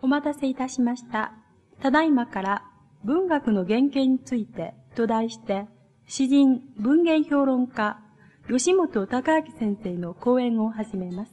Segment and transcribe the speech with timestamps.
[0.00, 1.32] お待たせいたしました。
[1.80, 2.64] ただいまから
[3.04, 5.66] 文学の原型についてと題して、
[6.06, 8.00] 詩人文芸評論家
[8.48, 11.32] 吉本隆明先生の講演を始めます。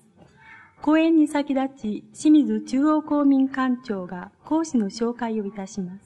[0.82, 6.05] 講演に先立ち、清水中央公民館長が講師の紹介をいたします。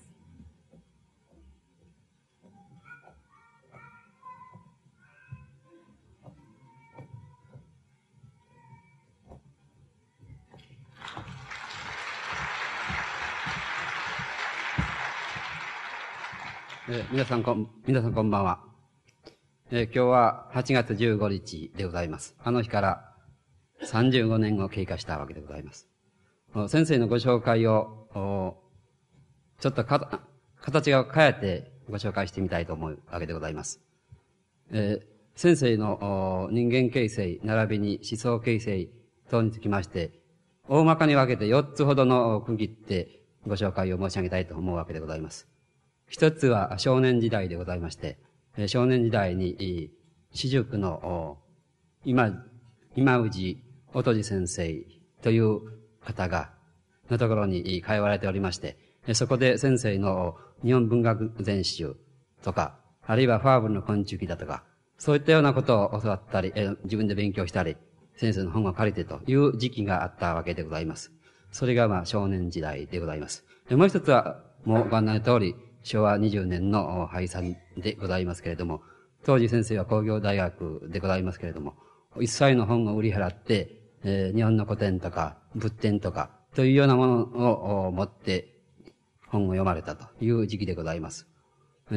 [16.91, 18.61] え皆さんこん、皆さんこんばんは。
[19.70, 22.35] え今日は8月15日でございます。
[22.43, 23.13] あの日から
[23.84, 25.88] 35年を経過したわけでございます。
[26.67, 28.57] 先生のご紹介を、
[29.59, 30.21] ちょっとか
[30.62, 33.81] 形が変えてご紹介してみたいと思うわけでございます。
[34.71, 38.90] えー先生の人間形成、並びに思想形成
[39.29, 40.20] 等につきまして、
[40.67, 45.48] 大まかに分けて4つほどの区切ってご紹介を申し上げたいと思うわけでございます。
[46.10, 48.18] 一つは少年時代でございまして、
[48.68, 49.91] 少年時代に、
[50.32, 51.38] 私塾の、
[52.04, 52.32] 今、
[52.96, 54.85] 今氏音地先生
[55.21, 55.62] という
[56.02, 56.52] 方が、
[57.10, 58.77] のところに通われておりまして、
[59.13, 61.96] そこで先生の日本文学全集
[62.43, 64.63] とか、あるいはファーブルの昆虫記だとか、
[64.97, 66.52] そういったようなことを教わったり、
[66.84, 67.78] 自分で勉強したり、
[68.18, 71.12] 先生の本を借りてという時期があったわけでございます。
[71.52, 73.46] それがまあ少年時代でございます。
[73.69, 78.81] もう一つは、もうご案内の通り、昭和20年の廃産でございますけれども、
[79.24, 81.75] 当時先生は工業大学でございますけれども、
[82.19, 88.59] 一切の本を売り払って、えー日本の古典とか仏典とか、というようなものを持って
[89.28, 91.28] 本を読まれたという時期でございます。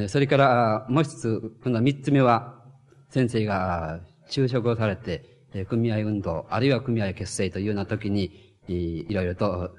[0.09, 2.63] それから、もう一つ、今度は三つ目は、
[3.11, 9.77] 先生が就職をされて、組合運動、あるいは組合結成というような時に、いろいろと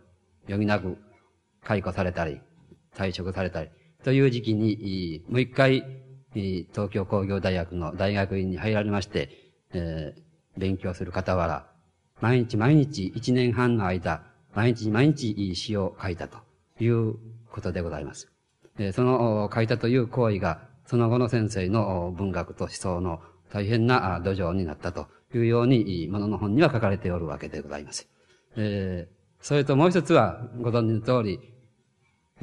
[0.48, 0.98] 余儀なく
[1.64, 2.40] 解雇されたり、
[2.96, 3.70] 退職されたり、
[4.04, 5.84] という時期に、もう一回、
[6.34, 9.30] 東京工業大学の大学院に入られまして、
[9.74, 11.68] えー勉強する傍ら、
[12.22, 14.24] 毎日毎日一年半の間、
[14.54, 16.38] 毎日毎日詩を書いたと
[16.80, 17.16] いう
[17.52, 18.32] ことでございます。
[18.94, 28.08] その書いたという行為が、その後の先生の文学と思想の大変な土壌になったというように、ものの本には書かれておるわけでございます。
[29.42, 31.40] それともう一つは、ご存知の通り、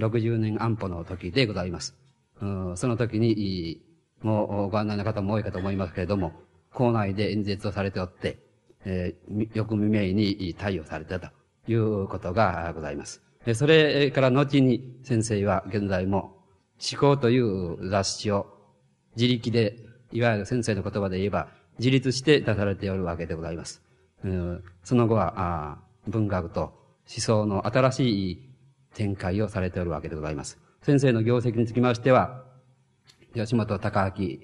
[0.00, 1.96] 60年安保の時でございます。
[2.40, 3.82] うんその時に、
[4.22, 6.32] もうご案内の方も多いかと思いますけれども、
[6.72, 8.38] 校内で演説をされておって、
[8.84, 11.28] えー翌未明に対応されたと
[11.68, 13.22] いうことがございます。
[13.54, 16.36] それから後に先生は現在も
[16.92, 18.46] 思考という雑誌を
[19.16, 19.76] 自力で、
[20.12, 23.82] いわゆる先生の言葉で言えば自立して出されておるわけでございます。
[24.24, 25.78] うんその後は
[26.08, 26.72] 文学と思
[27.06, 28.49] 想の新しい
[28.94, 30.58] 展開をされておるわけでございます。
[30.82, 32.44] 先生の業績につきましては、
[33.34, 34.38] 吉本隆明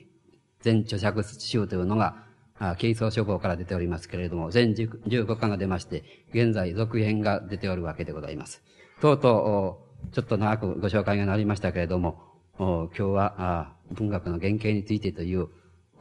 [0.61, 2.25] 全著作集というのが、
[2.59, 8.62] あ軽装書房から出ておりますけれども、全15巻が出まして、現在続編が出ておるわけでございます。
[9.01, 12.23] とうとう、ちょっと長くご紹介がなりましたけれども、
[12.59, 15.49] 今日はあ文学の原型についてという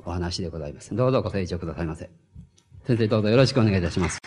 [0.06, 0.96] お話でございます。
[0.96, 2.10] どうぞご清聴くださいませ。
[2.86, 4.20] 先生どうぞよろしくお願いいたします。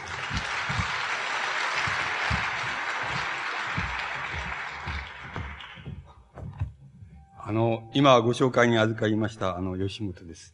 [7.49, 10.53] あの、今ご紹介に預かりました、あの、吉本です。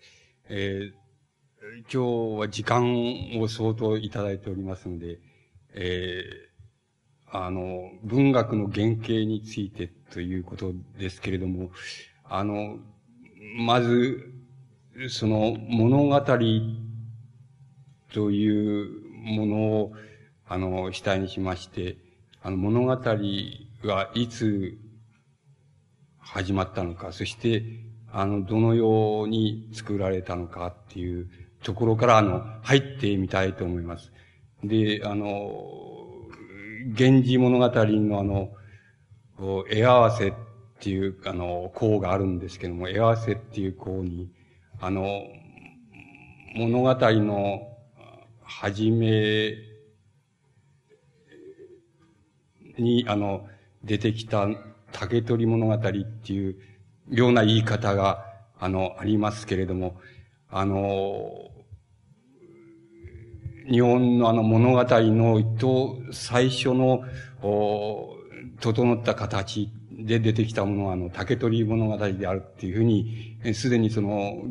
[0.48, 0.92] えー
[1.92, 5.18] 今日は時間を相当いただいておりますので、
[5.74, 11.72] えーあの、文学の原型についてということですけれども、
[12.22, 12.78] あの、
[13.56, 14.32] まず、
[15.08, 16.20] その物語
[18.12, 18.88] という
[19.24, 19.92] ものを、
[20.46, 21.96] あの、主体にしまして、
[22.40, 22.96] あの、物語
[23.82, 24.78] がいつ
[26.34, 27.62] 始まったのか、そして、
[28.10, 31.28] あの、どのように作られたのかっていう
[31.62, 34.10] ところから、あの、入ってみたいと思います。
[34.64, 35.28] で、あの、
[36.86, 40.32] 源氏物語のあの、絵合わせっ
[40.80, 44.28] ていう、あの、項があるんですけども、絵合わせっていう項に、
[44.80, 45.22] あの、
[46.56, 47.60] 物語の
[48.42, 49.54] 始め
[52.76, 53.46] に、あの、
[53.84, 54.48] 出てきた
[54.94, 56.56] 竹取物語っていう
[57.10, 58.24] ような言い方が、
[58.58, 60.00] あの、ありますけれども、
[60.48, 61.50] あの、
[63.68, 67.02] 日本のあの物語の一等最初の、
[67.42, 68.16] お
[68.60, 74.44] 整った形で出てきたものは、あの、竹取物語であるっていうふうに、すでにその、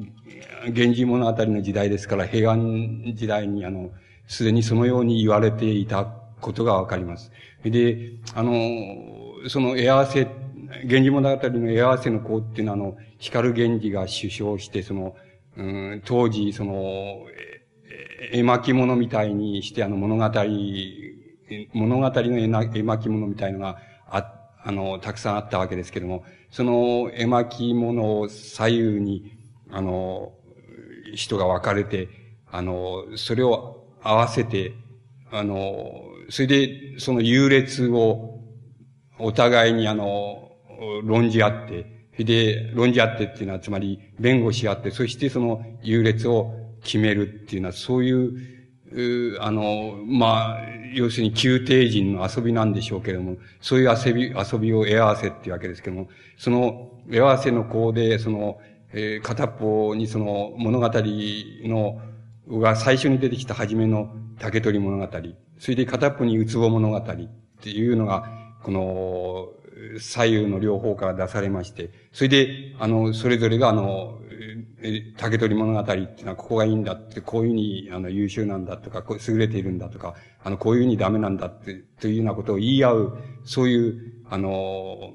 [0.67, 3.91] 源氏物語の時代ですから、平安時代にあの、
[4.27, 6.05] すでにそのように言われていた
[6.41, 7.31] ことがわかります。
[7.63, 8.51] で、あの、
[9.47, 10.27] その絵合わせ、
[10.85, 15.15] 源氏物語の絵合わせの子っていうのは、あの、光源氏が首相して、その、
[15.57, 17.25] うん、当時、その、
[18.31, 20.23] 絵巻物みたいにして、あの、物語、
[21.73, 29.33] 物語の絵巻物みたいのが、あ、あの、たくさんあったわけですけども、その絵巻物を左右に、
[29.69, 30.33] あの、
[31.13, 32.07] 人が分かれて、
[32.49, 34.73] あの、それを合わせて、
[35.31, 38.32] あの、それで、その優劣を、
[39.19, 40.51] お互いにあの、
[41.03, 41.93] 論じ合って、
[42.23, 48.33] で、論じ合ってっていうのは、つまり、弁護し合って、そしてその優劣を決めるっていうのは、そういう、
[48.91, 50.59] うあの、まあ、
[50.93, 58.59] 要するに宮廷人の遊びなんでしょうけれども、そういう遊び、遊びを絵合わせっていうわけですけども、その絵合わせの項で、その、
[58.93, 62.01] えー、片方にその物語の、
[62.47, 65.07] が最初に出てきた初めの竹取物語、
[65.57, 67.03] それで片っぽにうつぼ物語っ
[67.61, 69.49] ていうのが、この、
[69.99, 74.19] 左右の両方から出されまして、それで、あの、それぞれが、あの、
[75.17, 85.13] 竹取物語っていうのはここがいいんだって、こういうふうに、あの、優秀なんだとか、こう優れているんだとか、あの、こういうふうにダメなんだって、というようなことを言い合う、そういう、あの、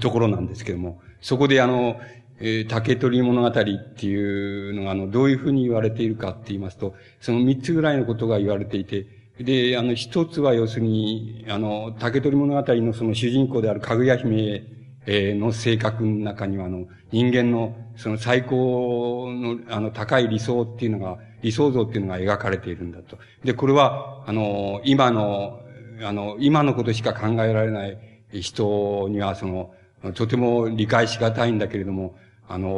[0.00, 2.00] ところなんですけども、そこであの、
[2.40, 9.06] え、竹取物語っていうのが、あの、どういうふうに言われているかって言いますと、その三つぐらいのことが言われていて、
[9.40, 14.64] で、あの、一つは要するに、あの、竹取物語のその主人公であるかぐや姫
[15.06, 23.18] の性格の中には、あの、人間のその最高の、あの、高い理想っていうのが、理想像っていうのが描かれているんだと。
[23.44, 25.60] で、これは、あの、今の、
[26.02, 27.98] あの、今のことしか考えられない
[28.30, 29.72] 人には、その、
[30.14, 32.16] とても理解しがたいんだけれども、
[32.48, 32.68] あの、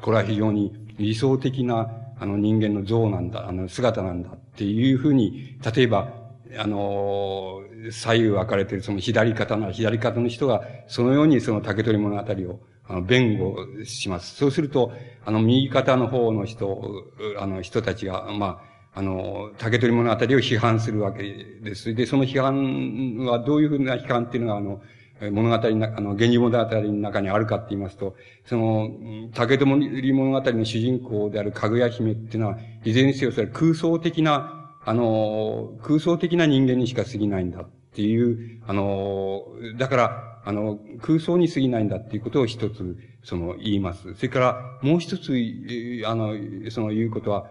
[0.00, 1.88] これは非常に理想的な、
[2.20, 6.12] あの人間の像なんだ、あの姿なんだっていうふうに、例えば、
[6.56, 7.60] あの、
[7.90, 14.36] 左右分かれてるその左肩な左肩の人が、そのようにその竹取物語を、あの、弁護します。
[14.36, 14.92] そうすると、
[15.24, 17.04] あの、右肩の方の人、
[17.38, 18.62] あの、人たちが、ま
[18.94, 21.22] あ、あの、竹取物語を批判するわけ
[21.62, 21.94] です。
[21.94, 24.80] で、その批判はどういうふうな批判っていうのが、あの、
[25.20, 28.90] 物語の、あの、源氏物語の中にあるかって言いますと、その、
[29.34, 39.44] 竹取物語の主人公であるかぐや姫っていうのは、いずれにせよそれ空想的な、あの、空想的な人間にしか過ぎないんだっていう、あの、
[39.76, 44.14] だから、あの、空想に過ぎないんだっていうことを一つ、その、言います。
[44.14, 45.34] それから、もう一つ、
[46.06, 46.34] あの、
[46.70, 47.50] その言うことは、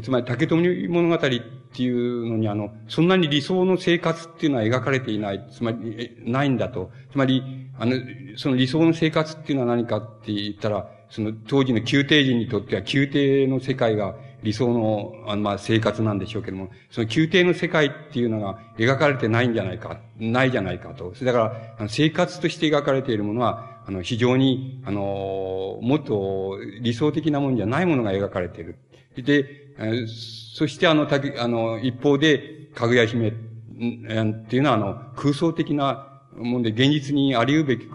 [0.00, 5.46] つまり、竹富物語っていうのに、あの、そんなに理想の生活っていうのは描かれていない。
[5.50, 6.90] つまり、ないんだと。
[7.10, 7.42] つまり、
[7.78, 7.96] あの、
[8.36, 21.12] その理想の生活っていうのは何かって言ったら、その当時の宮廷人にとっては宮廷の世界が理想の、あの、まあ、生活なんでしょうけども、その宮廷の世界っていうのが描かれてないんじゃないか、ないじゃないかと。
[21.22, 28.76] だから、あの生活として描かれているものは、あの、非常に、あの、もっと理想的なものじゃないものが描かれている。
[29.16, 29.61] で、
[30.06, 37.86] そしてあの、たあの、一方で、かぐや姫っていうのはあの、空想的なもんで、現実にありうべき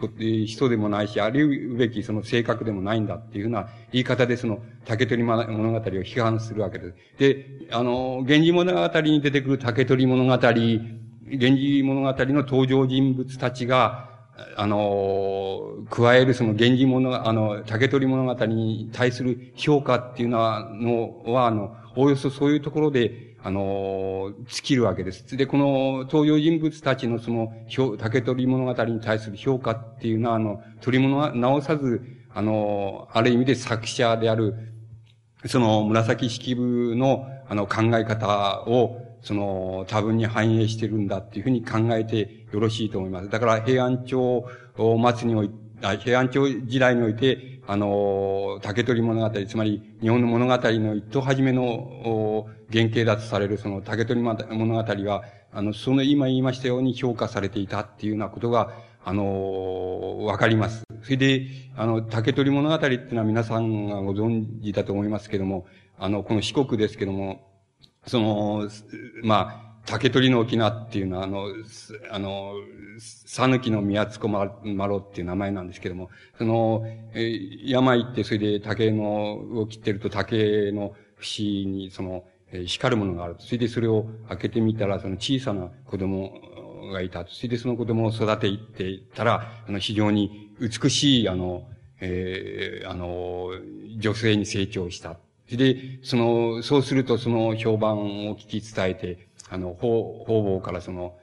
[0.46, 6.96] 人でもないし、ありうべきその性格でもないんだっていうふうな言い方でその、竹取物語を批判するわけです。
[7.18, 14.17] で、あの、源氏物語に出てくる竹取物語、源氏物語の登場人物たちが、
[14.56, 25.36] あの、加えるその源氏物、あの、竹取物語に対する評価っていうのは、のは、あの、おおよそそういうところで、あの、尽きるわけです。
[25.38, 27.52] で、この登場人物たちのその、
[27.98, 32.02] 竹取物語に対する評価っていうのは、あの、取り物は直さず、
[32.34, 34.54] あの、ある意味で作者である、
[35.46, 43.30] その紫式部の、あの、考え方を、その、多分に反映してるんだっていうふうに考えてよろしいと思います。
[43.30, 44.46] だから平安朝
[44.78, 45.56] 末において、
[46.00, 58.72] 平安朝時代において、あの、竹取物語、つまり日本の物語の一等初めの原型だとされるその竹取物語は、あの、その今言いましたように評価されていたっていうようなことが、
[59.04, 60.84] あの、わかります。
[61.04, 65.66] それで、あの、竹取物語っていうのは皆さんがご存知だと思いますけども、
[65.98, 67.47] あの、この四国ですけども、
[68.08, 68.70] その、
[69.24, 71.48] まあ、竹取の沖縄っていうのは、あの、
[72.12, 72.54] あの、
[73.00, 76.84] さぬきの宮津子まろっていう名前なんですけども、その、
[77.14, 83.36] え山行ってそれで竹のを切ってると竹の節に、その、え光るものがある。
[83.40, 86.34] それでそれを開けてみたら、その小さな子供
[86.92, 87.26] がいた。
[87.28, 91.68] それでその子供を育てていったら、あの、非常に美しい、あの、
[92.02, 93.52] えー、あの、
[93.98, 95.18] 女性に成長した。
[95.56, 101.18] で、その、そうするとその評判を聞き伝えて、あの、方、方々からその、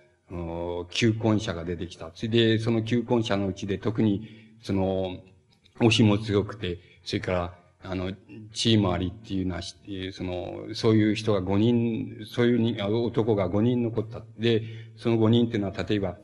[0.90, 2.10] 求婚者が出てきた。
[2.14, 4.28] それで、その求婚者のうちで特に、
[4.62, 5.18] その、
[5.80, 8.12] 推しも強くて、それから、あの、
[8.54, 9.76] チームありっていうなし、
[10.12, 14.24] その、そういう人が5人、そういうに男が5人残った。
[14.38, 14.62] で、
[14.96, 16.16] その5人っていうのは、例えば、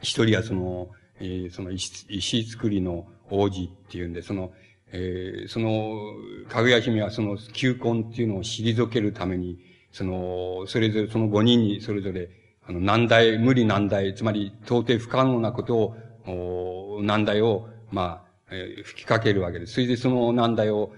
[0.00, 4.52] 一人はその、えー、その石、石作りの王子っていうんで、その、
[4.92, 6.14] えー、その、
[6.48, 9.58] かぐや姫はその求婚っていうのを退けるために、
[9.90, 12.28] その、それぞれ、その5人にそれぞれ、
[12.66, 15.94] あの、難題、無理難題、つまり到底不可能なこと
[16.26, 19.74] を、難題を、まあ、えー、吹きかけるわけです。
[19.74, 20.92] それでその難題を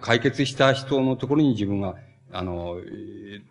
[0.00, 1.96] 解決した人のところに自分が、
[2.32, 2.76] あの、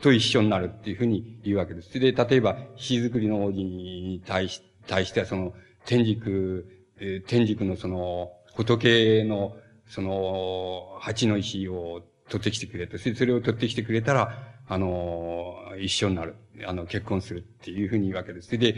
[0.01, 2.00] と一緒になるっていうふうに言うわけです。
[2.00, 5.53] で、例えば、石造りの王子に対し、対してはその、
[5.86, 6.65] 天竺、
[7.00, 9.56] えー、天竺のその、仏の、
[9.89, 12.98] その、八の石を取ってきてくれと。
[12.98, 16.36] それを取ってきてくれたら、あの、一緒になる。
[16.65, 18.55] あの、結婚するっていうふうに言うわけです。
[18.58, 18.75] で、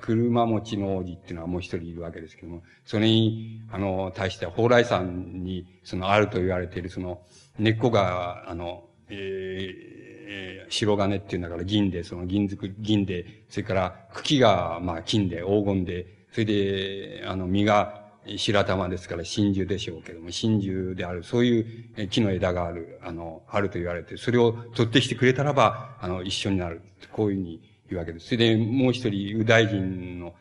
[0.00, 7.20] 車持ちの王子っていうのはもう一人いるわけですけども、それに、あの、対しては、蓬莱山に、その、あると言われている、その、
[7.58, 18.03] 根っこが、あの、えー、えー、白金っていうんだから銀で、その銀づく、銀で、それから茎が、まあ、金で、黄金で、それで、あの、実が、
[18.36, 21.60] 白玉ですから真珠でしょうけども、真珠である、そうい
[21.96, 26.82] う木の枝がある、あの、あると言われて、それを取ってきてくれたらば、あの、一緒になる。
[27.12, 28.26] こういうふうに言うわけです。
[28.26, 30.34] それで、もう一人、右大臣の、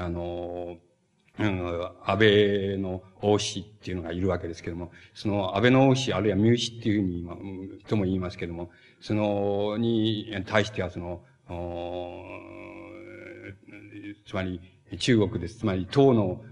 [0.00, 0.76] あの、
[1.38, 11.22] うん、安倍の王子っていうのがいるわけですけども、その安倍の王子、あるいは三子っていうふうに、まあ、とも言いますけども、その、に対してはその、
[14.26, 14.60] つまり、
[14.98, 15.58] 中国です。
[15.58, 16.42] つまり、唐の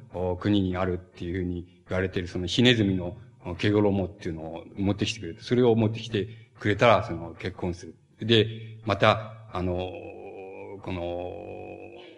[0.40, 3.16] 国にあるっていうふうに言われているそのひねずみの
[3.54, 7.94] 毛衣っていうのを持ってきてくれて、それを持ってきてくれたら、その結婚する。
[8.20, 9.90] で、また、あの、
[10.82, 11.32] この、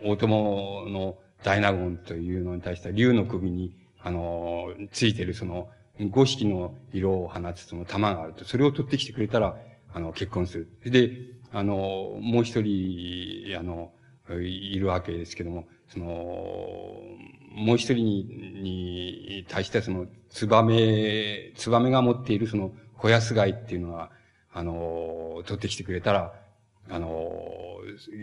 [0.05, 5.69] 大友の大納言というのに対しては、竜の首に、あの、ついてるその、
[6.11, 9.57] 五色の色を放つその玉があると、それを取ってきてくれたら、
[9.93, 10.69] あの、結婚する。
[10.85, 11.11] で、
[11.53, 13.91] あの、もう一人、あの、
[14.41, 17.03] いるわけですけども、その、
[17.59, 18.25] もう一人に、
[18.63, 24.11] に対してその、ツバメ、ツバメが持っているその、小安貝っていうのは、
[24.53, 26.33] あの、取ってきてくれたら、
[26.91, 27.31] あの、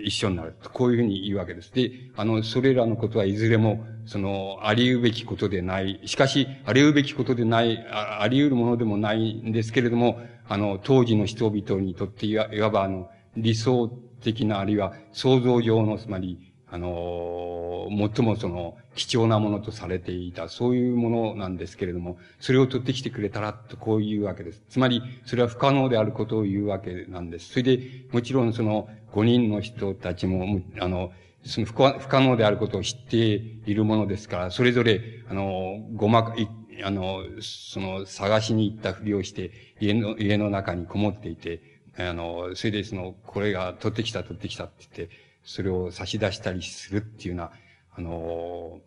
[0.03, 0.55] 一緒になる。
[0.73, 1.71] こういうふうに言うわけです。
[1.73, 6.01] で、あの、それらのことはいずれも、その、あり得べきことでない。
[6.05, 13.87] しかし、あり得べきことでない、ああり得るものでもないんですけれども、あの、当時の人々にとっていわば、あの、理想
[14.21, 24.61] 的な、あるいは想像上の、つまり、あの、最もその、貴重なものとされていた、そういうものなんですけれども、それを取ってきてくれたら、とこういうわけです。
[24.67, 27.51] つまり、それは不可能であることを言うわけなんです。
[27.51, 27.79] それで、
[28.11, 31.13] もちろんその、五人の人たちも、あの、
[31.45, 36.35] その不可能であることを知っているものですから、それぞれ、あの、ごまか、
[36.83, 41.61] あの、その、探しに行ったふりをして、家の、家の中にこもっていて、
[41.97, 47.51] あの、それでその、これが取ってきた、取ってきたって言って、それを差し出したりするっていうような、
[47.97, 48.79] あの、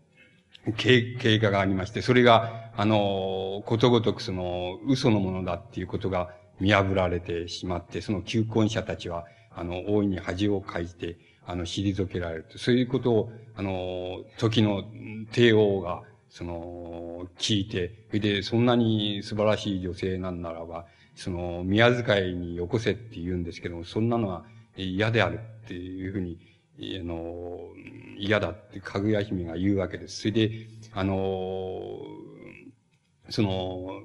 [0.76, 9.24] 経経過がありまして、それが、あの、ことごとくその、嘘のものだっていうことが見破られてしまって、その求婚者たちは、
[9.54, 12.58] あの、大いに恥をかいて、あの、退けられると。
[12.58, 14.84] そういうことを、あの、時の
[15.32, 24.44] 帝王が、その、聞いて、それで、そんなに素晴らしい女性なんならば、その、宮遣いによこせって言うんですけども、そんなのは
[24.76, 26.38] 嫌であるっていうふうに
[26.80, 27.58] あの、
[28.16, 30.20] 嫌だってかぐや姫が言うわけです。
[30.20, 32.00] それで、あの、
[33.30, 34.00] その、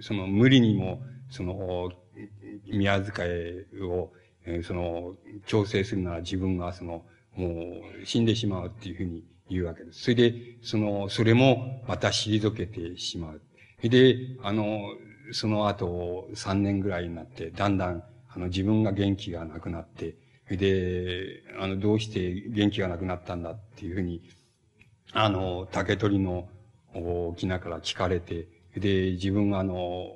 [0.00, 1.90] その無理にも、その、
[2.66, 3.26] 宮遣
[3.76, 4.12] いを、
[4.62, 5.14] その、
[5.46, 7.04] 調整するなら自分がその、
[7.36, 7.48] も
[8.02, 10.02] う死んでしまうっていうふうに言うわけです。
[10.02, 13.40] それで、その、それもまた退けてしまう。
[13.82, 14.80] で、あの、
[15.32, 20.14] その後3年ぐらいになって、だんだん、あの、自分が元気がなくなって、
[20.50, 24.22] で、あの、どうして元気がなくなったんだっていうふうに、
[25.12, 26.48] あの、竹取の
[26.94, 30.08] 沖縄から聞かれて、で、自分があの、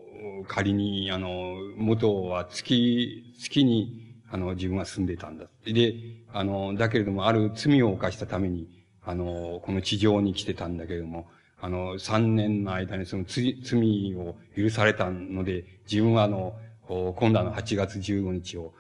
[0.46, 5.46] 仮に、あの、元は月、月に、あの、自分は住んでたんだ。
[5.64, 5.94] で、
[6.32, 8.68] あの、だけれども、ある罪を犯したために、
[9.04, 11.28] あの、この地上に来てたんだけれども、
[11.60, 16.54] あの、三年の間にその罪を許されたので、自分はあの、
[16.88, 18.74] 今度の8月15日を、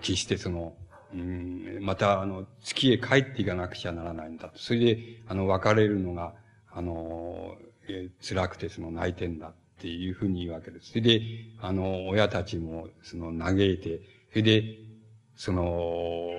[0.00, 0.76] 決してその、
[1.14, 4.58] うん、また、あの、月へ帰っていかなくちゃならないんだと。
[4.58, 6.34] それで、あの、別れるのが、
[6.70, 7.56] あの、
[7.88, 10.90] え辛くてその泣いてんだっていうふうに言うわけです。
[10.90, 11.22] それで、
[11.60, 14.78] あの、親たちも、その、嘆いて、それで、
[15.34, 16.30] その、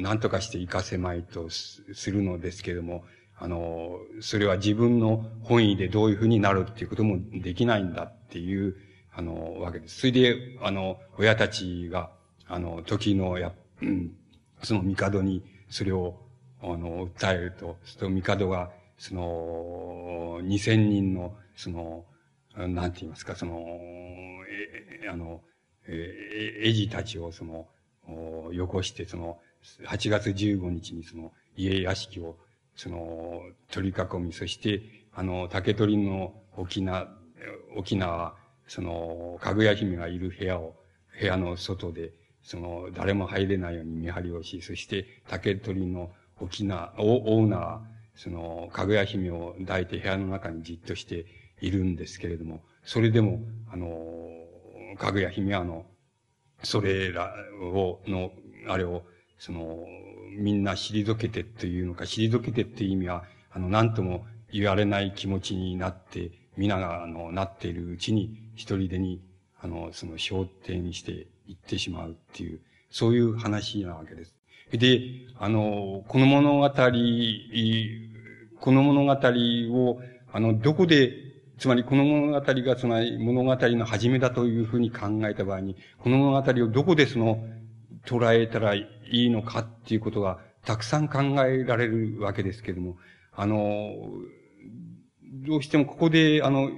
[0.00, 3.04] 何とかして活かせまいとするのですけれども、
[3.36, 8.76] あの、それは自分の本意でどういうふうになるっていうこともできないんだっていう、
[9.14, 10.00] あの、わけです。
[10.00, 12.10] それで、あの、親たちが、
[12.48, 13.52] あの、時のや、
[13.82, 14.12] うん、
[14.62, 16.18] その帝にそれを、
[16.62, 22.04] あの、訴えると、その帝が、その、二千人の、その、
[22.56, 23.64] なんて言いますか、その、
[25.04, 25.42] え、あの、
[25.86, 27.68] え、絵師たちをその、
[28.52, 29.38] よこして、その、
[29.86, 32.36] 8月15日にその、家屋敷を、
[32.74, 37.08] その、取り囲み、そして、あの、竹取の沖縄、
[37.76, 38.36] 沖縄、
[38.66, 40.74] その、かぐや姫がいる部屋を、
[41.20, 42.12] 部屋の外で、
[42.48, 47.78] その、誰も入れないように見張りをし、そして、竹取の沖縄、オーナー、
[48.14, 51.26] その、かぐや姫を抱いて部屋の中にじっとして
[51.60, 54.30] いるんですけれども、それでも、あの、
[54.96, 55.84] かぐや姫はあの、
[56.62, 58.32] それらを、の、
[58.66, 59.02] あれを、
[59.38, 59.84] その、
[60.38, 69.20] みんな退けてっていうのか、退けてっていう意味は、あの、何とも言われない気持ちになって、皆が、あの、なっているうちに、一人でに、
[69.60, 74.34] あの、その、焦点にしていってしまうっていう、そういう話なわけです。
[74.72, 75.00] で、
[75.38, 76.76] あの、この物語、こ
[78.72, 80.00] の物語を、
[80.32, 81.12] あの、どこで、
[81.58, 87.44] つまりこの物語がその物語の始めだというふうに考えた場合に、この物語をどこでその、
[88.04, 92.96] 捉えたらいいのかっていうことがたくさん考えられるわけですけれども、
[93.34, 93.94] あの、
[95.46, 96.70] どうしてもここで、あの、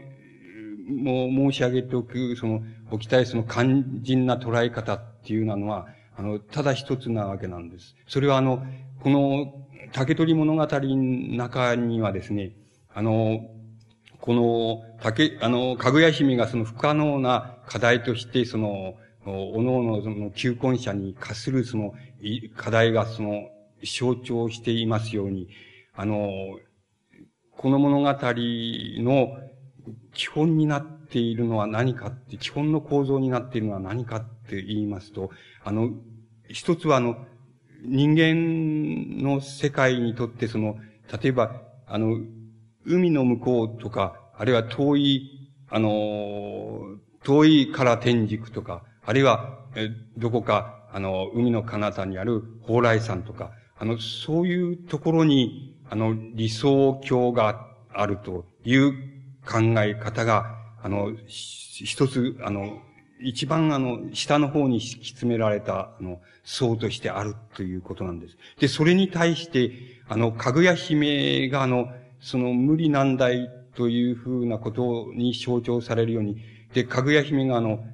[0.90, 7.97] もう申し上げておく、その、置きたいその肝心な捉え方っていうのは、あの、ただ一つなわけなんです。
[8.06, 8.62] それはあの、
[9.00, 12.52] この、竹取物語の中にはですね、
[12.94, 13.40] あの、
[14.20, 18.94] この、竹、あの、かぐや姫がその不可能な課題として、その、
[19.25, 21.94] おのおのその求婚者に課するその、
[22.56, 23.49] 課題がその、
[23.82, 25.49] 象徴していますように、
[25.94, 26.28] あの、
[27.56, 29.38] この物語の
[30.12, 35.30] 基本になっているのは何かって、基本の構造になっているのは何かって言いますと、
[35.64, 35.90] あの、
[36.48, 37.16] 一つはあの、
[37.82, 40.76] 人間の世界にとってその、
[41.22, 42.18] 例えば、あの、
[42.84, 46.80] 海の向こうとか、あるいは遠い、あの、
[47.22, 58.92] 遠いから天竺とか、あるいは、え、どこか、あの、海の彼方にある蓬莱山とか、あの、そういうところに、あの、理想郷があるという
[59.50, 62.80] 考え方が、あの、一つ、あの、
[63.23, 68.39] 一番あの、下の方に敷き詰められた、あの、層としてあるということなんです。
[68.58, 69.73] で、それに対して、
[70.08, 71.89] あの、かぐや姫があの、
[72.21, 76.39] その無理難題というふうなことに象徴されるように、
[76.73, 77.84] で、かぐや姫があの、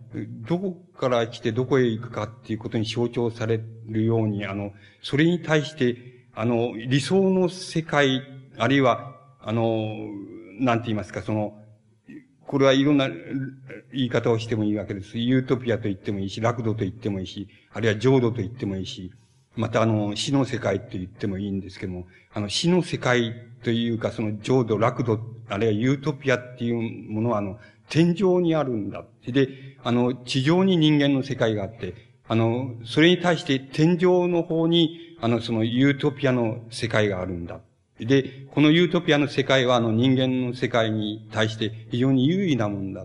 [0.48, 5.96] どこから来てどこへ行くかっていうことに象徴されるように、あの、それに対して、
[6.34, 8.22] あの、理想の世界、
[8.58, 9.96] あるいは、あの、
[10.58, 11.58] なんて言いますか、その、
[12.46, 15.18] これはいろんな言い方をしてもいいわけです。
[15.18, 19.12] ユートピアと言ってもいいし、楽土と言ってもいいし、あるいは浄土と言ってもいいし、
[19.56, 29.04] またあの、死の世界と言ってもいいんですけども、あの、死の世界というか、その浄土、楽土、あるいはユートピアっていうものは、あの、天上にあるんだ。
[29.26, 29.48] で、
[29.82, 31.94] あの、地上に人間の世界があって、
[32.28, 37.60] あの、それに対して天上の方に、あの、そのユートピアの世界があるんだ。
[38.00, 43.04] で、このユートピアの世界は、あの、人間の世界に対して非常に優位なもんだ、あ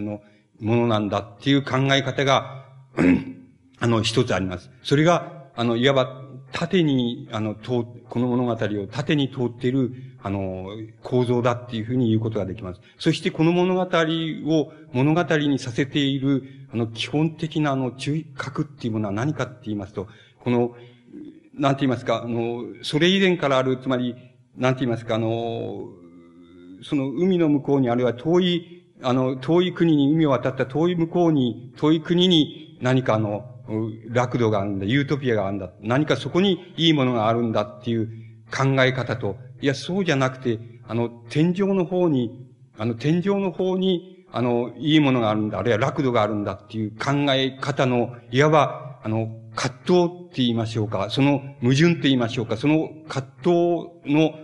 [0.00, 0.20] の、
[0.60, 2.64] ものなんだっていう考え方が、
[3.78, 4.70] あの、一つあります。
[4.82, 10.68] それが、あの、いわば、縦に、あの、通、この物語を縦に通っている、あの、
[11.02, 12.80] 構造だっていうふうに言うことができます。
[12.98, 20.08] そしてこの物語を物語にさせている、あの、基本的なあの、注意覚っていうものは何かって言いますと、
[20.40, 20.76] この、
[21.58, 24.14] なんて言いますか、あの、それ以前からある、つまり、
[24.56, 25.86] なんて言いますか、あの、
[26.82, 33.44] その海の向こうに、あるいは遠い、あの、遠い国に海を渡った遠い向こうに、遠い国に何かあの、
[34.08, 38.08] 楽土があるんだ、ユートピアがあるんだ、何かそこにいいものがあるんだっていう
[38.54, 42.46] 考え方と、いや、そうじゃなくて、あの、天井の方に、
[42.78, 53.54] あの、天井の方に、あの、いいものがあるんだ、あるいは楽土があるんだっていう考え方の、いわば、あの、葛藤って言いましょうか、その矛盾って言いましょうか、その葛藤
[54.14, 54.34] の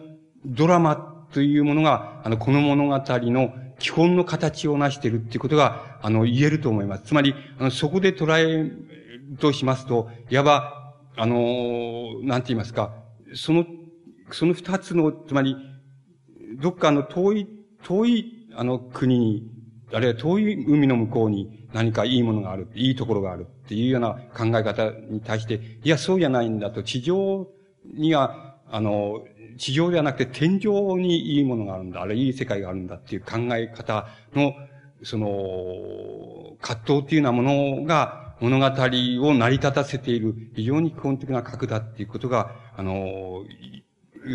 [0.46, 0.96] ドラマ
[1.35, 7.02] というものが、あの、この物語の基本の形を成しているっていうことが、あの、言えると思います。
[7.05, 12.94] つまり、あの、そこで捉えるとしますと、いわば、あの、なんて言いますか、
[13.35, 13.66] その、
[14.31, 15.57] その二つの、つまり、
[16.59, 17.48] どっかの遠い、
[17.85, 19.42] 遠い、あの、国に、
[19.92, 27.48] あるいは遠い海の向こうに、何かいいものがある、いいところがあるっていうような考え方に対して、いや、そうじゃないんだと、地上
[27.94, 29.22] には、あの、
[29.58, 34.54] 地上ではなくて天井にいいものがあるんだ、あるいはいい世界があるんだっていう考え方の、
[35.02, 43.44] その、葛藤っていうようなものが物語を成り立たせている非常に基本的な核だっていうことが、あの、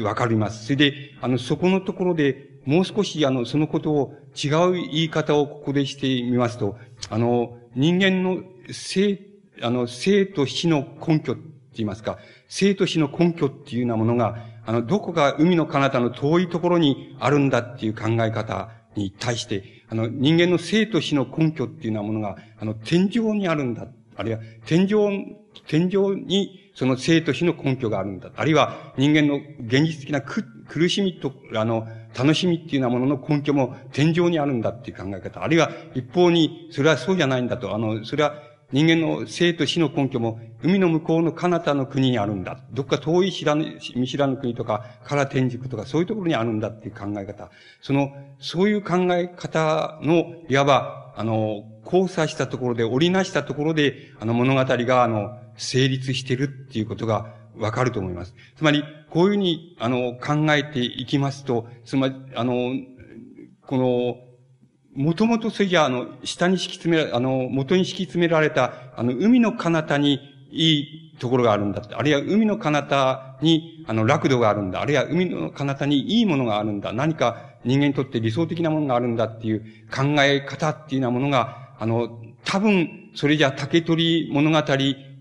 [0.04, 0.66] わかります。
[0.66, 6.78] それで、あの、そこのところで、もう少し、あの、そのことを違う言い方をここでしてみますと、
[7.10, 8.42] あの、人間の
[8.72, 9.20] 生、
[9.62, 11.42] あの、生と死の根拠って
[11.76, 12.18] 言いますか、
[12.48, 23.88] 生と死の根拠っていうようなものが、あの、どこか海の彼方の遠いところにあるんだっていう考え方に対して、あの、人間の生と死の根拠っていうようなものが、あの、天井にあるんだ。
[24.16, 28.30] あるいは、天井、天井に、その生と死の根拠があるんだ。
[28.36, 35.44] あるいは、人間の現実的な苦苦しみと、あの、楽しみっていうようなものの根拠も天井にあるんだっていう考え方。
[35.44, 37.76] あるいは、一方に、それはそうじゃないんだと。
[37.76, 38.36] あの、それは、
[38.74, 42.60] 人間の生と死の根拠も、海の向こうの彼方の国にあるんだ。
[42.72, 47.50] どっか遠い知らぬ、見知らぬ国とか、から天竺とか、そういうところにあるんだっていう考え方。
[47.82, 58.34] その、そういう考え方の、いわば、あの、交差したところで、織りなしたところで、あの物語が、あの、成立してるっていうことがわかると思います。
[58.56, 62.74] つまり、こういうふうに、あの、考えていきますと、つまり、あの、
[63.66, 64.16] この、
[64.96, 71.82] もともとそれじゃ、あの、下に敷き詰め、あの、元に敷き詰められた、あの、海の彼方にいいところがあるんだ。
[71.94, 74.82] あるいは海の彼方に、あの、楽土があるんだ。
[74.82, 76.94] あるいは海の彼方にいいものがあるんだ。
[76.94, 79.62] 何か人間にとって理想的なものがあるんだっていう
[79.94, 84.58] 考え方っていうようなものが、あの、多分、それじゃ竹取物語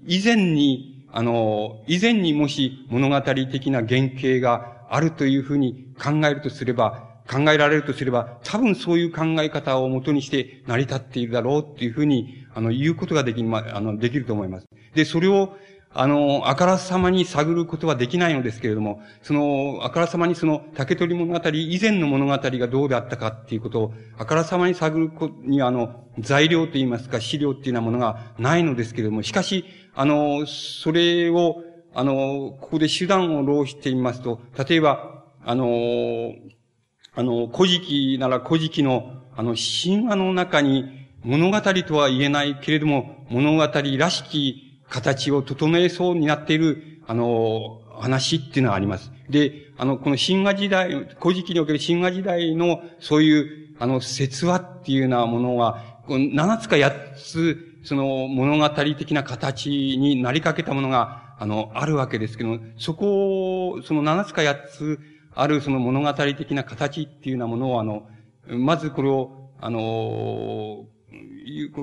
[0.07, 14.67] 以前に、あの、以前にもし物語的な原型があるというふうに考えるとすれば、考えられるとすれば、多分そういう考え方をもとにして成り立っているだろうっていうふうに、あの、言うことができ、ま、あの、できると思います。
[14.95, 15.57] で、それを、
[15.99, 29.65] あの、あからさまに探ることはできないのですけれども、その、あからさまにその、竹取物語以前の物語がどうであったかっていうことを、あからさまに探ることに、あの、材料といいますか、資料っていうようなものがないのですけれども、しかし、
[29.97, 31.63] あの、それを、
[31.95, 36.35] あの、ここで手段を浪してみますと、例えば、あの、
[37.15, 43.67] あの、古事記なら古事記の、あの、神話の中に物語とは言えないけれども、物語
[43.99, 49.11] らしき形を整えそうになっている、あの、話っていうのはあります。
[49.31, 65.01] で、あの、この神話時代、古事記における神話時代の、そういう、あの、説話っていうようなものは、七つか八つ、その物語的な形になりかけたものが、あの、あるわけですけど、そこを、その七つか八つ、
[65.37, 68.09] あるその物語的な形っていうようなものを、あの、
[68.49, 70.87] まずこれを、あの、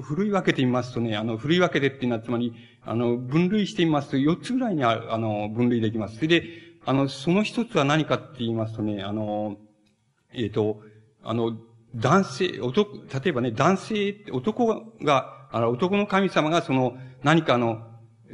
[0.01, 6.15] 古い分けてみますとね、あの、古い分けてっていうのは、つまり、あの、分類してみますと、4つぐらいにああの、分類できます。
[6.15, 6.43] それで、
[6.85, 9.55] あの、その一つは何かって言いますとね、あの、
[10.33, 10.81] えっ、ー、と、
[11.23, 11.57] あの、
[11.95, 17.83] 男性、男、例えばね、男性、男が、あの、男の神様がその、何かの、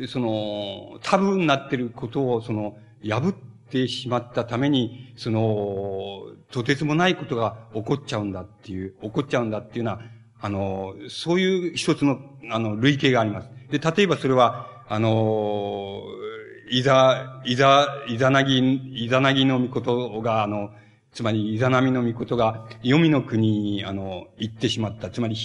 [0.08, 10.01] その、タブーになってることを、その、破ってしまったために、その、とてつもないことが起こっちゃうんだっていう、起こっちゃうんだっていうのは、
[10.39, 13.49] あの、そういう一つの、あの、類型があります。
[13.69, 16.01] で、例えばそれは、あの、
[16.71, 18.60] いざ、いざ、いざなぎ、
[19.03, 20.71] いざなぎの御事が、あの、
[21.12, 25.10] つまり、いざなみの御事が、黄泉の国に、あの、行ってしまった。
[25.10, 25.36] つまり、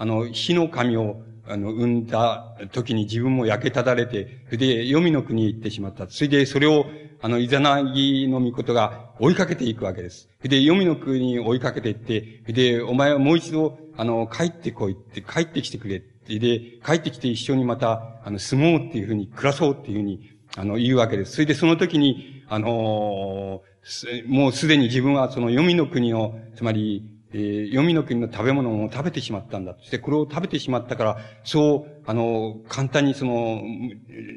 [0.00, 6.08] あの、火の神を、あの、産んだ時に自分も焼けただれて、で、黄泉の国へ行ってしまった。
[6.08, 6.86] それで、それを、
[7.20, 10.30] あの、イザナギの御事が追いかけていくわけです。
[10.42, 21.32] で、黄泉の国に追いかけていって、で、お前はもう一度、あの、帰ってこいって、帰ってきてくれって、で、帰ってきて一緒にまた、あの、住もうっていうふうに、暮らそうっていうふうに、あの、言うわけです。
[21.32, 29.76] それで、その時に、あのー、もうすでに自分はその黄泉の国を、つまり、えー、黄泉の国の食べ物を食べてしまったんだ。
[29.78, 33.62] そしてこれを食べてしまったから、そう、あの、簡単にその、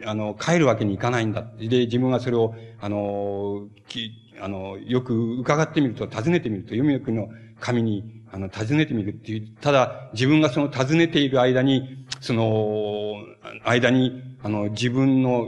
[0.05, 1.43] あの、帰るわけにいかないんだ。
[1.59, 7.29] で、自分はそれを、あの、きあの、よく伺ってみると、尋ねてみると、黄泉の国の
[7.59, 9.47] 神に、あの、尋ねてみるっていう。
[9.61, 13.13] ただ、自分がその尋ねている間に、その、
[13.63, 15.47] 間に、あの、自分の、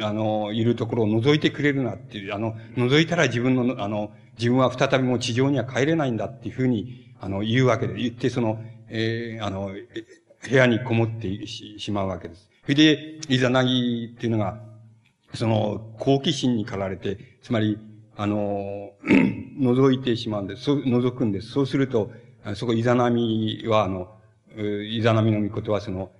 [0.00, 9.70] あの、いるところを覗いてくれるなっていう、あの、覗いたら自分の、あの、自分は再びもう地上には帰れないんだっていうふうに、あの、言うわけで、言って、その、えー、あの、
[10.48, 12.48] 部屋にこもってしまうわけです。
[12.62, 14.60] それで、イザナギっていうのが、
[15.34, 17.78] その、好奇心に駆られて、つまり、
[18.16, 18.92] あの、
[19.60, 20.64] 覗いてしまうんです。
[20.64, 21.50] そう、覗くんです。
[21.50, 22.10] そうすると、
[22.54, 24.08] そこ、イザナミは、あの、
[24.58, 26.10] イザナミの御事はその、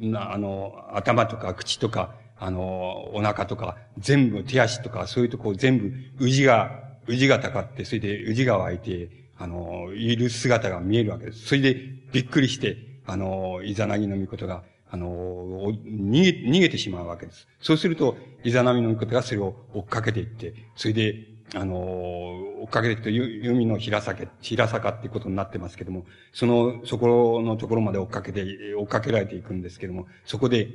[0.00, 5.92] な、あの、頭とか口とか、あの、お腹とか、全部、手足とか、そういうとこ全部、
[6.24, 11.46] 宇治が、宇治がたかって、それで宇治が湧いて、あの、いる姿が見えるわけです。
[11.46, 11.76] それで、
[12.12, 17.46] びっくりして、あの、イザナギの御事が、あの、逃げ、逃げてしまうわけです。
[17.60, 23.10] そうすると、イザナミの御事がそれを追っかけていって、それで、あの、追っかけていくと、
[23.50, 30.68] 海の平坂、平坂ってことになってますけども、その、そこのところまで追っかけて、追っかけられていくんですけども、そこで、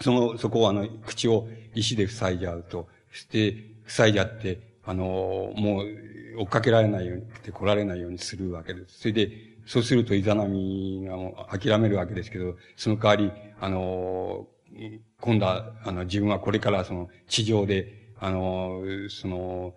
[0.00, 9.00] その、そこをあの、口を石で塞いじゃうと、して、塞いじゃって、あの、もう、追っかけられないように、来られないようにするわけです。
[9.00, 9.30] それで、
[9.66, 14.46] そうするとイザナミがもう諦めるわけですけど、その代わり、あの、
[15.20, 19.74] 今度は、あの、自分はこれからその、地上で、あの、その、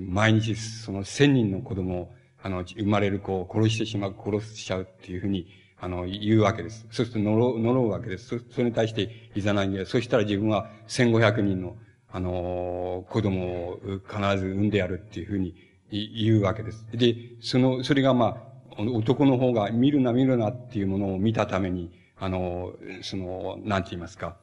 [0.00, 5.46] 毎日その千人の子供を、あの、生まれる子を殺してしまう、殺しちゃうっていうふうに、
[5.78, 6.86] あの、言うわけです。
[6.90, 8.38] そうすると呪う、呪うわけです。
[8.38, 11.76] そ、それに対して、イザナギは、そしたら自分は1500人の、
[12.12, 15.54] あの、子供を必ず産んでやるっていうふうに
[15.90, 16.86] 言うわけです。
[16.92, 18.46] で、その、それがま
[18.76, 24.36] あ、男の方が見るな見るなっていうものを見たために、あの、その、なんて言いますか、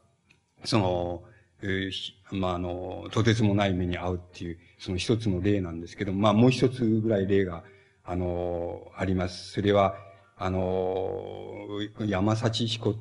[0.63, 1.23] その、
[1.61, 1.91] え、
[2.31, 7.63] まあ、あの、とてつもない目に遭うっていう、その一つの例なんですけどまあ、もう一つぐらい例が、
[8.03, 9.51] あの、あります。
[9.51, 9.95] それは、
[10.41, 11.67] あの、
[12.07, 12.95] 山幸彦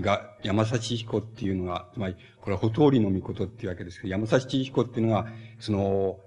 [0.00, 5.26] が、山幸彦っていうのが、つまり、これはほとりの御事っていうわけですけど、山幸彦っていうのが、
[5.60, 6.18] その、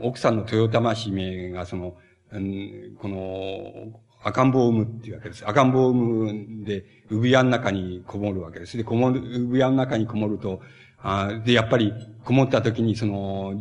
[0.00, 1.94] 奥さんの豊玉姫が、その、
[2.32, 5.46] うん、この、赤ん坊を産むっていうわけです。
[5.46, 8.78] 赤ん坊を産むんで、産屋の中にこもるわけです。
[8.78, 10.62] で、こもる、産屋の中にこもると、
[11.02, 11.92] あで、やっぱり、
[12.24, 13.52] こもった時に、その、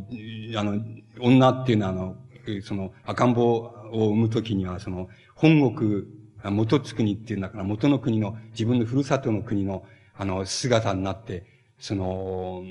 [0.55, 0.81] あの、
[1.19, 2.15] 女っていうのは、あの、
[2.63, 3.53] その、赤ん坊
[3.91, 6.05] を産む時には、その、本国、
[6.49, 9.86] 元津国っていうんだから、元の国の、自分のふるさとの国の、
[10.17, 11.45] あの、姿になって、
[11.77, 12.63] その、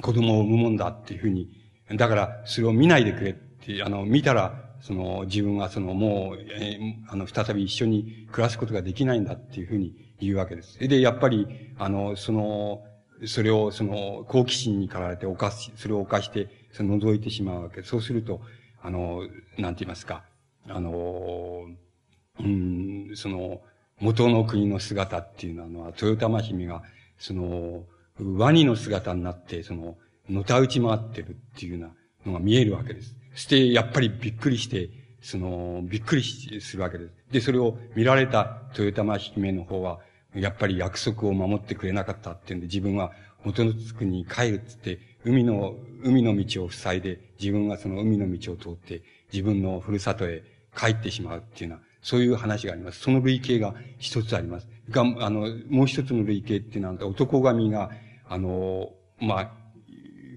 [0.00, 1.48] 子供を産むもんだっていうふうに、
[1.94, 10.78] だから、それを見ないでくれって、あの、見たら、その、自分はその、もう、えー、あの、再び一緒に暮らすことができないんだっていうふうに言うわけです。
[10.78, 11.46] で、やっぱり、
[11.78, 12.84] あの、その、
[13.26, 17.88] それを、その、好奇心に駆られて犯し、それを犯して、その、覗いてしまうわけです。
[17.88, 18.40] そうすると、
[18.80, 19.22] あの、
[19.58, 20.24] なんて言いますか、
[20.68, 21.66] あの、
[22.40, 23.60] うん、その、
[24.00, 26.82] 元の国の姿っていうのは、豊玉姫が、
[27.18, 27.84] その、
[28.20, 29.96] ワニの姿になって、その、
[30.28, 33.16] のたうち回ってるっていうようなのが見えるわけです。
[33.34, 37.12] そして、やっぱりびっくりして、その、びっくりするわけです。
[37.32, 40.00] で、それを見られた豊玉姫の方は、
[40.34, 43.12] やっぱり約束を守ってくれなかったっていうんで、自分は
[43.44, 50.42] 元の国に帰るっつって、海の、海の道を塞いで、自分はその海の道を通って、自分のふるさとへ
[50.76, 53.00] 帰ってしまうっていうような、そういう話があります。
[53.00, 54.68] その類型が一つあります。
[54.90, 57.90] が、あの、もう一つの類型っていうのは、男神が、
[58.28, 59.52] あの、まあ、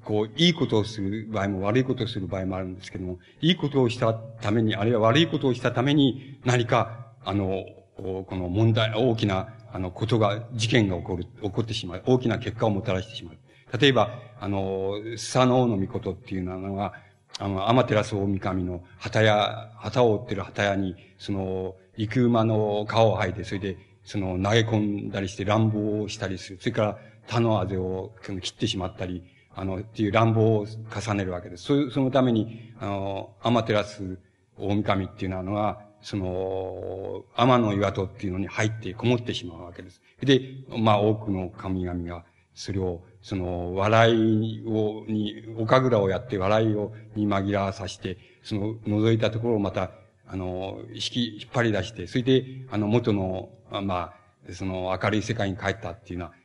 [0.04, 12.04] こう、いいことをする場合も悪いことをする場合もあるんですけども、いいことをしたために、あるいは悪いことをしたために、何か、あの、この問題、大きな、あの、ことが、事件が起こる、起こってしまう。
[12.06, 13.38] 大きな結果をもたらしてしまう。
[13.78, 16.94] 例えば、あの、スサノオノミコトっていうのは、
[17.42, 26.60] あの、アマテラス大神の旗屋、旗を追ってる旗屋に、その、幾馬の皮を剥いて、それで、その、投げ込んだりして乱暴をしたりする。
[26.60, 29.24] それから、他のあぜを切ってしまったり、
[29.56, 31.64] あの、っていう乱暴を重ねるわけです。
[31.64, 34.20] そそのために、あの、アマテラス
[34.58, 40.00] 大神っていうのは、その、天の岩戸っていうのに入ってこもってしまうわけです。
[40.22, 40.42] で、
[40.78, 42.24] まあ多くの神々が、
[42.54, 49.92] それを、その、笑いを、に、おかぐらをやって笑いを、に紛らわさして、その、覗いたところをまた、
[50.28, 54.14] あの、引き、引っ張り出して、それで、あの、元の、ま
[54.50, 56.36] あ、その、明るい世界に帰ったっていうような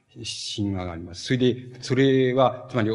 [0.56, 1.24] 神話があります。
[1.24, 2.90] それで、それは、つまり、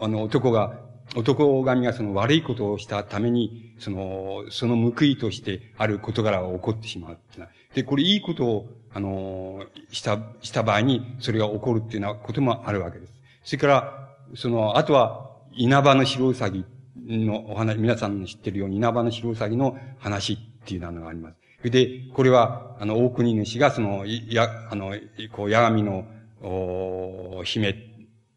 [0.00, 0.80] あの、男が、
[1.14, 13.17] 男神がその悪いことをしたために、その、その報いとしてある事柄が起こってしまうっていうのはで、これいいことを、あの、した、した場合に、それが起こるっていうようなこともあるわけです。
[13.48, 16.66] それから、その、あとは、稲葉の白うさぎ
[16.98, 21.30] のお話、皆さんの知ってるように稲葉の白うさぎの話っていうのがありま
[21.62, 21.70] す。
[21.70, 24.94] で、これは、あの、大国主が、その、や、あの、
[25.32, 26.04] こう、八神の、
[26.42, 27.74] お姫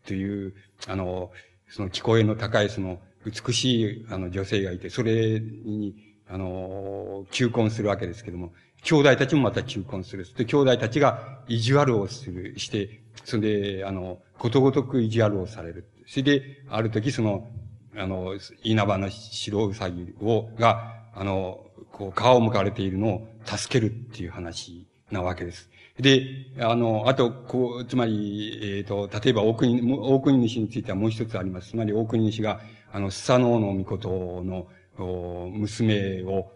[0.07, 0.53] という、
[0.87, 1.31] あの、
[1.67, 5.93] その聞こえの高いその美しいあの女性がいて、それに、
[6.29, 10.25] あの、求婚するわけですけども、兄弟たちもまた求婚する。
[10.37, 15.87] で、兄弟たちが意地悪をする、して、それで、あの、ことごとく意地悪をされる。
[16.07, 17.47] それで、ある時その、
[17.95, 25.69] あの、稲葉の白うさぎを、が、あの、こう、皮を剥かれているのを助けるっていう話なわけです。
[25.99, 26.25] で、
[26.59, 31.69] あの、あと、こう、つまり、えっ、ー、と、例えば大国、大国主についてはもう一つあります。
[31.69, 34.09] つまり大国主が、あの、スサノオノミコト
[34.43, 36.51] の、お娘を、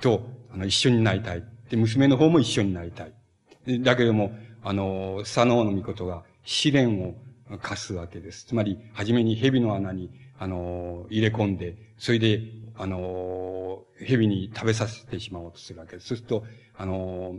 [0.00, 1.44] と、あの、一緒になりたい。
[1.70, 3.12] で、娘の方も一緒になりたい。
[3.82, 4.32] だけども、
[4.64, 7.14] あの、スサノオノミコトが試練を
[7.56, 8.46] 課すわけです。
[8.46, 12.42] つまり、はじめに蛇の穴に、あの、入れ込んで、それで、
[12.76, 16.08] あの、蛇に食べさせてしまおうとするわけです。
[16.08, 16.44] そうすると、
[16.76, 17.34] あの、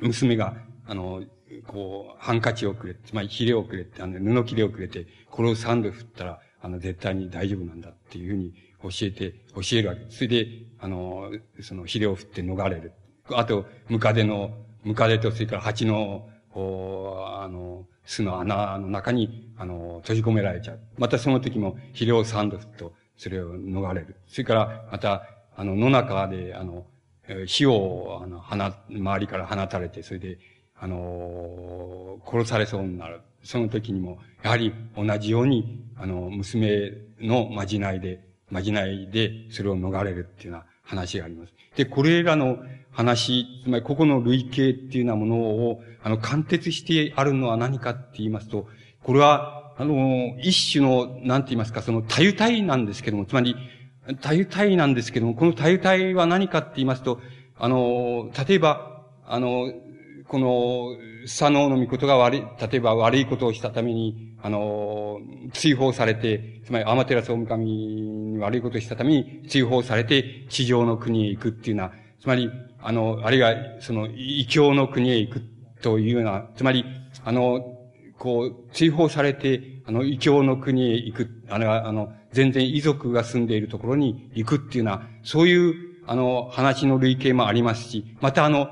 [0.00, 0.54] 娘が、
[0.86, 1.22] あの、
[1.66, 10.16] こう、ハンカチをくれ、つまりヒレをくれて、あの、布切れをくれて、これを3度振ったら、あの、絶対に大丈夫なんだっていうふうに教えて、教えるわけです。
[10.18, 10.46] それで、
[10.78, 12.92] あの、そのヒレを振って逃れる。
[13.30, 20.80] あと、ムカデの、ムカデとそれから蜂の、こう、あの、巣の穴の中に、あの、閉じ込められちゃう。
[20.98, 24.16] またその時も、肥料3度振と、それを逃れる。
[24.26, 26.86] それから、また、あの、野中で、あの、
[27.46, 28.56] 火を、あの、放、
[28.88, 30.38] 周りから放たれて、それで、
[30.78, 33.20] あの、殺されそうになる。
[33.42, 41.54] その時にも、やはり同じように、あの、娘のまじないで、まじないで、それを逃れるっていうような話があります。
[41.76, 42.58] で、これらの
[42.90, 48.66] 話、つまりここの類型っていうようなものを、あの、貫徹してあるのは何かって言いますと、
[49.02, 53.56] これは、あの、一種の、なんて言いますか、その、たゆたいなんですけども、つまり、
[54.20, 57.20] たゆたいなんですけども、このたゆたいは何かって言いますと、
[57.58, 59.72] あの、例えば、あの、
[60.26, 65.20] この、左脳の御事が悪い、例えば悪いことをしたために、あの、
[65.52, 72.50] 追放されて、つまりアマテラスオムカミに悪いことをしたために追放されて地上の国へ行くっていうのは、つまり、
[72.82, 75.42] あの、あるいは、その、異教の国へ行く
[75.82, 76.84] というような、つまり、
[77.24, 77.76] あの、
[78.18, 85.74] こう、追放されて、あの、異教の国へ行く、あれは、あの、全然遺族が住んでいるところに行くっていうのは、そういう、
[86.06, 88.68] あの、話の類型もありますし、またあの、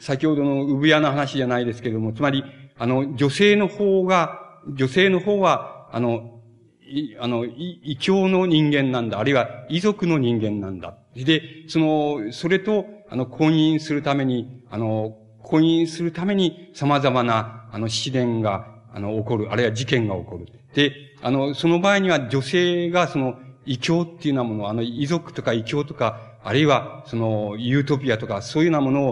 [0.00, 2.44] 先ほどの産屋の話じゃないですけれども、つまり、
[2.78, 6.40] あの、女性の方が、女性の方は、あの、
[6.86, 9.18] い、あの、異教の人間なんだ。
[9.18, 10.96] あるいは遺族の人間なんだ。
[11.14, 19.52] で、その、それと、あの、婚姻するために、あの、婚姻するために様々な、あの、試練が、あの、起こる。
[19.52, 20.46] あるいは事件が起こる。
[20.74, 29.08] で、あの、その場合には女性が、その、異教っていうようなもの、あの、遺族とか異教とか、あるいは、その、ユートピアとか、そういうようなもの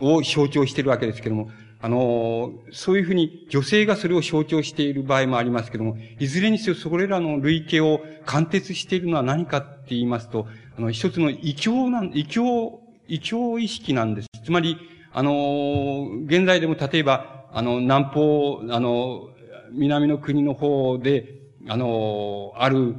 [0.00, 1.48] を、を象徴しているわけですけども、
[1.80, 14.28] あの、そういうふうに女性がそれを象徴している場合もありますけども、いずれにせよそれらの類型を貫徹しているのは何かって言いますと、あの、一つの異教なん、異教、異教意識なんです。
[14.44, 14.76] つまり、
[15.12, 19.30] あの、現在でも例えば、あの、南方、あの、
[19.72, 21.34] 南の国の方で、
[21.68, 22.94] あの、ある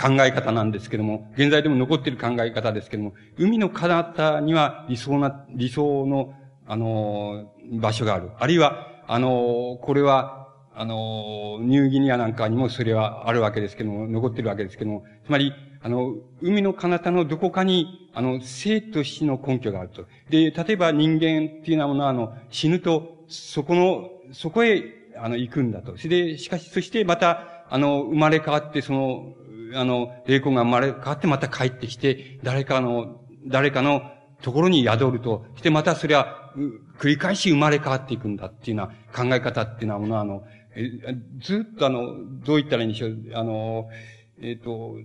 [0.00, 6.34] 考え方なんですけども、現在でも残っている考え方ですけども、海の彼方には理想な、理想の、
[6.66, 8.30] あの、場所がある。
[8.38, 15.52] あるいは、あの、これは、あの、ニューギニアなんかにもそれはあるわけですけども、残っているわけですけども、つまり、
[15.84, 20.06] あの、海の彼方のどこかに、あの、生と死の根拠があると。
[20.30, 24.82] で、例えば人間っていうものは、あの、死ぬと、そこの、そこへ、
[25.18, 25.92] あの、行くんだと。
[25.92, 29.34] で、しかし、そしてまた、あの、生まれ変わって、その、
[29.74, 36.54] あの、霊魂が生まれ変わってまた帰ってきて、誰かの、誰かのところに宿ると、してまたそれは、
[36.98, 40.44] 繰り返し生まれ変わっていくんだっていうような考え方っていうのは、あの、
[41.40, 43.90] ずっとあの、どう言ったらいいんでしょう、あの、
[44.40, 44.96] えっ、ー、と、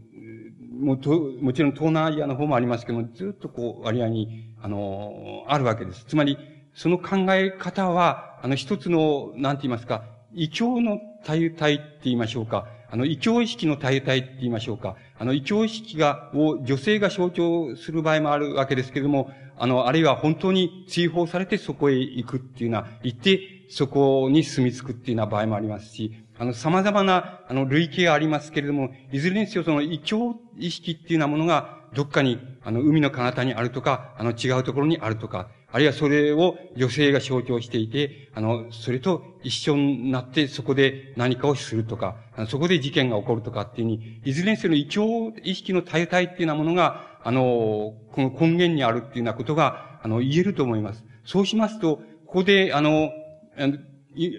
[0.79, 6.05] もと、もちろん東南アジアの方もありますけども、ずっとこう、割合に、あの、あるわけです。
[6.05, 6.37] つまり、
[6.73, 12.67] その考え方は、あの、一つの、なんて言いますか、異教の体体って言いましょうか。
[12.91, 14.95] あの、異教意識の体体って言いましょうか。
[15.17, 42.15] あの、異教意識が、を女性が象徴する場合もあるわけですけれども、あの、あるいは本当に追放されてそこへ行くっていうような、行って、そこに住み着くっていうような場合もありますし、あの、様々な、あの、類型ありますけれども、いずれにせよその異教意識っていうようなものが、どっかに、あの、海の彼方にあるとか、あの、違うところにあるとか、あるいはそれを女性が象徴していて、あの、それと一緒になってそこで何かをするとか、
[42.48, 51.04] そこで事件が起こるとかっていうに、いずれにせよ異教意識の体体っていうようなものが、あの、この根源にあるっていうようなことが、あの、言えると思います。
[51.25, 53.12] そうしますと、ここで、あの、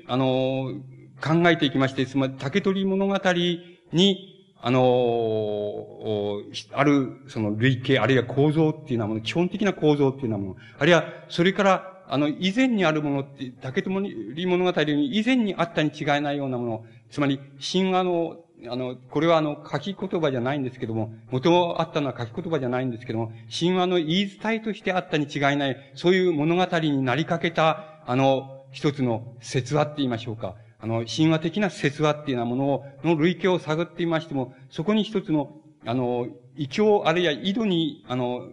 [0.09, 0.72] あの、
[1.22, 3.14] 考えていきまして、つまり、竹取物語
[3.92, 6.42] に、あの、
[6.72, 18.36] ある、その類型、あるいは構造っていうようなもの、基本的な構造っていうようなもの、あるいは、それから、あの、以前にあるものって、竹取物語に以前にあったに違いないようなもの、つまり、神話の、
[18.68, 30.56] あの、これはあの、書き言葉じゃないんですけども、元あったのは書き言葉じゃないんですけども、神話の言い伝えとしてあったに違いない、そういう物語になりかけた、あの、一つの説話って言いましょうか。
[30.82, 36.26] あの、神話的な説話っていうようなものを、の類型を探ってみましても、そこに一つの、あの、
[36.56, 38.48] 異教、あるいは井戸に、あの、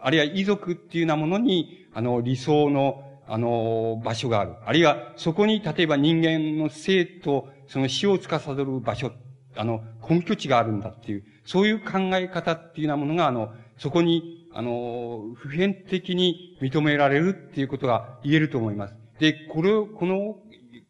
[0.00, 4.54] あるいは遺族っていうようなものに、あの、理想の、あの、場所がある。
[4.64, 9.10] あるいは、そこに、例えば人間の生と、その死を司る場所、
[9.56, 18.94] あの、根拠地があるんだっていう、そういう考え方っていうようなものが、あの、そこに、あの、普遍的に認められるっていうことが言えると思います。
[19.18, 20.36] で、これを、この、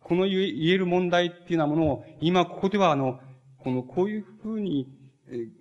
[0.07, 3.19] この言える問題っていうようなものを、今ここではあの、
[3.59, 4.87] この、こういうふうに、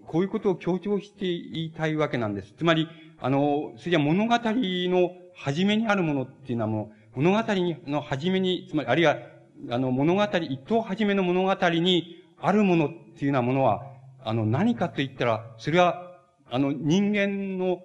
[0.06, 2.54] こういうことを強調して言いたいわけなんです。
[2.56, 2.88] つまり、
[3.20, 7.43] あの、それじゃ物語の初めにあるものっていうのはもう、物語
[7.88, 9.18] の初めに、つまり、あるいは、
[9.72, 13.82] あの、物語、一等初めの物語にあるものっていうようなものは、
[14.24, 16.20] あの、何かと言ったら、それは、
[16.52, 17.80] あの、人間の、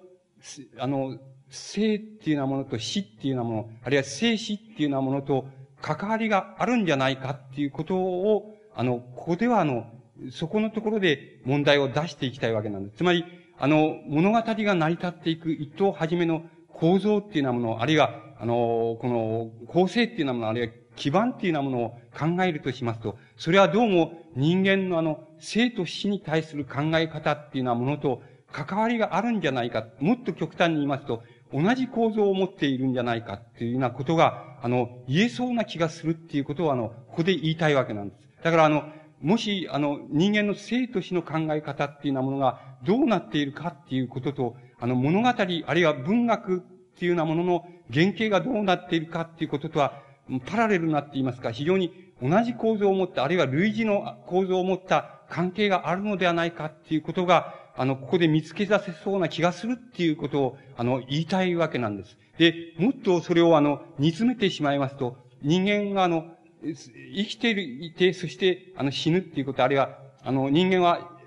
[0.77, 1.17] あの、
[1.49, 5.47] 生っていうようなものと死っていうようなもの、あるいは生死っていうようなものと
[5.81, 9.87] 関わりがあるんじゃないかっていうことを、あの、ここではあの、
[10.31, 12.97] そこのところで問題を出していきたいわけなんです。
[12.97, 13.25] つまり、
[13.57, 28.21] あの、物語が成り立っていく一等初めの構造っていうようなもの、あるいは、あの、この構成っていうようなもの、あるいは基盤っていうようなものを考えるとしますと、それはどうも人間のあの、生と死に対する考え方っていうようなものと
[28.51, 29.85] 関わりがあるんじゃないか。
[29.99, 31.23] もっと極端に言いますと、
[31.53, 38.21] 同じ構造を持っているんじゃないかっていうようなことが、あの、言えそうな気がするっていうことを、あの、ここで言いたいわけなんです。
[38.43, 38.83] だから、あの、
[39.21, 46.59] もし、あの、人間の生と死の考え方っていうようなものがどうなっているかっていうことと、あの、物語、あるいは文学っ
[46.97, 50.01] ていうようなものの原型がどうなっているかっていうこととは、
[50.45, 51.91] パラレルになっていますか、非常に
[52.21, 62.17] 同じ構造を持った、あるいは類似の構造を持った関係があるのではないかっていうことが、あの、ここで見つけ出せそうな気がするっていうことを、あの、言いたいわけなんです。
[62.37, 66.25] で、もっとそれをあの、煮詰めてしまいますと、人間があの、
[66.63, 71.17] 生きていて、そして、あの、死ぬっていうこと、あるいは、あの、人間は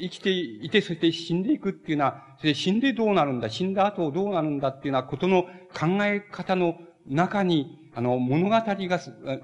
[0.00, 8.64] 生きていて、そして死んでいくっていうのは、それ死んでどうなるんだ、死んだ後どうなるんだっていうようなことの考え方の中に、あの、物語が、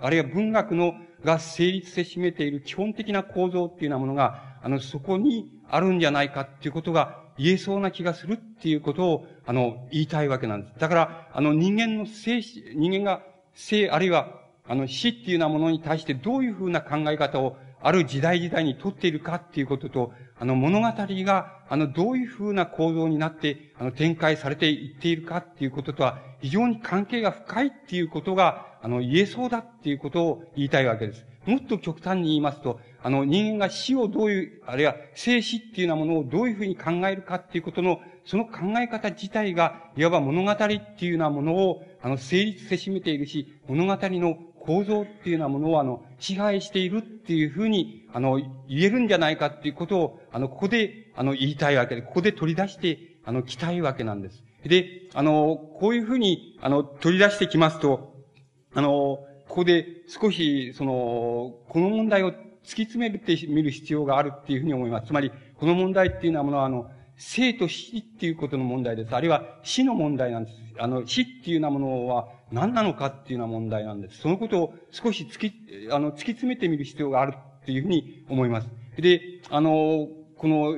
[0.00, 0.94] あるいは文学の、
[1.24, 10.78] が成立せしめている基本的な構造っていうようなものが、あの、そこにあるんじゃないかっていうことが言えそうな気がするっていうことを、あの、言いたいわけなんです。
[10.78, 13.22] だから、あの、人間の生死、人間が
[13.55, 31.24] 生、あるいは、あの、死っていうようなものに対してどういうふうな考え方をある時代時代にとっているかっていうことと、あの物語が、あのどういうふうな構造になって、あの展開されていっているかっていうこととは、非常に関係が深いっていうことが、あの言えそうだっていうことを言いたいわけです。
[31.47, 48.36] もっと極端に言いますと、あの人間が死をどういう、あるいは生死っていうようなものをどういうふうに考えるかっていうことの、その考え方自体が、いわば物語っていうようなものを、あの成立せしめているし、物語の構造っていうようなものを、あの、支配しているっていうふうに、あの、
[48.68, 54.44] 言えるんじゃないかっていうことを、あの、ここで、あの、言いたいわけで、ここで取り出して、あの、来たいわけなんです。
[54.64, 58.12] で、あの、こういうふうに、あの、取り出してきますと、
[58.74, 62.34] あの、ここで少し、その、この問題を
[62.68, 65.06] 突き詰めてみる必要があるっていうふうに思います。
[65.06, 69.14] つまり、この問題っていうのはものは、あの、生と死っていうことの問題です。
[69.14, 70.56] あるいは死の問題なんです。
[70.78, 74.18] あの、死っていうようなものは、何なのかっていうような問題なんです。
[74.18, 75.52] そのことを少し突き、
[75.90, 78.68] あの、突き詰めてみる必要があるっていうふうに思います。
[78.98, 80.06] で、あの、
[80.36, 80.76] この、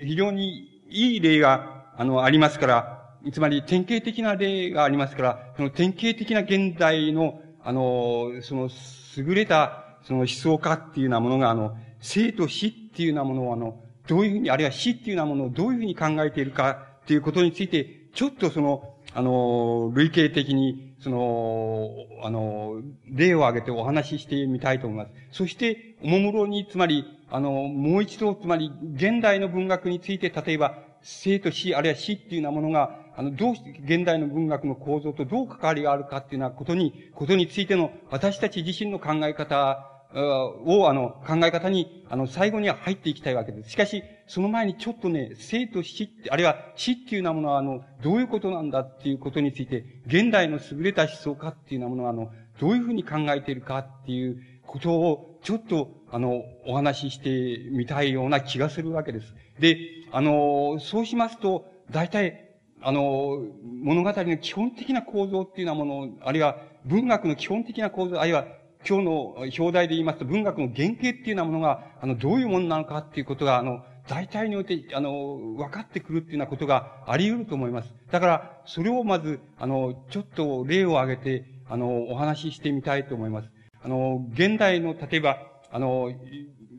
[0.00, 2.98] 非常にいい例が、あの、ありますから、
[3.32, 8.70] つまり典型的な例がありますから、その典型的な現代の、あの、その、
[9.16, 16.70] 優れた、その思想家っていうようなものが、あの、生と死っていうようなものを、あの、どういうふうに、あるいは死っていうようなものをどういうふうに考えているか
[17.02, 21.90] っていうことについて、ちょっとその、あの、類型的に、その、
[22.22, 25.10] あの、例を挙げてお話ししてみたいと思います。
[25.30, 43.70] そして、おもむろに、つまり、あの、もう一度、つまり、現代の文学について、例えば、生と死、あるいは死っていうようなものが、あの、どうして、現代の文学の構造とどう関わりがあるかっていうようなことに、ことについての、私たち自身の考え方を、あの、考え方に、あの、最後には入っていきたいわけです。
[43.70, 59.34] しかし、その前にちょっとね、生と死って、あるいは死っていうようなものは、あの、どういうことなんだっていうことについて、現代の優れた思想家っていうようなものは、あの、どういうふうに考えているかっていうことを、ちょっと、あの、お話ししてみたいような気がするわけです。
[59.58, 59.76] で、
[60.12, 62.47] あの、そうしますと、大体、
[62.80, 63.42] あの、
[63.82, 68.46] 物語の基本的な構造っていうようなもの、あるいは文学の基本的な構造、あるいは
[68.86, 77.94] 今日の表題で言いますと、文学の原型っていうようなものが、あの、どういうものなのかっていうことが、あの、大体において、あの、分かってくるっていうようなことがあり得ると思います。
[78.10, 83.50] だから、それをまず、あの、ちょっと例を挙げて、あの、お話ししてみたいと思います。
[83.82, 85.38] あの、現代の、例えば、
[85.70, 86.12] あの、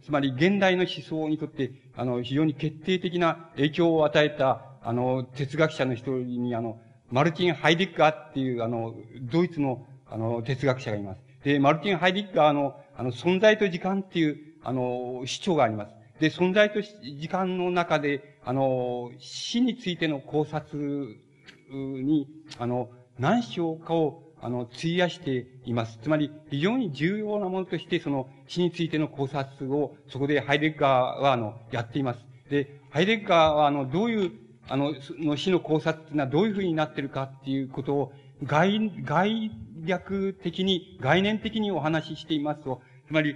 [0.03, 6.79] つまり現代の思想にとって、あの、非常に決定的な影響を与えた、あの、哲学者の一人に、あの、
[7.11, 11.21] マルティン・ハイディッガーっていう、あの、ドイツの、あの、哲学者がいます。
[11.43, 15.93] で、マルティン・ハイディッガーの、あの、存在と時間っていう、あの、主張があります。
[16.19, 21.17] で、存在と時間の中で、あの、死についての考察
[21.71, 22.27] に、
[22.57, 25.99] あの、何章かを、あの、費やしています。
[26.01, 32.19] つまり、非常に重要なものとして、その、死についての考察を、そこでハイデッガーは、あの、やっています。
[32.49, 34.31] で、ハイデッガーは、あの、どういう、
[34.69, 38.13] あの、その死の考察っていうのはどういうふうになってるかっていうことを、
[38.43, 39.51] 概、概
[39.83, 43.35] 略的に、概念的にお話ししていますと、つまり、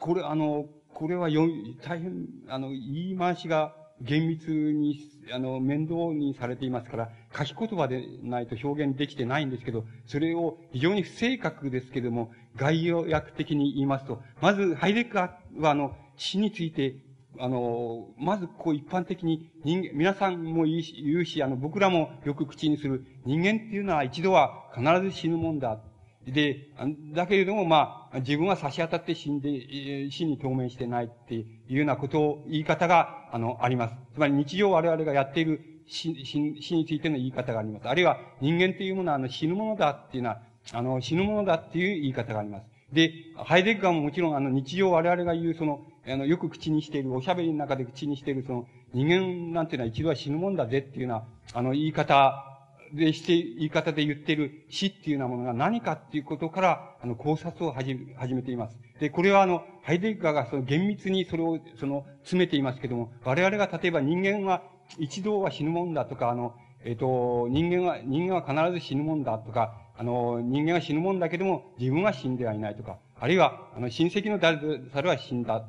[0.00, 1.46] これ、あの、これはよ、
[1.82, 5.00] 大変、あの、言い回しが厳密に、
[5.32, 16.96] あの、面倒にされていますから、書き言葉でないと表現できてないんですけど、それを非常に不正確ですけども、概要訳的に言いますと、まず、ハイデッカーは、あの、死について、
[17.38, 25.78] あの、まず、こう、一般的に、人間、皆さんも言うし、あの、僕らもよく口にする、人間っていうのは一度は必ず死ぬもんだ。
[26.26, 26.68] で、
[27.12, 33.94] だけれども、まあ、自分は差し当たって死んで、死に当面してないっていうようなことを、言い方が、あの、あります。
[34.14, 37.88] つまり日常我々がやっている死死死についての言い方があります。
[37.88, 40.40] あるいは人間っていうものは、あの、死ぬものだっていうのは、
[40.72, 42.66] あの、死ぬものだっていう言い方があります。
[42.92, 51.24] で、ハイデッガーももちろん、あの、日常我々が言う、その、あの、よく口にしている、おしゃべりの中で口にしている、その、人間なんていうのは一度は死ぬもんだぜっていうような、
[51.58, 52.44] あの、言い方
[52.92, 58.76] でして、言い方で言っている死っていうようなものが何かっていうことから、あの、考察を始め、始めています。
[59.00, 64.62] で、これはあの、ハイデッガーがその厳密にそれを、その、詰めていますけども、我々が例えば人間は
[64.98, 74.58] 一度は死ぬもんだとか、あの、えっ、ー、と、人間は、人間は必ず死ぬもんだとか、あの、人間は死ぬもんだけども、自分は死んではいないとか、あるいは、あの、親戚の誰
[74.92, 75.64] 猿は死んだ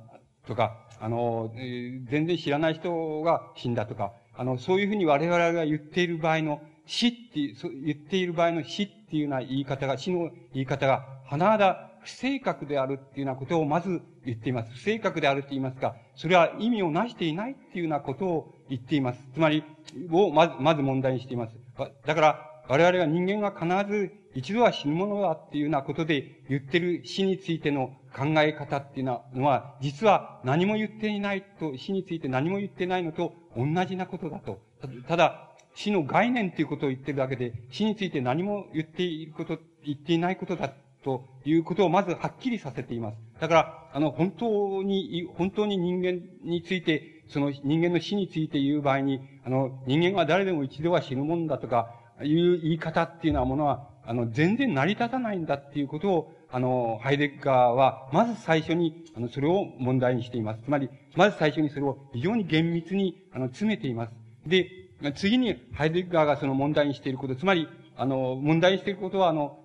[0.47, 14.71] とか、あの、全然知らない人が死んだとか、あの、そういうふうに我々が言っている場合の死っていう、そう言っている場合の死っていうような言い方が、死の言い方が、甚だ不正確であるっていうようなことをまず言っています。
[14.71, 19.19] 不正確であるって言いますか、それは意味をなしていないっていうようなことを言っています。
[19.33, 19.63] つまり、
[20.11, 21.55] をまず、まず問題にしています。
[22.05, 34.59] だから、我々が人間が必ず一度は死ぬものだっていうようなことで言ってる死についての考え方っていうのは、実は何も言っていないと、死について何も言ってないのと同じなことだと。
[35.07, 40.71] ただ、死の概念ということを言ってるだけで、死について何も言っていること、言っていないことだ
[41.03, 43.17] ということをまずはっきりさせています。
[43.39, 60.61] だから、あの、本当に、本当に人間について、その人間の死について言う場合に、あの、人間は誰でも一度は死ぬもんだとか、いう言い方っていうようなものは、あの、全然成り立たないんだっていうことを、あの、ハイデッガーは、まず最初に、あの、それを問題にしています。
[60.63, 64.13] つまり、まず最初にそれを非常に厳密に、あの、詰めています。
[64.45, 64.69] で、
[65.15, 69.59] 次にハイデッガーがその問題にしていること、つまり、あの、問題にしていることは、あの、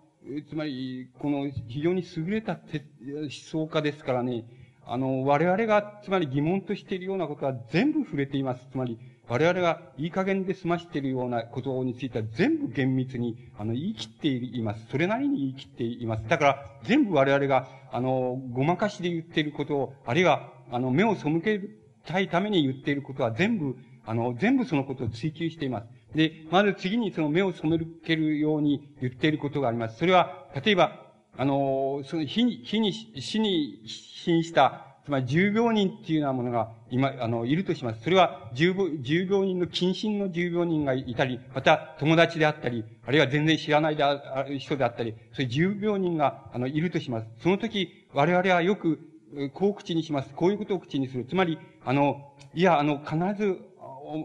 [0.48, 4.44] つまり、この非常に優れた思想家ですからね、
[4.86, 8.66] あの、我々が、つまり疑問としているようなことは全部触れています。
[8.70, 8.98] つまり、
[9.30, 14.84] 我々がいい加減で済ましているようなことについては全部厳密に、あの、言い切っています。
[14.90, 16.26] それなりに言い切っています。
[16.26, 21.60] だから、全部我々が、あの、ごまかしで言っていることを、あるいは、あの、目を背け
[22.04, 25.86] たいために言っていることは全部、あの、全部そのことを追求しています。
[26.12, 29.98] で、まず次にその目を染めけるように言っていることがあります。
[29.98, 31.06] それは、例えば、
[31.36, 38.02] あの、その火に、火に、死に瀕した、つまり重病人っていうようなものが今、あの、いるとします。
[38.04, 47.26] それは重重病人の近親の重病人がいたり、また友達であったり、あるいは全然知らないであ人であったり、そういう重病人が、あの、いるとします。
[47.42, 49.00] その時、我々はよく、
[49.52, 50.32] こう口にします。
[50.32, 51.24] こういうことを口にする。
[51.24, 53.58] つまり、あの、いや、あの、必ず、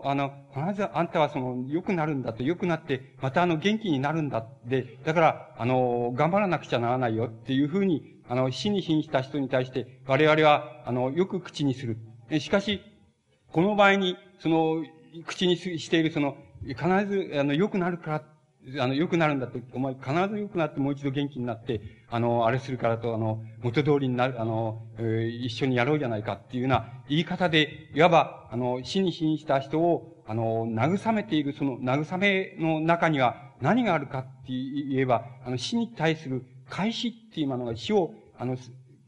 [0.03, 11.97] あの、必ずあんたはその、良くなるんだと、良くなって、またあの、元気になるんだで、だから、あの、頑張らなくちゃならないよっていうふうに、あの、死に瀕した人に対して、我々は、あの、よく口にする。
[12.39, 12.82] しかし、
[13.51, 14.84] この場合に、その、
[15.26, 18.23] 口にしているその、必ず、あの、良くなるから
[18.80, 38.57] あの、良くなるんだと、お前必ず良くなってもう一度元気になって、あの、あれするからと、あの、元通りになる、あの、えー、一緒にやろうじゃないかっていうような言い方で、いわば、あの、死に死した人を、あの、慰めている、その、慰めの中には何があるかって言えば、あの、死に対する開始っていうものが死を、あの、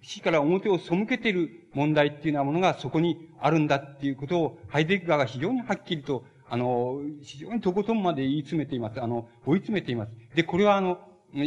[0.02, 9.02] 死から表を背けている問題っていうようなものがそこにあるんだっていうことを、ハイデッガーが非常にはっきりと、あの、非常にとことんまで言い詰めています。
[9.02, 10.12] あの、追い詰めています。
[10.36, 11.00] で、これはあの、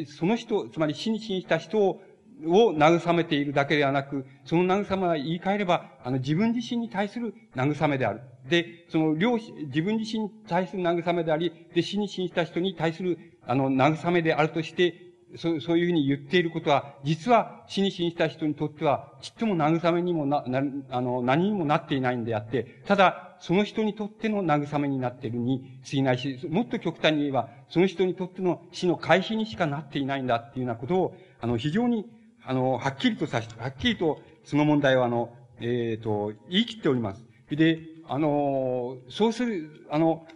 [0.06, 2.02] その人、つまり死に死にした人を、
[2.46, 8.20] を慰めているだけではなく、その慰めは言い換えれば、あの、自分自身に対する慰めである。
[8.48, 32.06] で、その、両、自分自身に対する慰めであり、で、死に死にした人に対する、あの、慰めであるとして、そう、そういうふうに言っていることは、実は死に死にした人にとっては、ちっとも慰めにもな、な、あの、何にもなっていないんであって、ただ、その人にとっての慰めになっているに過ぎないし、もっと極端に言えば、その人にとっての死の回避にしかなっていないんだっていうようなことを、あの、非常に、
[32.44, 37.24] あの、はっきりとさし、はっきりと、その問題は、あの、えっ、ー、と、言い切っております。
[37.50, 37.78] で、
[38.08, 40.26] あの、そうする、あの、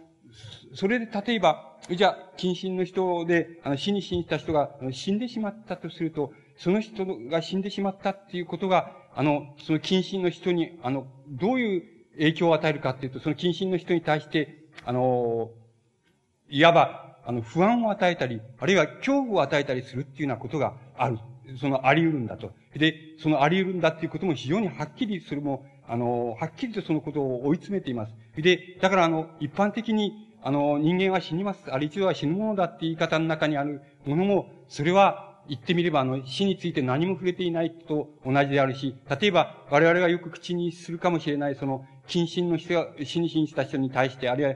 [0.73, 11.83] それで例えば、じゃあ、近親の人で、あの、死に死にした人が死んでしまったとすると、その人が死んでしまったっていうことが、あの、その近親の人に、あの、どういう
[12.17, 15.51] 影響を与えるかっていうと、その近親の人に対して、あの、
[16.49, 21.19] いわば、あの、不安を与えたり、あるいは恐怖を与えたりするっていうようなことがある。
[21.59, 22.51] そのあり得るんだと。
[22.75, 28.13] で、そのあり得るんだっていうことも非常にはっきりそれも、あの、はっきりとそのことを追い詰めています。
[28.37, 31.71] で、だからあの、一般的に、あの、人間は死にます。
[31.71, 44.53] ある一度は死ぬものだって言い方の中にあるものも、それは言ってみれば、あの、死について何も触れていないと同じであるし、例えば、我々がよく口にするかもしれない、その、近親の人が、死に死にした人に対して、あるいは、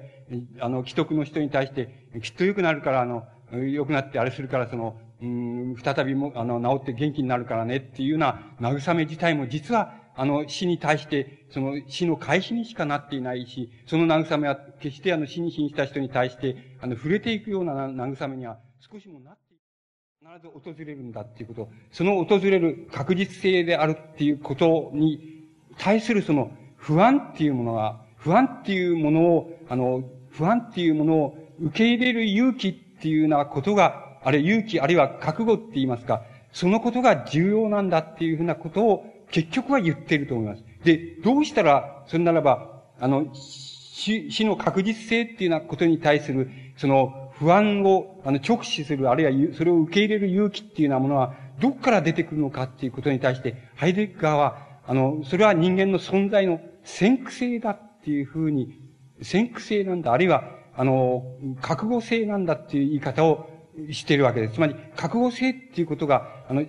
[0.68, 19.56] あの、既得の人に対して、きっと良くなるから、あの、良くなってあれするから、その、うん、再びも、あの、治って元気になるからねっていうような慰め自体も実は、あの、死に対して、その死の開始にしかなっていないし、その慰めは決してあの死に死にした人に対して、あの、触れていくような慰めには少しもなって
[20.22, 25.48] 必ず訪れるんだっていうこと、その訪れる確実性であるっていうことに
[25.78, 40.64] 対するその不安っていうものは、不安っていうものを、あの、不安っていうものを受け入れる勇気っていうようなことが、あれ勇気、あるいは覚悟って言いますか、そのことが重要なんだっていうふうなことを結局は言っていると思います。
[40.84, 58.82] で、どうしたら、それならば、あの、死、死の確実性っていうようなことに対する、その、不安を、あの、直視する、あるいは、それを受け入れる勇気っていうようなものは、どこから出てくるのかっていうことに対して、ハイデッガーは、あの、それは人間の存在の先駆性だっていうふうに、
[59.22, 60.44] 先駆性なんだ、あるいは、
[60.76, 61.24] あの、
[61.62, 63.50] 覚悟性なんだっていう言い方を
[63.92, 64.56] しているわけです。
[64.56, 66.66] つまり、覚悟性っていうことが、あの、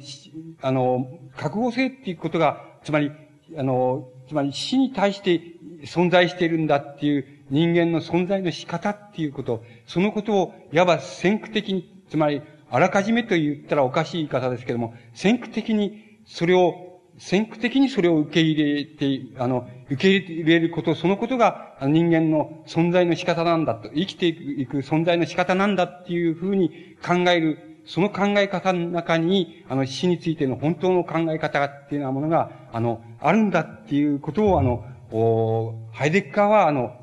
[0.63, 3.13] あの、覚悟性っていうことが、つまり、
[3.57, 5.41] あの、つまり死に対して
[5.85, 16.90] 存在しているんだっていう人間の存在の仕方っていうこと、そのことを、いわば先駆的に、つまり、あらかじめと言ったらおかしい言い方ですけども、先駆的にそれを
[17.21, 36.97] 先駆的にそれを受け入れて、あの、受け入れること、そのことが人間の存在の仕方なんだと、生きていく存在の仕方なんだっていうふうに考える、その考え方の中に、あの、死についての本当の考え方っていうようなものが、あの、あるんだっていうことを、あの、おハイデッカーは、あの、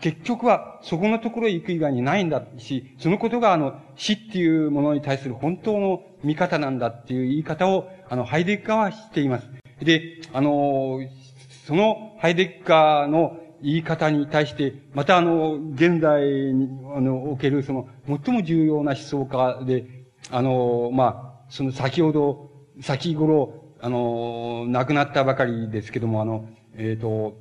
[0.00, 9.48] 結局はそこのところへ行く以外にないんだし、そのことがあの死っていうものに対する本当の見方なんだっていう言い方をあのハイデッカーは知っています。
[9.80, 11.00] で、あの、
[11.66, 22.50] そのハイデッカーの言い方に対して、またあの、現代に、あの、おけるその、最も重要な思想家で、あの、まあ、その先ほど、
[22.80, 27.38] 先頃、あの、亡くなったばかりですけども、あの、えっ、ー、と、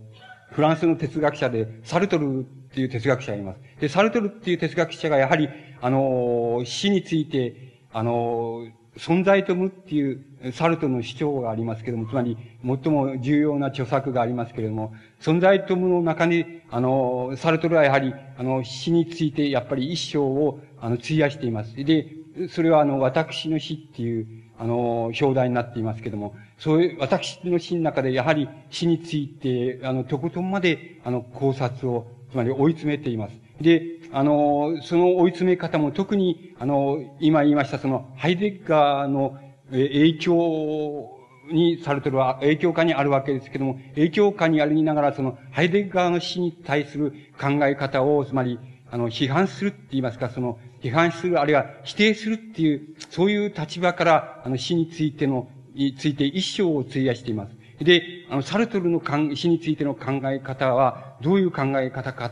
[0.51, 2.43] フランスの哲学者で、サルトルっ
[2.73, 3.59] ていう哲学者がいます。
[3.79, 5.49] で、サルトルっていう哲学者がやはり、
[5.81, 8.67] あの、死について、あの、
[8.97, 10.23] 存在と無っていう
[10.53, 21.75] サルトの主張がありますけれども、つまり最も重要な著作がありますけれども、存在と無の中に、あの、サルトルはやはり、あの、死についてやっぱり一生を、あの、費やしています。
[21.75, 22.07] で、
[22.49, 24.27] それはあの、私の死っていう、
[24.57, 33.44] あの、表題になっていますけれども、そういう、私の死の中でやはり死について、あの、とことんまで、あの、考察を、つまり追い詰めています。
[33.61, 39.37] で、あの、その追い詰め方も特に、あの、今言いましたその、ハイデッガーの
[39.71, 41.09] 影響
[41.51, 48.59] にされてる、影響下にあるわけですけども、影響下にありながら、その、ハイデッガーの死に対する考え方を、つまり、
[48.91, 57.55] あの、批判するって言いますか、その、批判する、あるいは否定するっていう、そういう立場から、あの、死についての、について一生を費やしています。
[57.83, 59.01] で、あの、サルトルの
[59.35, 62.31] 死についての考え方は、どういう考え方か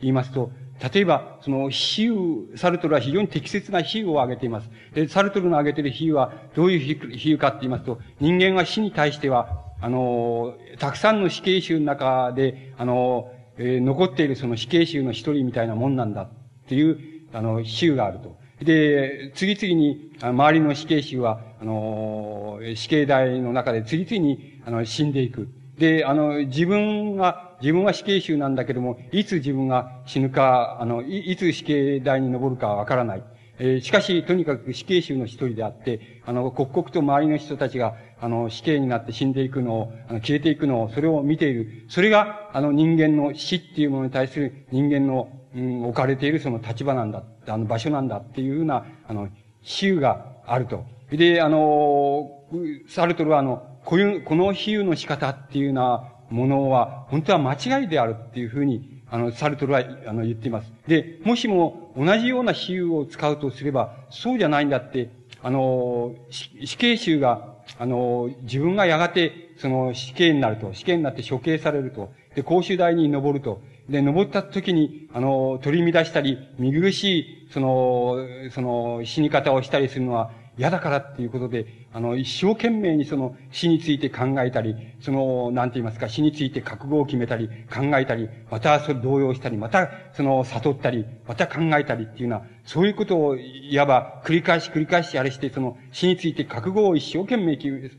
[0.00, 0.50] 言いますと、
[0.92, 4.70] 例えば、その比喩、サルトルは非常に適切な比喩を挙げています。
[4.94, 16.28] で、サルトルの挙げている比喩は、どういう比喩かって言いますと、人間は死に対しては、あの、たくさんの死刑囚の中で、あの、えー、残っているその死刑囚の一人みたいなもんなんだっ
[16.68, 16.98] ていう、
[17.32, 18.36] あの、比喩があると。
[18.64, 25.48] で、次々に、周りの死刑囚は、あの、死刑台の中で次々に、あの、死んでいく。
[25.78, 33.22] で、あの、自分が、自分は死刑囚なんだけども、いつ自分が死ぬか、あの、いいつ死刑台に登るかわからない。
[33.58, 41.84] えー、しかし、とにかく死刑囚の一人であって、あの、刻々と周りの人たちが、あの、死刑になって死んでいくのを、あの消えていくのを、それを見ている。
[41.88, 49.28] それが、あの、人間の死っていうものに対する人間の、うん、置かれているその立場なんだ、あの、場所なんだっていうような、あの、
[49.60, 50.84] 比喩があると。
[51.10, 52.42] で、あの、
[52.88, 60.72] サルトルはあの、こういう、この比喩の仕方っていうようなものは、本当は間違いであるっていうふうに、あの、サルトルは、あの、言っています。
[60.86, 65.10] で、もしも同じような比喩を使うとすれば、そうじゃないんだって、
[65.42, 78.16] あの、死刑囚が、あの、自分がやがて、その死刑になると、死刑になって処刑されると、で、公衆台に登ると、で、登った時に、あの、取り乱したり、見苦しい、その、
[78.50, 97.58] その、死に方をしたりするのは、嫌だからっていうことで、あの、一生懸命にその死について考えたり、その、なんて言いますか、死について覚悟を決めたり、考えたり、またそれ動揺したり、またその悟ったり、また考えたりっていうのは、そういうことを、いわば繰り返し繰り返しあれして、その死について覚悟を一生懸命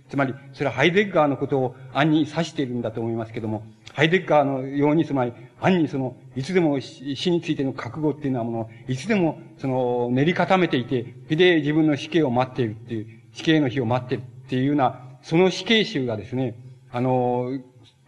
[0.10, 3.64] つまり、それはハイデッガーのことを暗に指しているんだと思いますけども、
[3.94, 16.56] ハイデッガーのように、つまり、暗にその、いつでも死についての覚悟っていうのはもの、いつでも、その、練り固めていて、で、自分の死刑を待っているっていう、死刑の日を待ってるっていうような、その死刑囚がですね、
[16.92, 17.60] あの、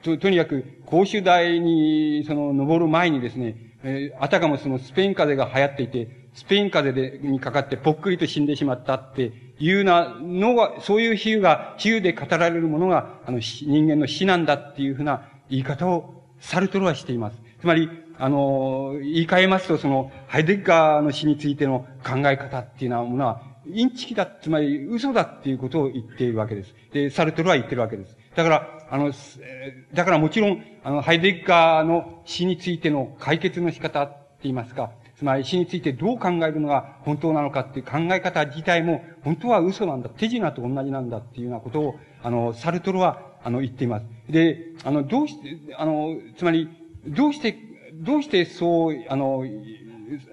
[0.03, 17.41] と、とにかく、公衆台に、その、登る前にですね、えー、あたかもそのスペイン風邪が流行っていて、スペイン風邪で、にかかってぽっくりと死んでしまったっていうようなのが、そういう比喩が、比喩で語られるものが、あの、人間の死なんだっていうふうな言い方をサルトルはしています。
[17.61, 26.73] つまり、あの、言い換えますと、その、ハイデッガーの死についての考え方っていうようなものは、インチキだ、つまり嘘だっていうことを言っているわけです。
[26.91, 28.17] で、サルトルは言ってるわけです。
[28.35, 29.11] だから、あの、
[29.93, 44.05] だからもちろん、あの、ハイデッガーの死についての解決の仕方って言いますか、つまり死についてどう考えるのが本当なのかっていう考え方自体も、本当は嘘なんだ、手品と同じなんだっていうようなことを、あの、サルトルは、あの、言っています。
[44.29, 46.69] で、あの、どうして、あの、つまり、
[47.07, 47.57] どうして、
[47.93, 49.45] どうしてそう、あの、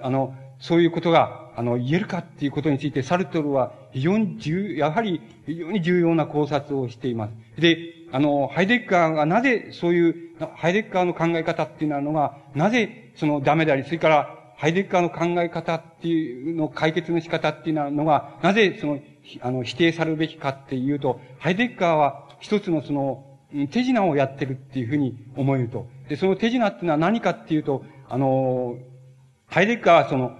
[0.00, 7.60] あの、そういうことが、あの、言えるかっていうことについて、サルトルは非常に重、やはり非常に重要な考察をしています。
[7.60, 7.76] で、
[8.12, 10.14] あの、ハイデッカーがなぜそういう、
[10.56, 19.00] ハイデッカーの考え方っていうのが、なぜそのダメであり、それから、ハイデッカーの考え方っていうの、解決の仕方っていうのが、なぜその、
[19.40, 23.26] あの、否定されるべきかっていうと、ハイデッカーは一つのその、
[23.70, 25.86] 手品をやってるっていうふうに思えると。
[26.08, 28.76] で、その手品っていうのは何かっていうと、あの、
[29.46, 30.32] ハイデッカーはその、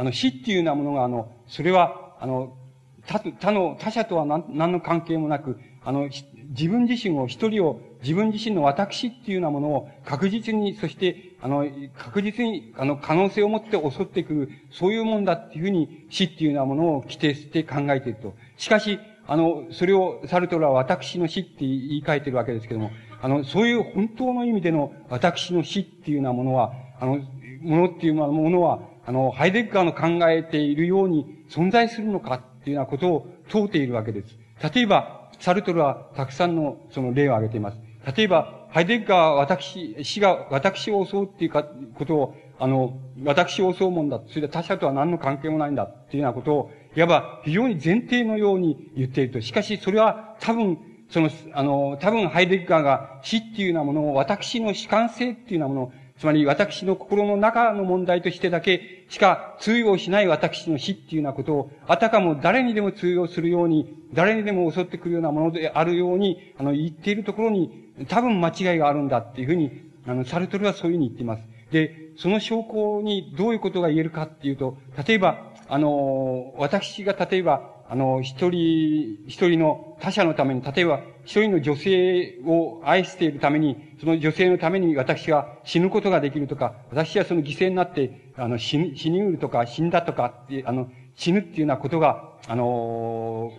[0.00, 2.56] あの、死っていうようなものが、あの、それは、あの、
[3.04, 6.08] 他、他の、他者とは何何の関係もなく、あの、
[6.48, 11.66] 自分自身を、一人を、自分自身の私っていうようなものを確実に、そして、あの、
[11.98, 18.32] 確実に、あの、可能性を持って襲ってくる、そういうもんだっていうふうに死っていうようなものを規定して考えていると。
[18.56, 22.90] しかし、あの、それをサルトルは私の死って言い換えてるわけですけども、
[23.20, 27.18] あの、そういう本当の意味での私の死っていうようなものは、あの、
[27.60, 34.38] ものっていうものは、あの、ハイデッガーの考えているように存在するのかっていうようなことを問うているわけです。
[34.74, 37.78] 例えば、サルトルはたくさんのその例を挙げています。
[38.16, 44.20] 例えば、ハイデッガーは私、死が私を襲うっていうか、ことを、あの、私を襲うもんだ。
[44.28, 49.40] それで他者とは何の関係もないんだっていうようなことをいわば非常に前提のように言っていると。
[49.40, 50.78] しかし、それは多分、
[51.08, 69.72] その、あの、多分ハイデッガーが死っていうようなものを私の主観性っていうようなものを、つまり私の心の中の問題としてだけしか通用しない私の死っていうようなことを、あたかも誰にでも通用するように、誰にでも襲ってくるようなものであるように、あの、言っているところに、多分間違いがあるんだっていうふうに、
[70.06, 71.42] あの、サルトルはそういうふうに言っています。
[71.72, 74.76] で、その証拠にどういうことが言えるかっていうと、
[75.08, 93.52] 例えば、あの、私が例えば、あの、一人、一人の他者のために、例えば、一人の女性を愛しているために、その女性のために私が死ぬことができるとか、私はその犠牲になって、あの、死に、死にうるとか、死んだとかって、あの、死ぬっていうようなことが、あの、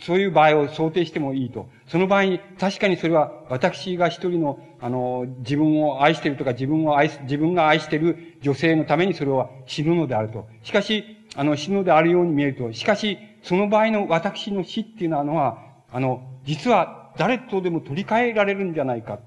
[0.00, 1.68] そういう場合を想定してもいいと。
[1.86, 10.48] その場合に、確かにそれは私が一人のあの、自分を愛しているとか、自分を愛す、自分が愛している女性のためにそれは死ぬのであると。
[10.62, 12.72] しかし、あの、死ぬのであるように見えると。
[12.72, 15.58] しかし、その場合の私の死っていうのは、
[15.90, 19.18] あの、実は誰とでも取り替えられるんじゃないか、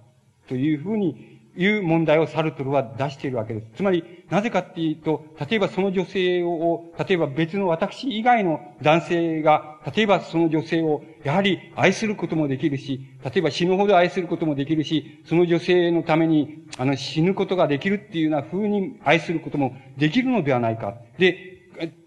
[0.47, 3.67] というふうにいう問題をサルトルは出しているわけです。
[3.76, 20.95] つまり、なぜかっていうと、例えばその女性を、例えば別の私以外の男性が、例えばその女性を、やはり愛することもできるし、例えば死ぬほど愛することもできるし、その女性のために、あの、死ぬことができるっていうような風に愛することもできるのではないか。
[21.19, 21.51] で、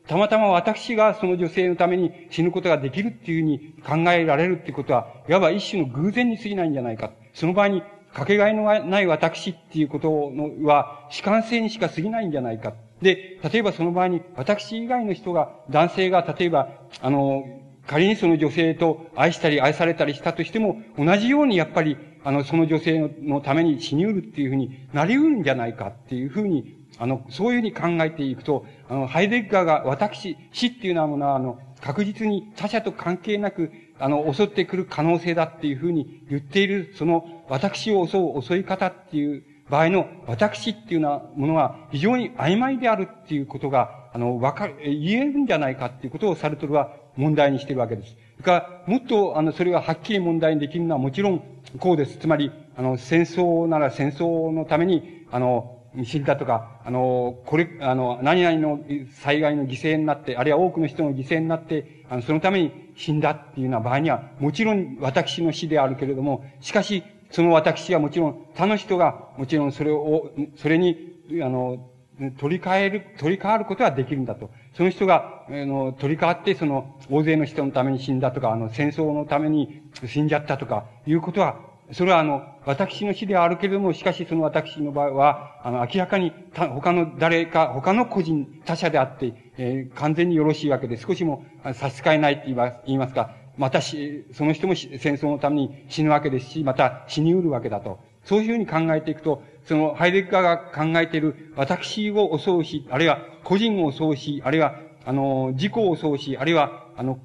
[0.07, 7.13] たまたま私がその女性のために死ぬことができるっていうふうに考えられるってことは、いわば一種の偶然に過ぎないんじゃないか。
[7.33, 12.75] その場合にかけがえのない私っていうことのは、主観性にしか過ぎないんじゃないか。
[13.03, 16.69] で、例えばその場合に、私以外の人が、男性が、例えば、
[17.01, 17.45] あの、
[17.87, 48.17] 仮にその女性と愛したり愛されたりしたとしても、同じようにやっぱり、あの、その女性のために死にうるっていうふうになりうるんじゃないかっていうふうに、あの、そういうふうに考えていくと、あの、ハイデッガーが私、死っていうようなものは、あの、確実に他者と関係なく、あの、襲ってくる可能性だっていうふうに言っている、その、私を襲う襲い方っていう場合の私っていうようなものは非常に曖昧であるっていうことが、あの、わかる、言えるんじゃないかっていうことをサルトルは問題にしているわけです。
[48.37, 51.43] それから、もっと、あの、それがはっきり問題にできるのはもちろん、
[51.79, 52.19] こうです。
[52.19, 58.81] つまり、あの、戦争なら戦争のために、あの、死んだとか、あの、これ、あの、何々の
[59.23, 70.97] 災害の犠牲になって、あるいは多くの人の犠牲になって、あの、そのために死んだっていうような場合には、もちろん私の死であるけれども、しかし、その私はもちろん他の人が、もちろんそれを、それに、
[71.43, 71.91] あの、
[72.39, 74.51] 取り替える、取り替わることはできるんだと。
[74.77, 92.55] その人が、あの、取り替わって、その、大勢の人のために死んだとか、あの、戦争のために死んじゃったとか、いうことは、それはあの、私の死であるけれども、しかしその私の場合は、あの、明らかに、他の誰か、他の個人、他者であって、えー、完全によろしいわけで、少しも差し支えないって言
[92.95, 97.99] います、か、またし、その人も戦争のために死ぬわけですし、また死にうるわけだと。
[98.25, 104.75] そういうふうに考えていくと、そのハイデッカーが考えている私を襲うし、あるいは個人を襲うし、あるいは、
[105.05, 107.19] あの、自己を襲うし、あるいは、あの、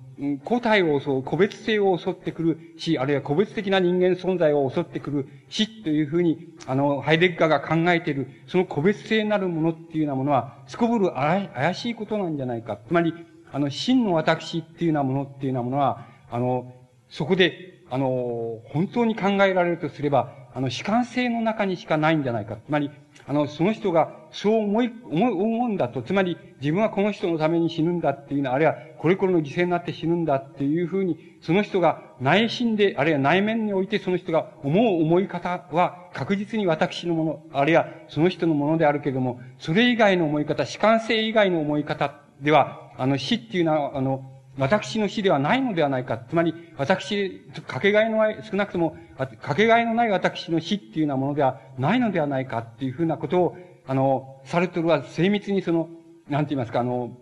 [0.43, 12.77] 個体を襲う、個別性を襲ってくるし、あるいは個別的な人間存在を襲ってくるし、というふうに、あの、ハイデッカーが考えている、その個別性なるものっていうようなものは、すこぶる怪しいことなんじゃないか。
[12.87, 13.13] つまり、
[13.51, 16.73] あの、真の私っていうようなものっていうようなものは、あの、
[17.09, 22.57] そこで、あの、本当に考えられるとすれば、あの、主観性の中にしかないんじゃないか。
[22.57, 22.91] つまり、
[23.29, 46.17] あの、その人がそう思い、思思うんだと、つまり自分はこの人のために死ぬんだっていうのは、あるいはこれこれの犠牲になって死ぬんだっていうふうに、その人が内心で、あるいは内面においてその人が思う思い方は確実に私のもの、あるいはその人のものであるけれども、それ以外の思い方、主観性以外の思い方では、あの死っていうのは、あの、私の死ではないのではないか。
[46.17, 48.97] つまり、私、かけがえのない、少なくとも、
[49.27, 55.89] かけがえのない私の死っていうようなものではないのではないかっていうふうなことを、あの、サルトルは精密にその、
[56.29, 57.17] なんて言いますか、あの、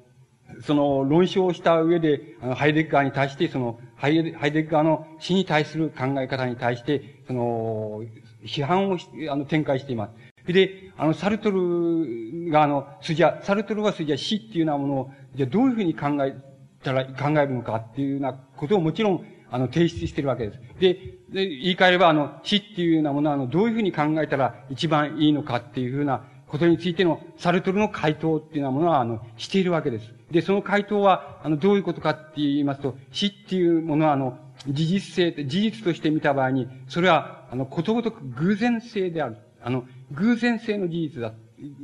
[0.61, 8.03] その論証をした上で、あの、ハイデッガーに対して、その、ハイデッガーの死に対する考え方に対して、その、
[8.45, 8.97] 批判を
[9.31, 10.09] あの、展開していま
[10.45, 10.53] す。
[10.53, 16.35] で、あの、サルトルが、あの、スジャ、サルトルはスジャ死っていうようなものを、じゃどういうふうに考え
[16.83, 20.59] たら、考えるのかっていうようなことをもちろん、あの、提出しているわけです。
[20.79, 30.13] で、で言い換えれば、あの、死っていうようなものは、あの、どういうふうに考えたら一番いいのかっていうふうなことについての、サルトルの回答っていうようなものは、あの、しているわけです。
[30.31, 39.37] で、その回答は、あの、どういうことかって言いますと、死っていうものは、あの、事実性、事実として見た場合に、それは、あの、ことごとく偶然性である。
[39.61, 41.33] あの、偶然性の事実だ。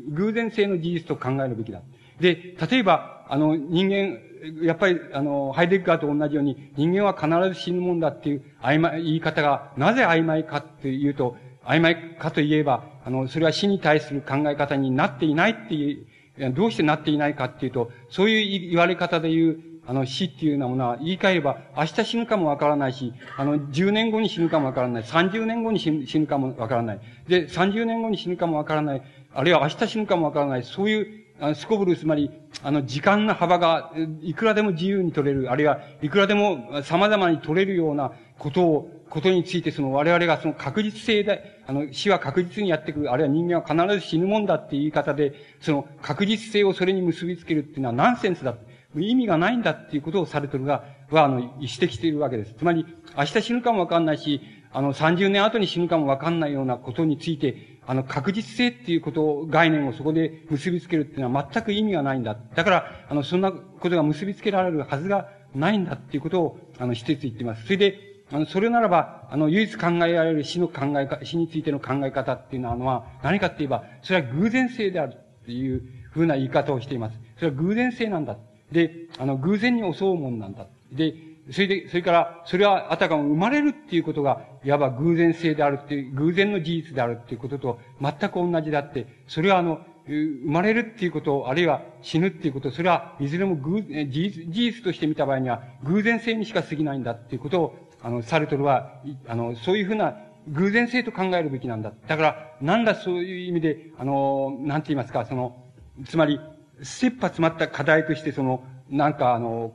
[0.10, 1.82] 偶然性の事実と考えるべきだ。
[2.20, 4.20] で、例えば、あの、人間、
[4.62, 16.02] やっぱり、あの、ハイデッガーと同じように、人間は必ず死ぬもんだっていう曖昧、言い方が、なぜ曖昧かっていうと、曖昧かといえば、あの、それは死に対する考え方になっていないってい
[16.38, 25.04] う、どうしてなっていないかっていうと、そういう言われ方で言う、あの、死っていうようなものは、言い換えれば、明日死ぬかもわからないし、あの、10年後に死ぬかもわからない。
[25.04, 27.00] 30年後に死ぬかもわからない。
[27.28, 29.04] で、30年後に死ぬかもわからない。
[29.34, 30.64] あるいは明日死ぬかもわからない。
[30.64, 31.23] そういう、
[31.56, 32.32] すこぶる、つまり、
[32.62, 48.56] あの、時間の幅が、いくらでも自由に取れる、あるいは、いくらでも様々に取れるようなことを、ことについて、その我々がその確実性で、あの、死は確実にやってくる、あるいは人間は必ず死ぬもんだっていう言い方で、その確実性をそれに結びつけるっていうのはナンセンスだ。
[48.96, 52.54] 意味がないんだっていうことをサルトルが、は、あの、指摘しているわけです。
[52.54, 52.86] つまり、
[53.18, 62.38] 明日死ぬかもわかんないし、あの、30年後に死ぬかもわかんないようなことについて、あの、確実性っていうことを、概念をそこで結びつけるっていうのは全く意味がないんだ。
[62.56, 67.64] だから、あの、そんなことが結びつけられるはずがないんだっていうことを、あの、一つ言ってます。
[67.64, 68.00] それで、
[68.32, 77.20] あの、それならば、あの、唯一考えられる死の考えか、死についての考え方っていうのは、何かって言えば、それは偶然性であるっていうふうな言い方をしています。
[77.38, 78.38] それは偶然性なんだ。
[78.72, 80.68] で、あの、偶然に襲うもんなんだ。
[80.92, 81.14] で、
[81.52, 100.18] それで、それから、それはあたかも生まれるっていうことが、いわば偶然性であるっていう、偶然の事実であるっていうことと全く同じであって、それはあの、生まれるっていうこと、あるいは死ぬっていうこと、それはいずれも偶、事実、事実として見た場合には偶然性にしか過ぎないんだっていうことを、あの、サルトルは、あの、そういうふうな
[100.48, 101.94] 偶然性と考えるべきなんだ。
[102.08, 105.64] だから、なんだそういう意味で、あの、なんて言いますか、その、
[106.06, 106.40] つまり、
[106.82, 109.74] 切羽詰まった課題として、その、なんかあの、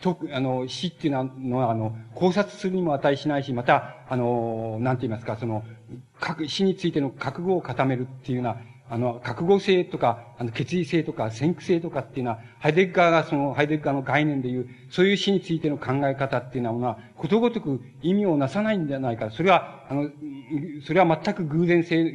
[0.00, 5.64] と、あの、死っていうのは、あの、考察するにも値しないし、また、あの、なんて言いますか、その、
[6.46, 8.56] 死についての覚悟を固めるっていうような、
[8.90, 19.30] あの、覚悟性とか、あの、決意性とか、先駆性とかっていうのは、ハイデッガーがその、ハイデッガーの概念でいう、そういう死についての考え方っていうのは、ことごとく意味をなさないんじゃないか。
[19.30, 20.08] それは、あの、
[20.86, 22.10] それは全く偶然性、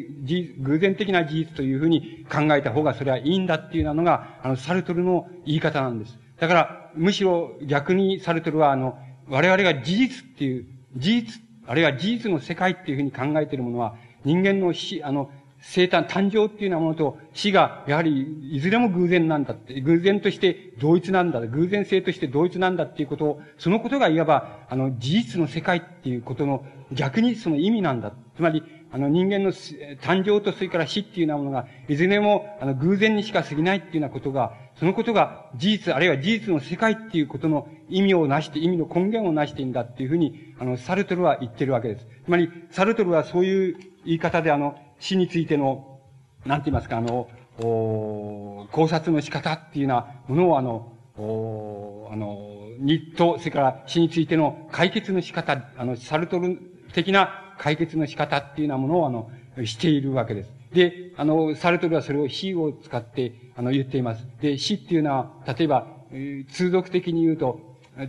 [0.60, 6.23] 偶然的な事実というふうに考えた方がそれはいいんだっていうのが、あの、サルトルの言い方なんです。
[6.40, 10.66] だから、むしろ逆にサルトルは、あの、我々が事実っていう、
[10.96, 15.32] 事実、あるいは事実の世界っていうふうに考えているものは、人間の死、あの、
[15.66, 18.22] 生誕、誕生っていうようなものと死が、やはり、
[18.52, 28.12] いずれも偶然なんだって、偶然として同一なんだ、偶然性として同一なんだっていうことを、そのことがいわば、あの、事実の世界っていうことの逆にその意味なんだ。
[28.36, 28.62] つまり、
[28.94, 42.06] あの人間の誕生とそれから死っていうようなものが、いずれも、あの、偶然にしか過ぎないっていうようなことが、そのことが事実、あるいは事実の世界っていうことの意味をなして、意味の根源をなしているんだっていうふうに、あの、サルトルは言ってるわけです。
[42.24, 46.00] つまり、サルトルはそういう言い方で、あの、死についての、
[46.46, 47.28] なんて言いますか、あの、
[47.58, 50.94] 考察の仕方っていうようなものを、あの、
[52.12, 52.38] あの、
[52.78, 56.60] にと、それから死についての解決の仕方、あの、サルトル
[56.94, 59.30] 的な解決の仕方っていうようなものを、あの、
[59.66, 60.52] しているわけです。
[60.74, 64.26] で、あの、サルトルはそれを死を使って、あの、言っています。
[64.42, 65.88] で、死っていうのは、例えば、
[66.52, 67.60] 通俗的に言うと、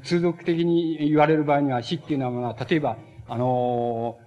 [0.02, 4.18] 通俗的に言われる場合には死っていうのは、例えば、あの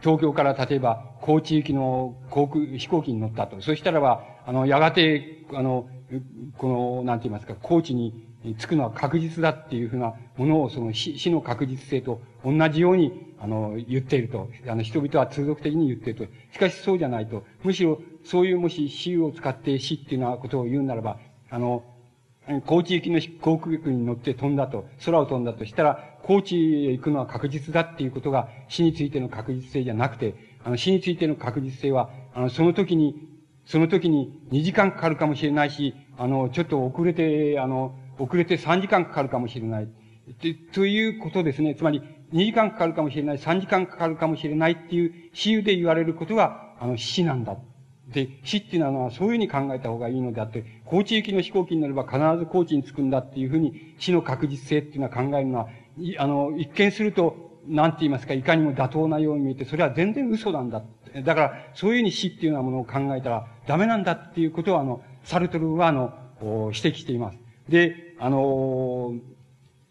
[0.00, 3.60] 東京から例えば、高知行きの航空、飛行機に乗ったと。
[3.60, 5.88] そしたらば、あの、やがて、あの、
[6.56, 14.48] この、なんて言いますか、高知に着くのは確実だっていうふうなものを、その死死の確実性と同じように、あの、言っていると。
[14.68, 16.32] あの、人々は通俗的に言っていると。
[16.52, 17.44] しかしそうじゃないと。
[17.62, 21.18] むしろ、そういうもし死を使って死っていうようなことを言うならば、
[21.50, 21.84] あの、
[22.64, 30.34] 高知行きの航空機に乗って飛んだと、空を飛んだとしたら、高知へ行くのは確実だっていうことが死についての確実性じゃなくて、
[30.64, 33.28] あの死についての確実性は、あの、その時に、
[33.64, 39.88] その時に2時間かかるかもしれないし、あの、ちょっと遅れて、あの、遅れて3時間かかるかもしれない。
[40.72, 41.74] ということですね。
[41.74, 42.02] つまり、
[42.32, 47.56] 2時間かかるかもしれない、3時間かかるかもしれないっていう比喩で言われることが、あの、死なんだ。
[48.08, 55.68] で、死っていうのはそういうふうに考えた方がいいのであって、高知行きの飛行機に乗れば必ず高知に着くんだっていうふうに死の確実性っていうのは考えるのは、
[56.18, 60.84] あの、一見すると、なんて言いますか、いかにも妥当なように見えて、それは全然嘘なんだ。
[61.24, 67.38] だから、そういうふうに死っていうようなものを考えたらダメなんだっていうことを、あの、サルトルは、あの、指摘しています。
[67.68, 69.14] で、あの、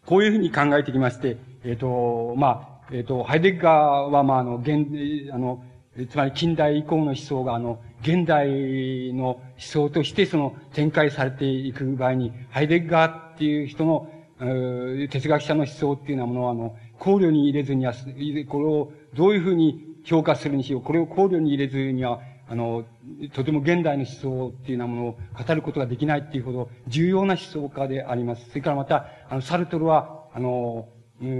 [0.04, 4.86] こういうふうに考えてきまして、えっ、ー、と、まあ、えっ、ー、と、ハイデッガーは、まあ、あの、現、
[5.32, 5.64] あの、
[6.10, 22.84] つまり近代以降の思想が、あの、現代の思想としてその展開されていく場合に、ハイデッガーっていう人の、哲学者の思想っていうようなものは、あの、考慮に入れずには、これをどういうふうに評価するにしよう、これを考慮に入れずには、あの、
[23.32, 28.48] とても現代の思想っていうようなものを語ることができないっていうほど重要な思想家であります。
[28.48, 30.88] それからまた、あの、サルトルは、あの、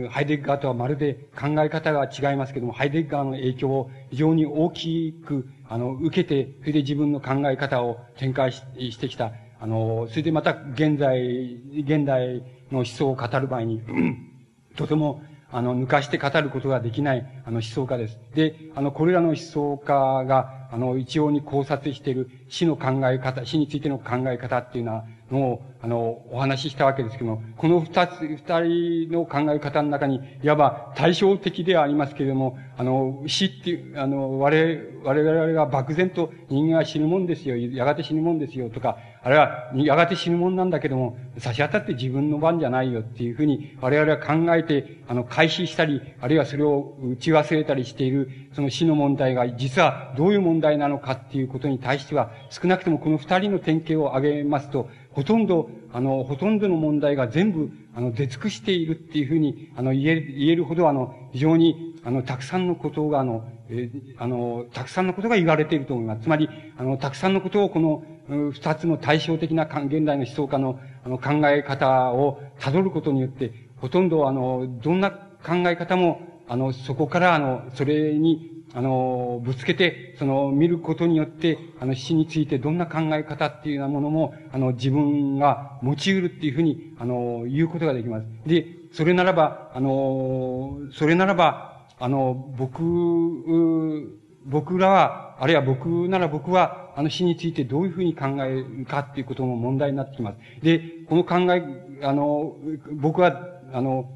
[0.08, 9.32] ハイデッガーとはまるで考え方が違いますけども、ハイデッガーの影響を非常に大きく、あの、受けて、それで自分の考え方を展開ししてきた。
[9.60, 12.42] あの、それでまた現在、現代
[12.72, 13.82] の思想を語る場合に、
[14.76, 18.18] とても、あの、抜かして語ることができない、あの、思想家です。
[18.34, 66.22] で、あの、これらの思想家が、あの、一応に考察している死の考え方、死についての考え方っていうのを、あの、お話ししたわけですけども、この二つ、二人の考え方の中に、いわば対照的ではありますけれども、あの、死っていう、あの、我々、我々が漠然と人間は死ぬもんですよ、やがて死ぬもんですよとか、あれは、やがて死ぬもんなんだけども、差し当たって自分の番じゃないよっていうふうに、我々は考えて、あの、開始したり、あるいはそれを打ち忘れたりしている、その死の問題が、実はどういう問題なのかっていうことに対しては、少なくともこの二人の典型を挙げますと、ほとんど、あの、ほとんどの問題が全部、あの、出尽くしているっていうふうに、あの、言える、言えるほど、あの、非常に、あの、たくさんのことが、あの、えあの、たくさんのことが言われていると思います。
[66.22, 66.48] つまり、
[66.78, 88.26] あの、たくさんのことをこの、二つの対照的な現代の思想家のあの考え方を辿ることによって、ほとんどあの、どんな考え方も、あの、そこからあの、それに、あの、ぶつけて、その、見ることによって、あの、死についてどんな考え方っていうようなものも、あの、自分が持ち得るっていうふうに、あの、言うことができます。
[88.44, 100.38] で、それならば、あの、それならば、あの、僕、僕らは、あるいは僕なら僕は、あの死についてどういうふうに考えるかっていうことも問題になってきます。
[100.62, 101.62] で、この考え、
[102.02, 102.56] あの、
[102.92, 103.36] 僕は、
[103.72, 104.08] あの、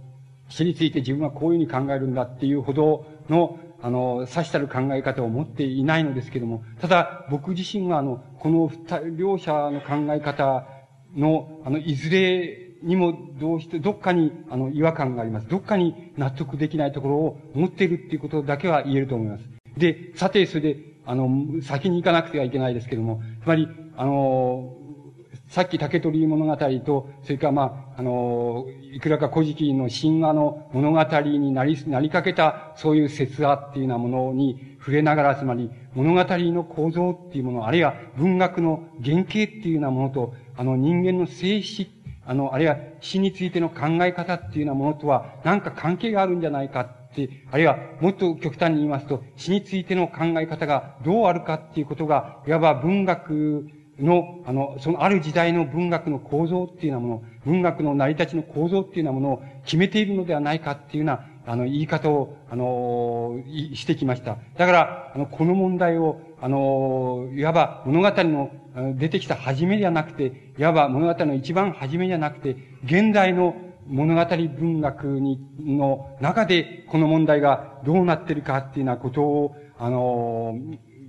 [0.49, 10.67] 死について自分はこういうふうに考えるんだっていうほどの、あの、差したる考え方を持っていないのですけども、ただ、僕自身は、あの、この二、両者の考え方
[11.17, 15.49] の、あの、いずれにもどうして、どっかに、あの、違和感があります。
[15.49, 19.60] どっかに納得できないところを持っているっていうことだけは言えると思います。
[19.77, 21.29] で、さて、それで、あの、
[21.63, 24.77] 先に行かなくてはいけないですけども、つまり、あの、
[25.49, 41.89] さっき竹取物語と、それからまあ、あの、いくらか古事記の神話の物語になり、なりかけた、そういう説話っていうようなものに触れながら、つまり、物語の構造っていうもの、あるいは文学の原型っていうようなものと、あの、人間の静止、
[42.25, 53.67] あの、あるいは死についての考え方っていうようなものとは、何か関係があるんじゃないかって、あるいはもっと極端に言いますと、死についての考え方がどうあるかっていうことが、いわば文学
[53.99, 63.41] の、あの、そのある時代の文学の構造っていうようなもの、文学の成り立ちの構造っていうようなものを決めているのではないかっていうような、あの、言い方を、あの、
[63.75, 64.39] してきました。
[64.57, 68.51] だから、あの、この問題を、あの、いわば物語の
[68.97, 73.55] 出てきた初めではなくて、いわば物語の一番初めじゃなくて、現代の
[73.91, 80.57] 物語文学に、の中で、この問題がどうなってるかっていうようなことを、あの、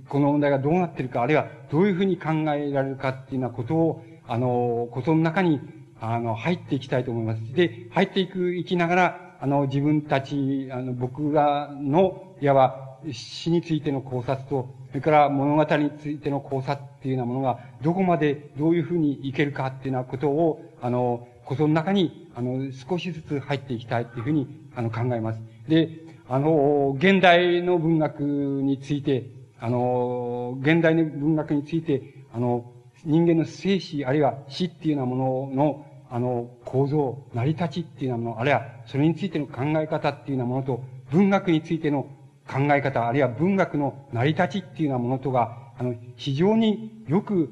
[0.08, 5.60] この問題がどうなってるか、あるいはどういうふうに考えられるかっていうようなことを、あの、ことの中に、
[6.00, 7.54] あの、入っていきたいと思います。
[7.54, 25.40] で、入っていく、いきながら、あの、自分たち、あの、僕らの、いわば、死についての考察と、それから物語についての考察っていうようなものが、どこまでどういうふうにいけるかっていうようなことを、あの、ことの中に、あの、少しずつ入っていきたいっていうふうに、あの、考えます。
[25.68, 25.88] で、
[26.28, 29.26] あの、現代の文学について、
[29.60, 32.02] あの、現代の文学について、
[32.32, 32.72] あの、
[33.04, 42.04] 人間の生死、あるいは死っていうようなものの、あの、構造、成り立ちっていうようなもの、あるいはそれについての考え方っていうようなものと、文学についての
[42.48, 47.50] 考え方、あるいは文学の成り立ちっていうようなものとが、あの、非常によく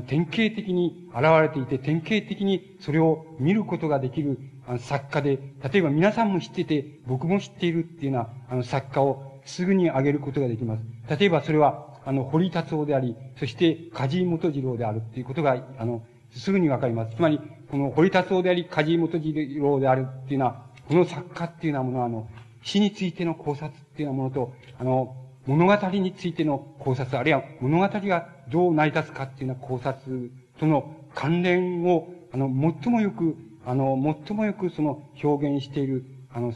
[0.00, 4.38] 典型的に現れていて、典型的にそれを見ることができる
[4.78, 10.82] 作家で、例えば皆さんも知ってて、僕も知っているっていうようなあの作家をすぐに挙げることができます。
[11.18, 16.02] 例えばそれは、あの、堀達夫であり、そして梶井元次郎であるっていうことが、あの、
[16.34, 17.16] すぐにわかります。
[17.16, 17.40] つまり、
[17.70, 22.28] この堀達夫であり、梶井元次郎であるっていうのは、この作家っていうようなものは、あの、
[22.62, 25.16] 死についての考察っていうようなものと、あの、
[25.46, 32.48] 物語についての考察、あるいは物語がどう成り立つかっていうような考察との関連を、あの、
[32.82, 33.36] 最もよく、
[33.66, 36.52] あの、最もよくその表現している、あの、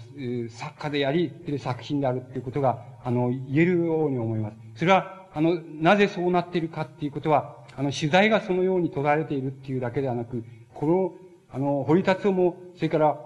[0.48, 4.56] 作家であり、作品であるっていうことが、あの、言えるように思います。
[4.76, 10.44] それは、あの、なぜそうなっているかっていうことは、あの、取材がそのように取られているっていうだけではなく、
[10.74, 11.12] この、
[11.52, 13.18] あの、堀達夫も、それから、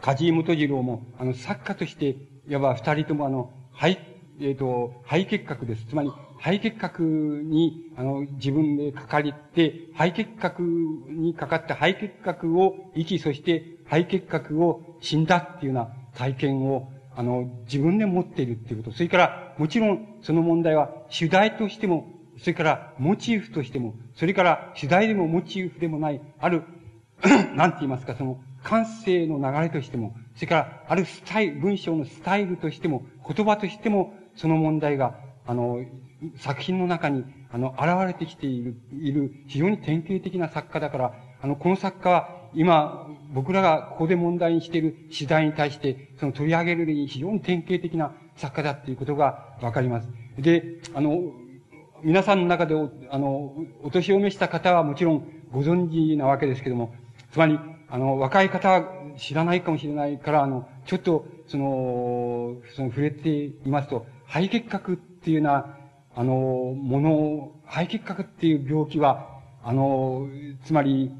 [0.00, 2.16] 梶井元次郎も、あの、作家として、
[2.48, 3.98] いわば二人ともあの、はい、
[4.40, 5.86] えっ、ー、と、肺結核です。
[5.86, 18.96] つまり、肺結核に、あの、自分でかかりて、肺結核にかかって肺結核を生き、そして肺結核を死んだっていうような体験を、あの、自分で持っているっていうこと。
[18.96, 22.06] それから、もちろん、その問題は、主題としても、
[22.38, 26.62] それから、モチーフとしても、それから、主題でもモチーフでもない、ある、
[27.56, 35.84] なんて言いますか、その、感性の流れとしても、それから、あるスタイル、文章のスタイルとしても、言葉としても、その問題が、あの、
[36.36, 41.12] 作品の中に、あの、現れてきている、いる、非常に典型的な作家だから、
[41.42, 50.08] あの、この作家は、今、僕らがここで問題にしている次第に対して、その取り上げるに非常に典型的な作家だっていうことがわかります。
[50.38, 51.20] で、あの、
[52.02, 52.74] 皆さんの中で、
[53.10, 56.94] あの、お年を召した方はもちろんご存知なわけですけども、
[57.32, 57.58] つまり、
[57.90, 58.84] あの、若い方は
[59.16, 65.78] 知らないかもしれないから、あの、ちょっと、その、その触れていますと、肺結核っていうような、
[66.14, 70.28] あの、もの、肺結核っていう病気は、あの、
[70.64, 71.12] つまり、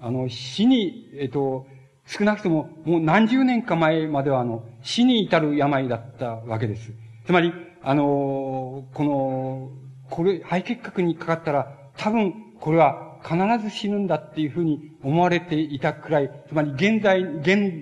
[0.00, 1.66] あの、死に、えっと、
[2.06, 6.92] 少なくとも、もう何十年か前までは、あの、死に至る病だったわけです。
[7.24, 7.52] つまり、
[7.82, 9.70] あの、この、
[10.10, 17.72] これ、肺結核にかかったら、多分、これは必ず死ぬんだっていうふうに思われていたくらい、つまり現在、現、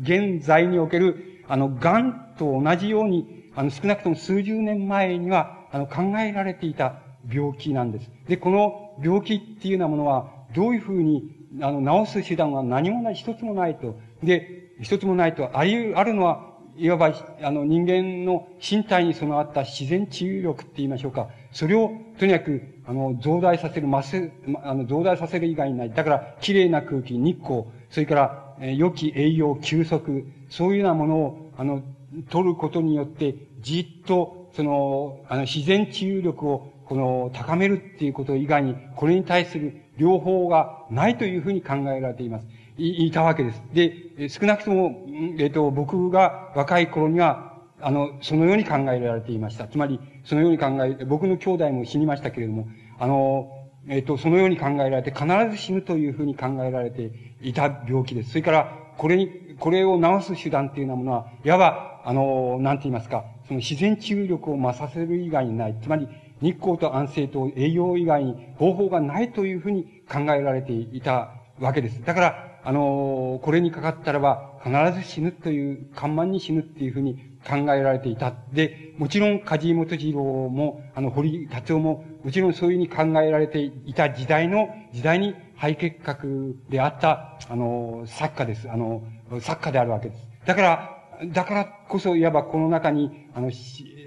[0.00, 6.96] 現在における、あの、癌と同じように、あの、少なくとも数十年前には、あの、考えられていた
[7.32, 8.10] 病気なんです。
[8.28, 13.96] で、この病気っていうようなものは、どういうふうに、あの、治す手段は何もない、一つもないと。
[14.22, 15.56] で、一つもないと。
[15.56, 21.28] あり、あるのは、いわば、あの、人間の身体に備わった自然治癒力って言いましょうか。
[21.52, 24.30] それを、とにかく、あの、増大させる、増す、
[24.64, 25.90] あの、増大させる以外にない。
[25.90, 31.82] だから、綺麗な空気、日光、それから、え良き栄養、休息、そういうようなものを、あの、
[32.30, 42.46] 取ることによって、じっと、その、あの、自然治癒力を、この、高めるっていうこと以外に、これに対する両方がないというふうに考えられています。
[42.76, 43.62] い、いたわけです。
[43.72, 45.06] で、少なくとも、
[45.38, 49.68] えっ、と、僕が若い頃には、あの、そのように考えられていました。
[49.68, 52.68] つまり、そのように考え、僕の兄弟も死にましたけれども、
[52.98, 53.50] あの、
[53.88, 57.10] えっ、と、そのように考えられて、必ず死ぬというふうに考えられて
[57.42, 58.30] いた病気です。
[58.30, 65.76] それから、これに、これを治す手段っていうようなものは、いわば、あの、なんて言いますか、その自然治癒力を増させる以外にない。
[65.82, 66.08] つまり、
[66.40, 72.04] 日光と安静と栄養以外に方法がないというふうに考えられていたわけです。
[72.04, 77.16] だから、あの、これにかかったらば、必ず死ぬという、看板に死ぬっていうふうに
[77.46, 78.34] 考えられていた。
[78.52, 88.70] で、もちろん、梶本次郎も、あの、堀達夫も、もちろんそういうふうに考えられていた時代の、時代に肺結核であった、あの、作家です。
[88.70, 89.02] あの、
[89.40, 90.28] 作家であるわけです。
[90.46, 90.93] だから、
[91.32, 93.50] だからこそ、いわばこの中に、あの、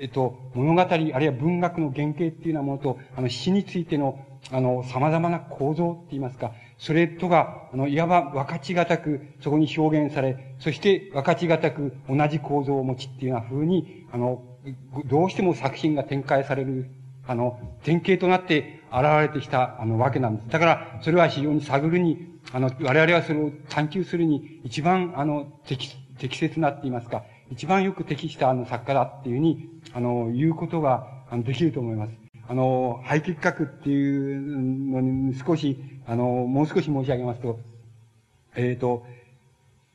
[0.02, 4.20] えっと、物語、あるいは文学の原型っていうようなものと、あの、詩についての、
[4.52, 14.44] あの、様々な構造って言いますか、それとが、あの、いわば分かちがたく、そこに表現され、そして分かちがたく同じ構造を持ちっていうような風に、あの、
[15.06, 16.90] どうしても作品が展開される、
[17.26, 20.50] あの、典型となって現れてきた、あの、わけなんです。
[20.50, 32.14] だから、それは非常に探るに、あの、我々はそれを探求するに、一番、あの、適、適切なって言いますか、一番よく適したあの作家だっていうふうに、あの、言うことが、あの、できると思います。
[32.50, 34.42] あの、肺結核っていう
[34.92, 37.60] のに少し、あの、もう少し申し上げますと、
[38.56, 39.06] えっ、ー、と、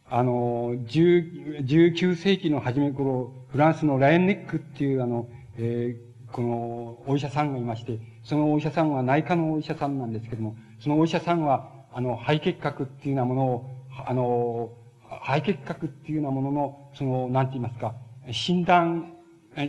[0.09, 13.71] あの、19世紀の初め頃、フランスのラインネックっていうあの、えー、このお医者さんがいまして、そのお医者さんは内科のお医者さんなんですけども、そのお医者さんは、あの、肺結核っていうようなものを、
[14.07, 14.73] あの、
[15.21, 17.95] 肺結核っていうようなものの、その、なんて言いますか、
[18.31, 19.13] 診断、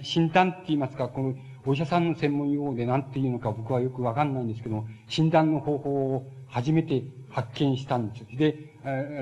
[0.01, 8.37] 診断って言いますか、この、お医者さんの専門用語で何て言うのか僕はよくわかんないんですけど、診断の方法を初めて発見したんです。
[8.37, 8.73] で、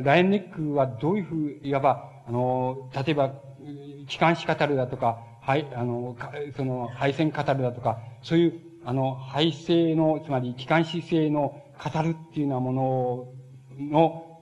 [0.04, 3.34] ラインネックはどういうふう、いわば、あの、例えば、
[4.08, 6.16] 気管支カタルだとか、はい、あの、
[6.56, 14.42] その、配線カタルだとか、そういう、あの、肺性の、つまり気管支性のカタルっていうようなものの、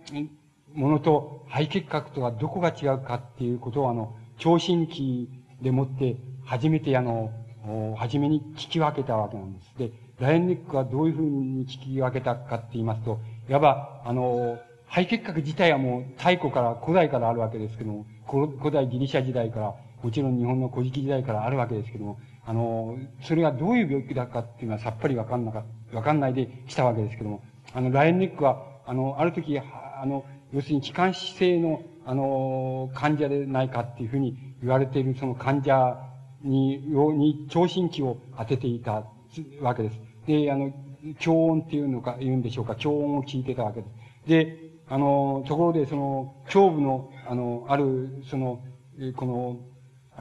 [0.80, 5.30] ものと肺結核とはどこが違うかっていうことを、あの、聴診器
[5.62, 6.16] でもって
[6.46, 7.34] 初めてあの、
[7.98, 9.78] 初めに聞き分けたわけなんです。
[9.78, 13.20] で、ラインネックはどういうふうに聞き分けたかって言いますと、
[13.50, 14.58] いわば、あの、
[14.88, 27.44] 肺結核自体はもう太古から古代からあるわけですけども、古代ギリシャ時代から、もちろん日本の古事記時代からあるわけですけども、あの、それがどういう病気だかっていうのはさっぱりわかんなかわかんないで来たわけですけども、
[27.74, 30.24] あの、ラインネックは、あの、ある時、あの、
[30.54, 35.98] 要するに気管支性の、あの、患者でないかっていうふうに言われているその患者
[36.42, 39.06] に、に聴診器を当てていた
[39.62, 40.00] わけです。
[40.26, 40.72] で、あの、
[41.20, 44.28] 強音っていうのか、言うんでしょうか、強音を聞いてたわけです。
[44.28, 44.58] で、
[44.90, 48.64] あの、ところで、その、胸部の、あの、ある、その、
[49.16, 49.58] この、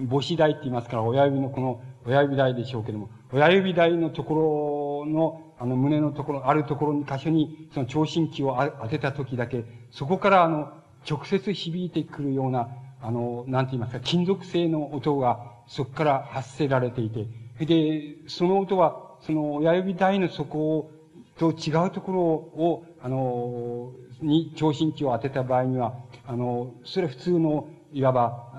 [0.08, 10.72] 母子台って言いますから、親指のこの、親指台でしょうけども、親指台のところの、あの、胸のところ、あるところに、箇所に、その聴診器を当てた時だけ、そこから、あの、
[11.08, 12.68] 直接響いてくるような、
[13.00, 17.26] あの、なんて言いますか、金属製の音が、そこから発せられていて、
[17.64, 20.90] で、その音は、その親指台の底を
[21.38, 25.94] と違うところを、あの、に聴診器を当てた場合には、
[26.26, 28.52] あの、それ普通の、いわば、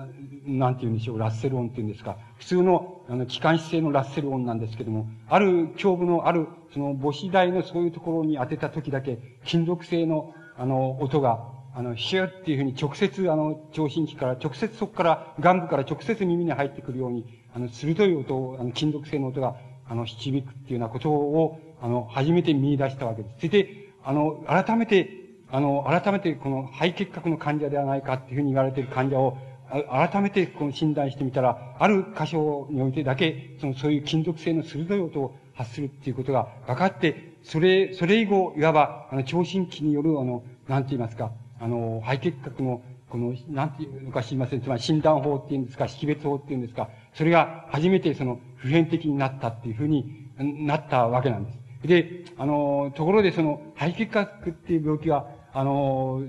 [0.46, 2.16] なんて言うんでしょう、ラッセル音っていうんですか。
[2.38, 19.56] 普通の、あの、機関指性のラッセル音なんですけども、ある胸部のある、その母子台のそういうところに当てた時だけ、金属製の、あの、音が、あの、シューっていうふうに直接、あの、聴診器から、直接そこから、眼部から直接耳に入ってくるように、あの、鋭い音を、あの、金属製の音が、
[19.88, 23.36] あの、響くっていうようなことを、あの、初めて見出したわけです。
[23.38, 25.10] それで、あの、改めて、
[25.50, 29.36] あの、改めてこの肺結核の患者ではないかっていうふうに言われている患者を、
[29.70, 44.60] 改めてこの診断してみたら、ある箇所においてだけ、その、そういう金属製の鋭い音を発するっていうことが分かって、それ、それ以後、いわば、あの、聴診器による、あの、なんて言いますか、あの、肺結核の、この、なんていうのか知りません。
[44.60, 51.58] つまり診断法っていうんですか、識別法っていうんですか、それが初めてその、普遍的になったっていうふうになったわけなんです。
[51.82, 56.22] で、あの、ところでその、肺結核っていう病気は、あの、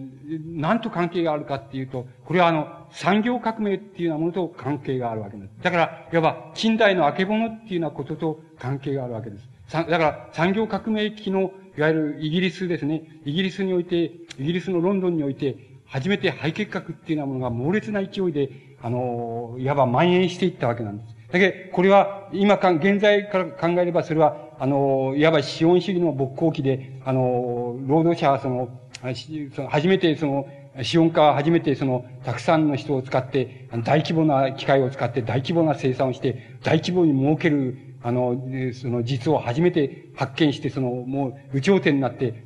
[0.56, 5.50] 何と関係があるかっていうと、これはあの、産業革命っていうようなものと関係があるわけです。
[5.62, 9.48] だから、いわば、近代の明け物っていうようなことと関係があるわけです。
[9.72, 13.04] だから、産業革命期の、いわゆるイギリスですね。
[13.24, 18.50] イギリスにおいて、イギリスのロンドンにおいて、初めて肺結核っていうようなものが猛烈な勢いで、
[18.82, 21.16] あの、いわば蔓延していったわけなんです。
[21.32, 28.70] だけど、これは、今か、現在から考えれば、それは、あの、いわば資本主義の勃興期で、あの、労働者はその、
[29.02, 30.48] 初めてその、
[30.84, 38.36] 資本家は初めてその、たくさんの人を使って、大規模な機械を使って大規模な生産をして、大規模に儲ける、あの、
[38.74, 42.44] その実を初めて発見して、その、もう、有頂天になって、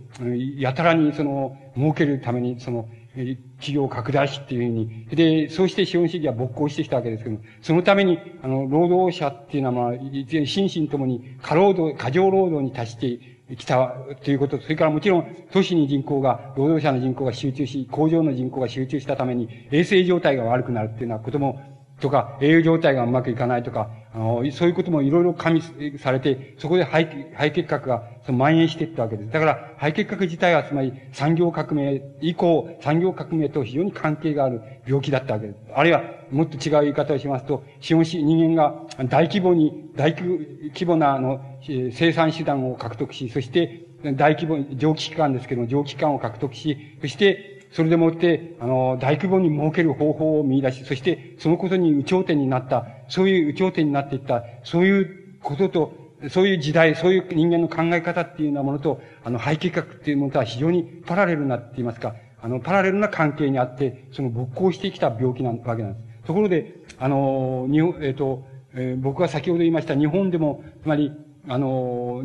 [0.58, 5.06] やたらにその、儲けるために、その、企業拡大しっていうふうに。
[5.10, 21.62] で、そうして資本主義は勃興してきたわけですけども、そのために、あの、労働者っていうのは、まあ、心身ともに過労働、過剰労働に達して来たということ、それからもちろん、都市に人口が、労働者の人口が集中し、工場の人口が集中したために、衛生状態が悪くなるっていうようなことも、
[22.00, 25.62] とか、栄養状態がうまくいかないとか、あの、そういうこともいろいろ加味
[26.00, 29.30] されて、そこで肺、肺結核がその蔓延していったわけです。
[29.30, 35.60] だから、肺結核自体は、つまり産業革命以降、産業革命と非常に関係がある病気だったわけです。
[35.74, 38.74] あるいは、もっと違う言い方をしますと、資本主義、人間が
[39.10, 55.94] 大規模に、大規模な、あの、生産手段を獲得し、そして、大規模、蒸気機関ですけども、蒸気機関を獲得し、そして、それでもって、あの、大規模に儲ける方法を見出し、そしてそのことに有頂天になった、そういう頂天になっていった、そういうことと、
[56.30, 66.06] そういう時代、そういう人間の考え方っていうようなものと、あの、背景学っていうものとは非常にパラレルなって言いますか、あの、パラレルな関係にあって、その勃興してきた病気なわけなんです。
[66.26, 71.12] ところで、あの、日本、えっ、ー、と、えー、僕が先ほど言いました日本でも、つまり、
[71.48, 72.24] あの、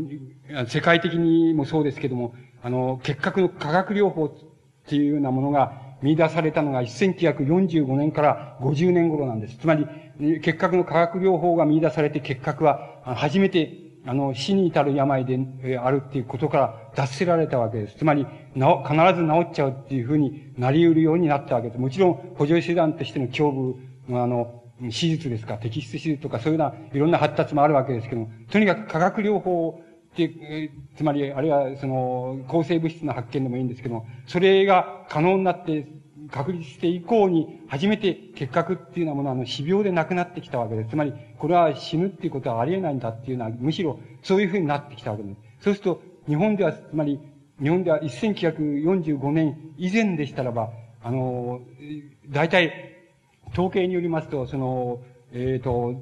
[0.67, 4.33] 世界的にもそうですけども、あの、結核の化学療法っ
[4.87, 9.59] ていうようなものが見出されたのが1945年から50年頃なんです。
[9.59, 9.87] つまり、
[10.43, 15.39] 結核の化学療法が見出されて結核は初めてあの、死に至る病で
[15.79, 17.97] あるっていうことから脱せられたわけです。
[17.97, 21.81] つまり、な必ず治っちゃうっていうふうになり得るようになったわけです。
[21.81, 29.83] もちろん、補助手段としての胸部のあの、手術ですか、摘出手術とかそういうようないろんな発達もあるわけですけども、とにかく化学療法
[30.17, 35.87] で、つまり、あるいは、その、抗生物質の発見でもいいんですけども、それが可能になって、
[36.31, 40.91] 確立して以降に、初めて結核っていうようなものは、あの、死病で亡くなってきたわけです。
[40.91, 45.37] つまり、これは死ぬっていうことはありえないんだっていうのは、むしろ、そういうふうになってきたわけです。
[45.61, 47.21] そうすると、日本では、つまり、
[47.61, 50.71] 日本では1945年以前でしたらば、
[51.03, 51.61] あの、
[52.29, 52.73] 大体、
[53.53, 55.01] 統計によりますと、その、
[55.33, 55.95] えっ、ー、と、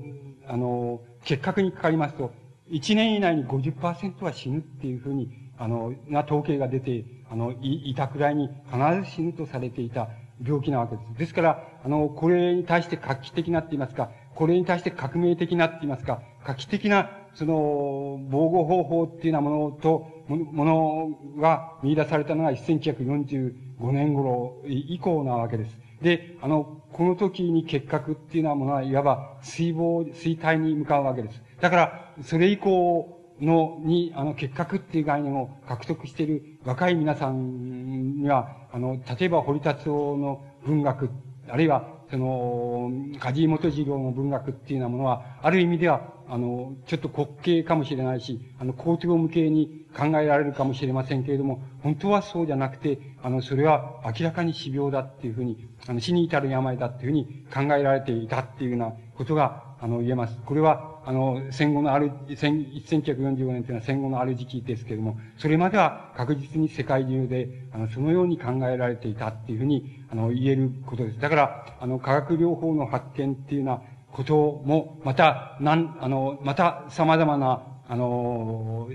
[0.46, 2.32] あの、結核にかかりますと、
[2.70, 10.08] 1年以内に50%は死ぬっていうふうに、あの、な統計が出て、あの、い、いたくらいに必ず死ぬとされていた
[10.44, 11.18] 病気なわけです。
[11.18, 25.78] ですから、あの、これに対して画期的なって言いますか、これに対して革命的なって言いますか、画期的な、その、防護方法っていうようなものと、ものが見出されたのが1945年頃以降なわけです。
[26.02, 31.42] で、あの、この時に結核っていうようなものは、いわば水防、衰退に向かうわけです。
[31.60, 41.10] だから、それ以降の、に、あの、結核っていう概念を獲得している若い皆さんには、あの、例えば堀達夫の文学、
[41.48, 60.38] あるいは、その、梶井元次郎の文学っていうようなものは、ある意味では、あの、ちょっと滑稽かもしれないし、あの、高等向けに考えられるかもしれませんけれども、本当はそうじゃなくて、あの、それは明らかに死病だっていうふうに、あの、死に至る病だっていうふうに考えられていたっていうようなことが、あの、言えます。
[60.44, 71.18] これは、あの、戦後のある、1945年というのは戦後のある時期ですけれども、それまでは確実に世界中で、あの、そのように考えられていたっていうふうに、あの、言えることです。
[71.18, 73.82] だから、あの、化学療法の発見っていうような
[74.12, 78.90] ことも、また、なん、あの、また様々な、あの、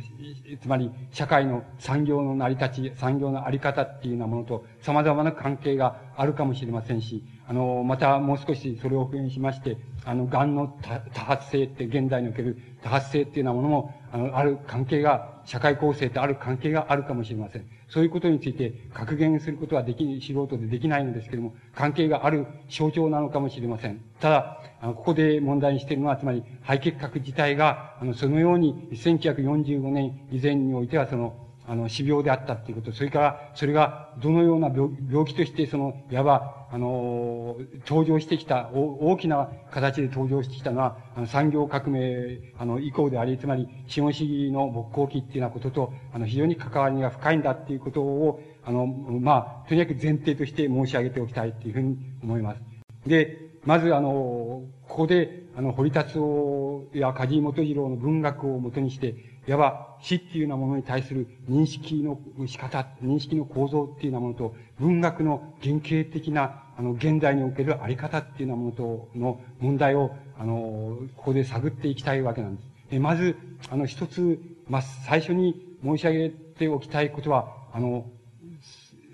[0.62, 10.78] つまり、社会の産業の成り立ち、産業のあり方っていうようなものと、様々な関係があるかもしれませんし、あの、またもう少しそれを復元しまして、あの、癌の
[11.14, 17.66] 多発性って現代における多発性っていうようなものも、あの、ある関係が、社会構成とある関係があるかもしれません。
[17.90, 24.02] そういうことについて格言することはでき、素人でできないのですけれども、関係がある象徴なのかもしれません。
[24.20, 37.58] ただ、あのここで問題にしているのは、つまり、肺結核自体が、あの、そのように、1945年以前においては、その、あの、死病であったっていうこと、それから、それがどのような病病気として、その、いわば、あの、
[37.88, 52.62] 登場してきた、大きな形で登場してきたのは、あの産業革命、あの、以降であり、つまり、資本主義の勃興期っていうようなことと、あの、非常に関わりが深いんだっていうことを、あの、まあ、とにかく前提として申し上げておきたいっていうふうに思います。
[53.08, 59.16] で、まず、あの、ここで、あの、堀達夫や梶井元次郎の文学をもとにして、
[59.48, 72.68] いわば死っていうようなものに対する認識の仕方、認識の構造っていうようなものと、文学の原型的な、あの、現代におけるあり方っていうようなものとの問題を、あの、ここで探っていきたいわけなんです。
[72.92, 73.36] でまず、
[73.70, 78.06] あの、一つ、まあ、最初に申し上げておきたいことは、あの、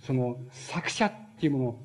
[0.05, 1.79] その、作者っていうも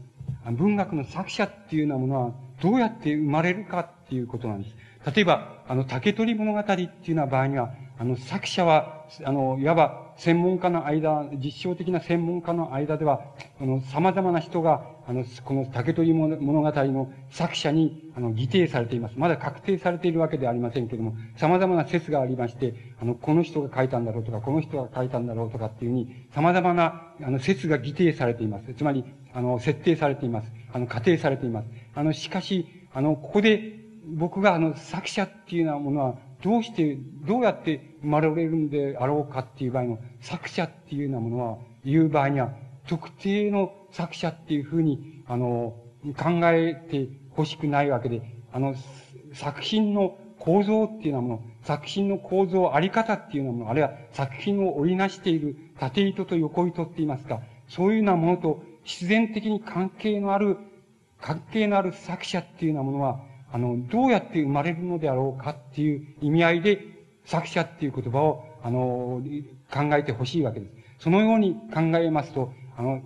[0.45, 5.15] の、文学の作者っていうようなものは、どうやって生まれるかっていうことなんです。
[5.15, 13.21] 例えば、あの、竹取物語っていうような場合には、あの、作者は、あの、いわば専門家の間、実証的な専門家の間では、
[13.61, 19.15] あの、様々な人が、あの、この竹取物語の作者に、あの、擬定されています。
[19.17, 28.75] まだ確定されているわけではありませんけれども、様々な説がありまして、あの、この人が書いたんだろうとか、この人が書いたんだろうとかっていうふうに、様々な、あの、説が擬定されています。
[28.75, 30.51] つまり、あの、設定されています。
[30.73, 31.69] あの、仮定されています。
[31.95, 36.15] あの、しかし、あの、ここで、僕があの、作者っていうようなものは、
[36.45, 42.53] どうして、どうやって生まれるんであろうかっていう場合の作者っていうようなものは、言う場合には、
[42.87, 45.75] 特定の作者っていうふうに、あの、
[46.19, 48.21] 考えてほしくないわけで、
[48.53, 48.75] あの、
[49.33, 60.59] 作品の構造っていうようなもの、作品の構造、あり方っていうようなもの、あるいは作品を織りなしている縦糸と横糸って言いますか、そういうようなものと必然的に関係のある、
[61.23, 63.21] 関係のある作者っていうようなものは、
[63.55, 66.81] あの、どうやって生まれるのであろうかっていう意味合いで、
[67.25, 69.23] 作者っていう言葉を、あの、
[69.73, 70.73] 考えてほしいわけです。
[71.05, 73.01] そのように考えますと、あの、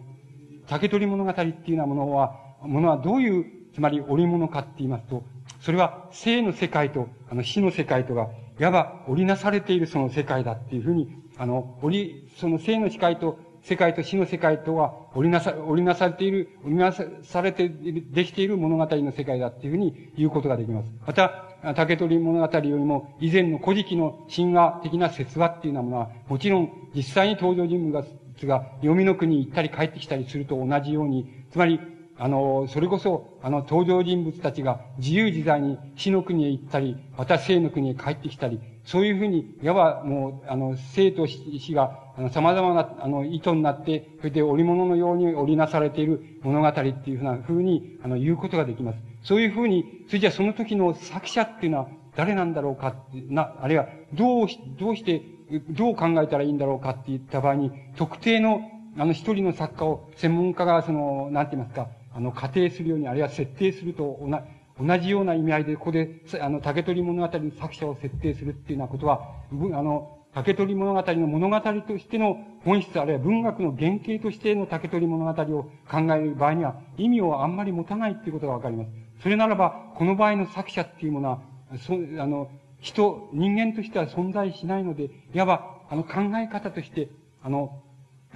[0.66, 3.44] 竹取物語っていうようなものは、ものはどういう、
[3.74, 5.22] つまり織物かって言いますと、
[5.60, 13.38] それは生の世界と、あの、死の世界とが、いわば織りなされているその世界だっていうふうに、あの、織り、その生の世界と
[13.68, 20.90] 世界と死の世界とは織りなさ、織りなされている、織りなされて、できている物語の世界だっていうふうに言うことができます。
[21.06, 21.44] また、
[21.76, 28.02] 竹取物語よりも以前の古事記の神話的な説話っていうようなものは、もちろん実際に登場人物
[28.46, 31.78] が読みの国に行ったり帰ってきたりすると同じように、つまり、
[32.16, 38.60] あの、それこそ、あの、登場人物たちが自由自在に死の国へ行ったり、また生の国へ帰ってきたり、
[38.90, 48.98] そういうふうに、いわばもう、あの、生と死が、あの、様々な、あの、意図になって、それで織物のように織りなされている物語っていうふうなふうに、あの、言うことができます。
[49.23, 52.94] そういうふうに、それじゃあその時の作者っていうのは誰なんだろうか
[53.28, 54.47] な、あるいは、どう、
[54.78, 55.20] どうして、
[55.69, 58.62] どう考えたらいいんだろうかって言った場合に、特定の、
[58.97, 64.32] あの、一人の作家を専門家が、その、なんて言いますか、あの、仮定するように、あるいは設定すると、同じ
[64.80, 78.90] 同じような意味合いで、ここで、あの、竹取物語の作者を設定するっていうようなことは、あの、竹取物語の物語としての本質、あるいは文学の原型としての竹取物語を考える場合には、意味をあんまり持たないっていうことがわかります。
[79.22, 81.42] それならば、この場合の作者っていうものは、
[81.78, 82.50] そ、あの、
[82.80, 87.09] 人、人間としては存在しないので、いわば、あの、考え方として、
[87.42, 87.82] あの、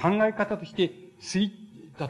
[0.01, 1.53] 考え方として、水、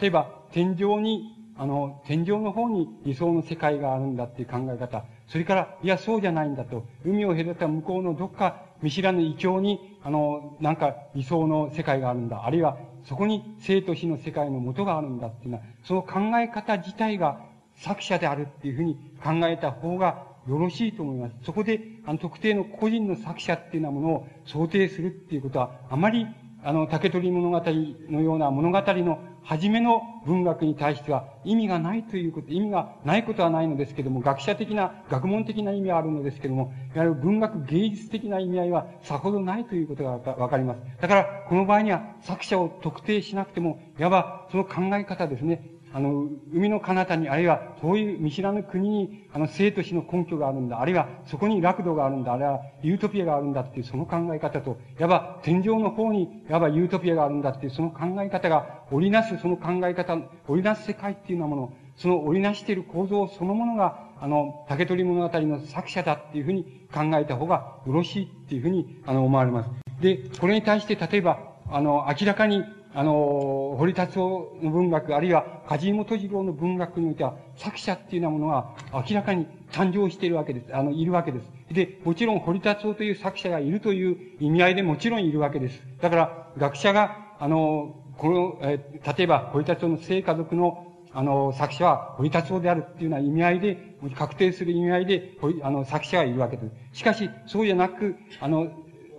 [0.01, 5.05] 例えば、天井にあの、天井の方に理想の世界があるんだっていう考え方。
[5.29, 6.85] それから、いや、そうじゃないんだと。
[7.05, 12.45] 海を隔た向こうのどっか見知らぬ異教に、あの、なんか理想の世界があるんだ。
[12.45, 17.41] あるいは、そこに生と死の世界の元があるんだっていうのは、その考え方自体が
[17.77, 21.35] 作者であるっていうふうに考えた方がよろしいと思います。
[21.45, 26.27] そこで、あの、特定の個人の作者っていうようなものを想定するっていうことは、あまり、
[26.65, 27.63] あの、竹取物語
[28.11, 40.81] のような物語の初めの文学に対しては意味がないということ、意味がないことはないのですけども、学者的な、学問的な意味はあるのですけども、いわゆる文学芸術的な意味合いはさほどないということがわかります。
[41.01, 50.81] だから、この場合には作者を特定しなくても、いわばその考え方ですね、あの、海の彼方に、あるいはそういう見知らぬ国に、あの、生と死の根拠があるんだ。
[50.81, 52.33] あるいはそこに楽土があるんだ。
[52.33, 60.17] あるいはユートピアがあるんだっていうその考え方と、いわば天井の方に、いわばユートピアがあるんだっていうその考え方が織りなすその考え方、
[60.49, 69.71] 織りなす世界っていうようなもの、その織りなしている構造そのものが、あの、竹取物語の作者だっていうふうに考えた方がよろしいっていうふうに、あの、思われます。
[70.01, 71.41] で、これに対して、例えば、
[71.71, 72.65] あの、明らかに、
[72.95, 80.75] あの、堀達夫の文学、あるいは梶本次郎の文学においては、作者っていうようなものは明らかに誕生しているわけです。
[80.75, 81.51] あの、いるわけです。
[81.73, 85.83] で、もちろん堀達夫という作者がいるという意味合いでもちろんいるわけです。
[86.01, 88.79] だから、学者が、あの、この、え
[89.17, 96.63] 例えば、堀達夫の聖家族のあの、作者は堀達夫であるっていうような意味合いで、確定する意味合いで、あの、作者がいるわけで
[96.93, 96.99] す。
[96.99, 98.69] しかし、そうじゃなく、あの、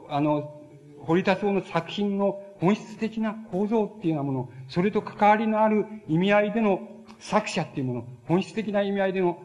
[0.09, 0.59] あの、
[1.05, 6.79] 堀達夫の作品の本質的な構造っていうようなもの、それと関わりのある意味合いでの
[7.19, 9.37] 作者っていうもの、本質的な意味合いでの、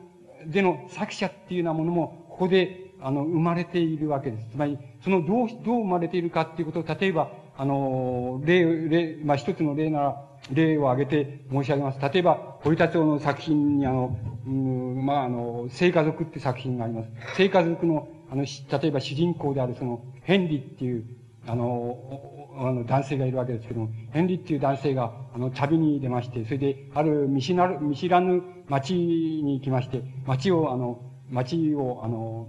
[0.47, 4.51] での作者っていうようなものも、ここで、あの、生まれているわけです。
[4.53, 11.99] つまり、その、どう、どう生まれているかっていうことを、例えば、あの、例、例、まあ、一つの例なら、例を挙げて申し上げます。
[12.01, 14.16] 例えば、堀達夫の作品に、あの、
[14.47, 17.11] うん、まあ、あの、聖家族って作品があります。
[17.36, 21.05] 聖家族の、あの、例えば主人公であるその、ヘンリーっていう、
[21.49, 32.48] あの、あの、男性がいるわけですけども、ヘンリーっていう男性が、あの、旅に出まして、それで、ある見知らぬ、見知らぬ町に行きまして、町を、あの、町を、あの、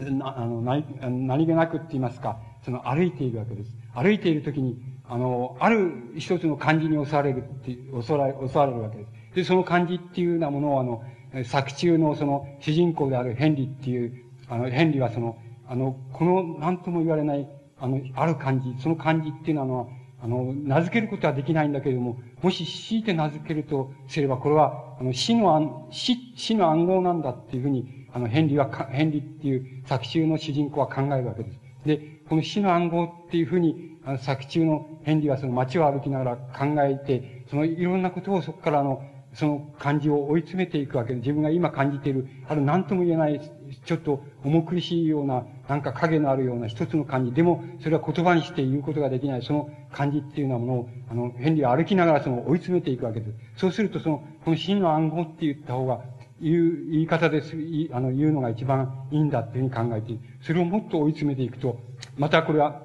[0.00, 0.84] な、あの、何、
[1.26, 3.76] 何気なくって言いますか、その、歩いているわけです。
[3.94, 4.76] 歩いているときに、
[5.08, 9.12] あの、ある一つの漢字に襲われるって、襲われ、襲われるわけです。
[9.34, 11.02] で、その漢字っていうようなものを、あの、
[11.44, 17.48] 作中のその主人公であるヘンリーっていう、あの、ヘンリーはその、あの、この何とも言われない
[17.80, 19.86] あの、ある漢字、その漢字っていうのは、
[20.20, 31.60] あの、名付けることはできないんだけれども、もし強いて名付けるとすれば、これは、あの、死の暗、死、死の暗号なんだっていうふうに、あの、ヘンリーは、ヘンリーっていう作中の主人公は考えるわけです。
[31.84, 39.02] で、この死の暗号っていうふうに、あの作中のヘンリーはその街を歩きながら考えて、そのいろんなことをそこからあの、
[39.38, 43.40] その感じを追い詰めていくわけで、自分が今感じている、ある何とも言えない、
[43.84, 47.30] ちょっと重苦しいような、なんか影のあるような一つの感じ。
[47.30, 53.60] でも、それは言葉にして言うことができない、その感じっていうようなものを、あの、ヘンリーは歩きながらその追い詰めていくわけです。
[53.60, 56.00] そうすると、その、この真の暗号って言った方が、
[56.40, 57.54] 言う、言い方です、
[57.92, 60.20] あの、言うのが一番いいんだっていうふうに考えている。
[60.40, 61.78] それをもっと追い詰めていくと、
[62.16, 62.82] またこれは、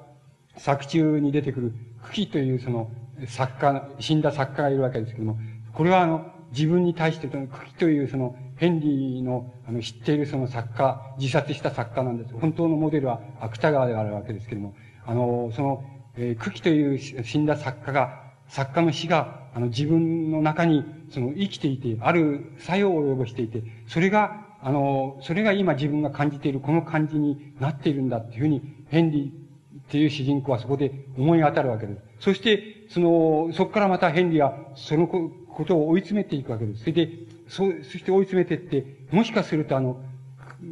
[0.56, 1.72] 作中に出てくる、
[2.04, 2.92] 茎というその、
[3.26, 5.36] 作家、死んだ作家がいるわけですけども、
[5.72, 12.34] これはあの、自分に対して、その、茎というその、ヘンリーの、あの、知っているその作家、自殺した作家なんです。
[12.34, 14.74] 本当のモデルは芥川であるわけですけれども、
[15.04, 15.84] あの、その、
[16.16, 32.00] えー、茎という死んだ作家が、作家の死が、あの、自分の中に、その、生きていて、ある作用を及ぼしていて、それが、あの、それが今自分が感じているこの感じになっているんだっていうふうに、ヘンリーっていう主人公はそこで思い当たるわけです。
[32.20, 35.06] そして、その、そこからまたヘンリーは、その
[35.54, 36.80] ことを追い詰めていくわけです。
[36.80, 37.10] それで、
[37.48, 40.00] そう、そして追い詰めてって、もしかするとあの、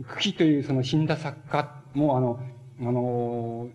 [0.09, 2.41] 茎というその死んだ作家もあの、
[2.81, 3.69] あの、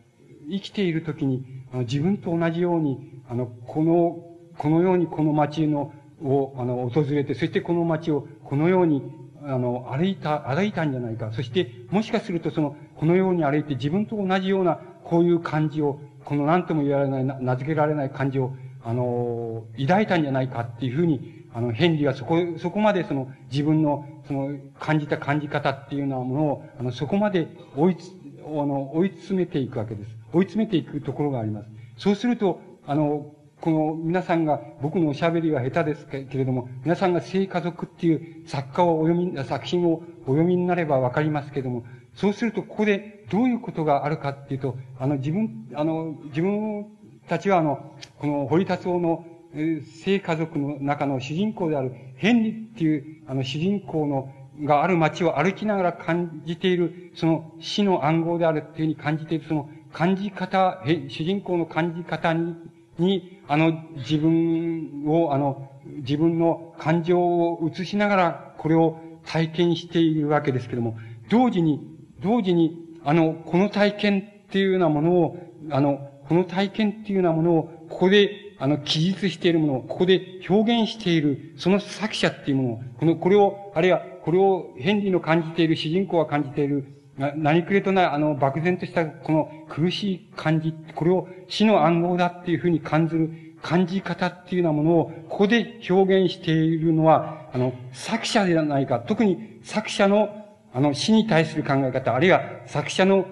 [0.49, 4.23] 生きている時に、あの自分と同じように、あの、この、
[4.57, 9.03] このようにこの街の、を、あの、訪れて、そしてこの街をこのように、
[9.43, 11.31] あの、歩いた、歩いたんじゃないか。
[11.31, 18.51] そして、もしかするとその、このように歩いて自分と同じような、こういう感じを、この何とも言われない、名付けられない感じを、
[18.87, 28.13] あの、抱いたんじゃないかっていうふうに、あの、ヘンリーはそこ、そこまでその、自分の、その、感じた感じ方っていうようなものを、あの、そこまで追いつ、
[28.45, 30.09] あの、追い詰めていくわけです。
[30.31, 31.69] 追い詰めていくところがあります。
[31.97, 41.83] そうすると、あの、この皆さんが、僕のおしゃべりは下手ですけれども、皆さんが聖家族っていう作家をお読み、作品をお読みになればわかりますけれども、
[42.13, 46.85] そうすると、ここでどういうことがあるかっていうと、あの、自分、あの、自分
[47.27, 49.25] たちはあの、この堀達夫の
[50.03, 54.31] 聖家族の中の主人公であるヘンリっていうあの主人公の
[54.63, 62.55] がある街を歩きながら感じている、その死の暗号であるっていうふうに感じている、その感じ方、主人公の感じ方に、
[62.97, 70.97] に、あの、自分を、あの、自分の感情を映しながら、これを体験しているわけですけども、
[71.29, 75.37] 同時に、同時に、あの、この体験っていうようなものを、
[75.69, 86.85] あの、この体験っていうようなものを、ここで、あの、記述しているものを、ここで表現している、その作者っていうものを、この、これを、あるいは、これをヘンリーの感じている、主人公が感じている、
[87.17, 98.99] 何くれとない、あの、漠然とした、この苦しい感じ、これを死の暗号だっていうふうに感じる、感じ方っていうようなものを、ここで表現しているのは、あの、作者ではないか。
[98.99, 100.29] 特に作者の、
[100.73, 103.25] あの、死に対する考え方、あるいは作者の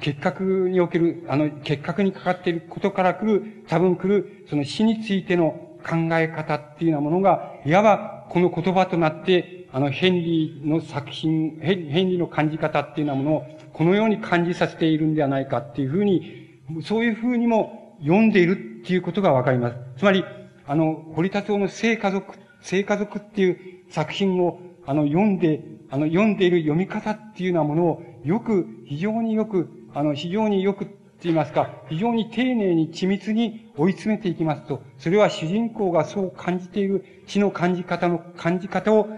[0.00, 19.76] 結核における、あの、結核にかかっていることから来る、多分来る、その死についての考え方っていうようなものが、いわばこの言葉となって、あの、ヘンリーの作品、ヘンリーの感じ方っていうようなものを、このように感じさせているんではないかっていうふうに、そういうふうにも読んでいるっていうことがわかります。
[19.98, 20.24] つまり、
[20.66, 23.58] あの、堀田夫の聖家族、聖家族っていう
[23.90, 39.08] 作品を、あの、読んで、あの、読んでいる読み方っていうようなものを、よく、非常によく、あの、非常によくって言いますか、非常に丁寧に緻密に追い詰めていきますと、それは主人公がそう感じている死の感じ方の感じ方を、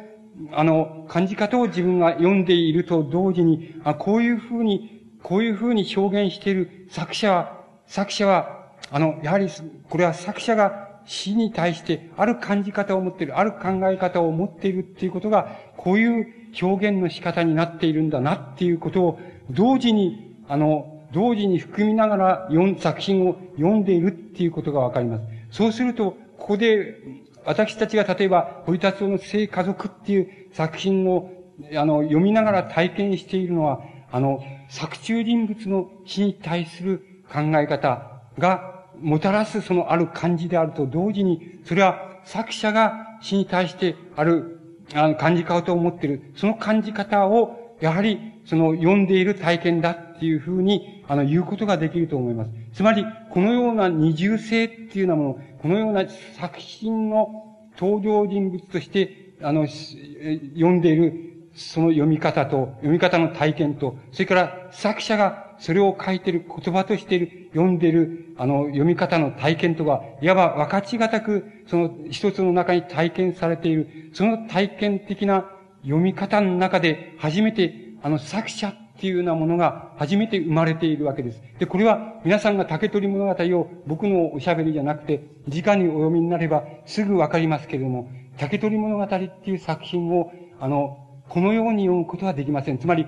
[0.52, 9.48] あの、感じ方を自分が読んでいると同時に、あこういうふうに、こういうふうに表現している作者は、作者は、あの、やはり、
[9.88, 19.20] これは作者が死に対してある感じ方を持っている、ある考え方を持っているっていうことが、こういう表現の仕方になっているんだなっていうことを、
[19.50, 25.24] 同時に、あの、同時に含みながら読作品を読んでいるっていうことがわかります。
[25.50, 26.96] そうすると、ここで、
[27.44, 31.32] 私たちが例えば、堀田夫の聖家族っていう作品を、
[31.74, 33.80] あの、読みながら体験しているのは、
[34.10, 44.57] あの、作中人物の死に対する考え方がもたらすそのある感じであると同時に、それは作者が死に対してある
[44.94, 52.50] あの、感じ方を持っている、その感じ方を、やはり、その、読んでいる体験だっていうふうに、あの、言うことができると思います。
[52.72, 56.04] つまり、このような二重性っていうようなもの、このような
[56.38, 75.50] 作品の登場人物として、あの、読んでいる、その読み方と、読み方の体験と、それから作者がそれを書いている言葉としている、読んでいる、あの、読み方の体験とは、いわば分かちがたく、その一つの中に体験されている、その体験的な
[75.82, 81.40] 読み方の中で、初めて、あの、作者っていうようなものが初めて生まれているわけです。
[81.58, 90.98] で、これは皆さんが竹取物語を僕のおしゃべりじゃなくて、直にお読みになればすぐわかりますけれども、竹取物語っていう作品を、あの、
[91.28, 92.78] このように読むことはできません。
[92.78, 93.06] つまり、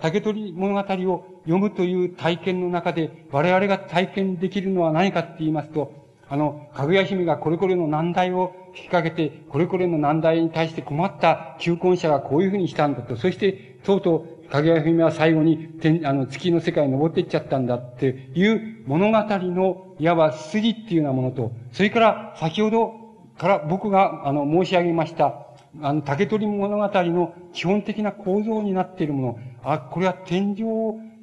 [0.00, 5.92] 竹取物語を読むという体験の中で、我々が体験できるのは何かって言いますと、
[6.30, 13.16] あの、かぐや姫がこれこれの難題を引きかけて、これこれの難題に対して困った求婚者がこういうふうにしたんだと。
[13.16, 22.94] そして、とうとう、かぐや姫は最後に天、あの、月の世界に登っていっちゃったんだっていう物語の、いわば筋っていうようなものと、それから先ほど
[23.38, 25.46] から僕が、あの、申し上げました、
[25.80, 29.38] あの、竹取物語の基本的な構造になっているもの。
[29.62, 30.64] あ、これは天井、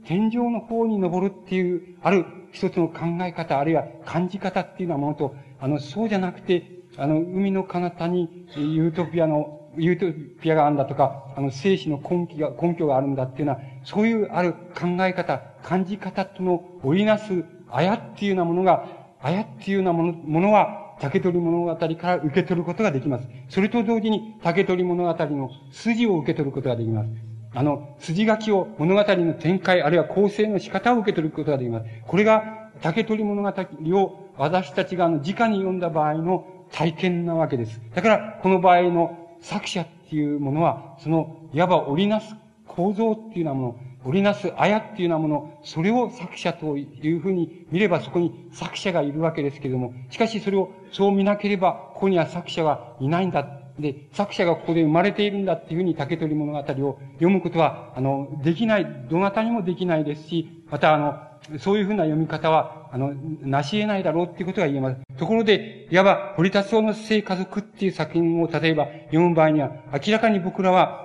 [0.05, 18.85] 天井の方に登るっていう、ある一つの考え方、あるいは感じ方っていうようなものと、あの、そうじゃなくて、あの、海の彼方にユートピアの、ユートピアがあるんだとか、あの、生死の根拠が、根拠があるんだっていうのは、そういうある考え方、感じ方との織りなす、あやっていうようなものが、
[19.21, 23.27] あやっていうようなもの、ものは、竹取物語から受け取ることができます。
[23.49, 27.09] それと同時に竹取物語の筋を受け取ることができます。
[27.55, 31.85] あの、筋書きを物語の展開、あるいは構成の仕方を受け取ることができます。
[32.05, 33.53] これが竹取物語
[33.97, 37.81] を私たちがあの、直に読んだ場合の体験なわけです。
[37.93, 42.35] だから、この場合の作者っていうものは、その、いわば織りなす
[42.67, 53.64] 構造っていうようなもの、織りなすあやっていうようなもの、それを作者というふうに見ればそこに作者がいるわけですけれども、しかしそれをそう見なければ、ここには作者はいないんだ。
[53.79, 65.01] で、作者がここで生まれているんだっていうふうに竹取物語を読むことは、あの、できない、どなたにもできないですし、またあの、そういうふうな読み方は、あの、なし得ないだろうっていうことが言えます。
[65.17, 71.04] ところで、いわば、堀田町の聖家族っていう作品を例えば読む場合には、明らかに僕らは、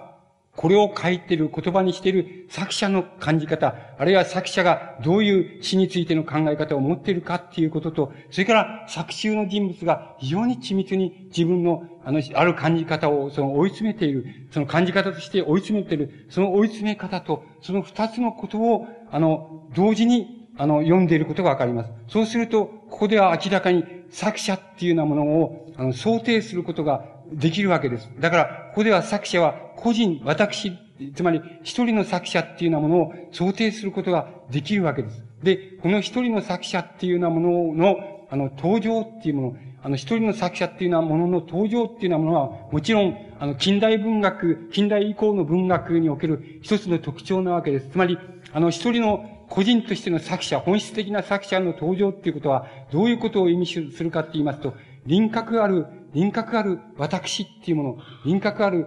[0.61, 21.91] これを書いている、言葉にしている作者の感じ方、あるいは作者がどういう死についての考え方を持っているかっていうことと、それから作中の人物が非常に緻密に自分の、あの、ある感じ方をその追い詰めている、その感じ方として追い詰めている、その追い詰め方と、その二つのことを、あの、同時に、あの、読んでいることがわかります。
[22.09, 28.11] そうすると、ここでは明らかに作者っていうようなものを、あの、想定することができるわけです。
[28.19, 30.73] だから、ここでは作者は個人、私、
[31.15, 35.23] つまり一人の作者っていうようなものを想定することができるわけです。
[35.43, 37.97] で、この一人の作者っていうようなものの、
[38.31, 47.89] あの、登場っていうもの、あの、一人の作者っていうようなものの登場っていうようなものは、もちろん、あの、近代文学、近代以降の文学における一つの特徴なわけです。
[47.89, 48.19] つまり、
[48.52, 54.74] あの、一人の個人としての作者、本質的な作者の登場っていうことは、どういうことを意味するかって言いますと、
[55.07, 58.87] 輪郭ある、輪郭ある私っていうもの、輪郭ある、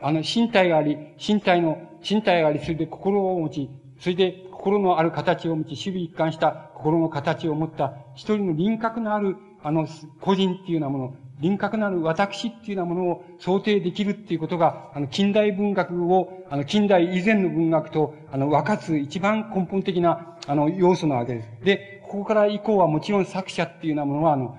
[0.00, 1.78] あの、身体があり、身体の、
[2.08, 3.70] 身体があり、それで心を持ち、
[4.00, 9.88] それで心のある形を持ち、守備一貫した心の形を持った一人の輪郭のあるあの、
[10.20, 21.64] 個人っていうようなもの、輪郭なる私っていうようなものを想定できるっていうことが、あの、近代文学を、あの、近代以前の文学と、あの、分かつ一番根本的な、あの、要素なわけです。
[21.64, 24.56] で、ここから以降はもちろん作者っていうようなものは、あの、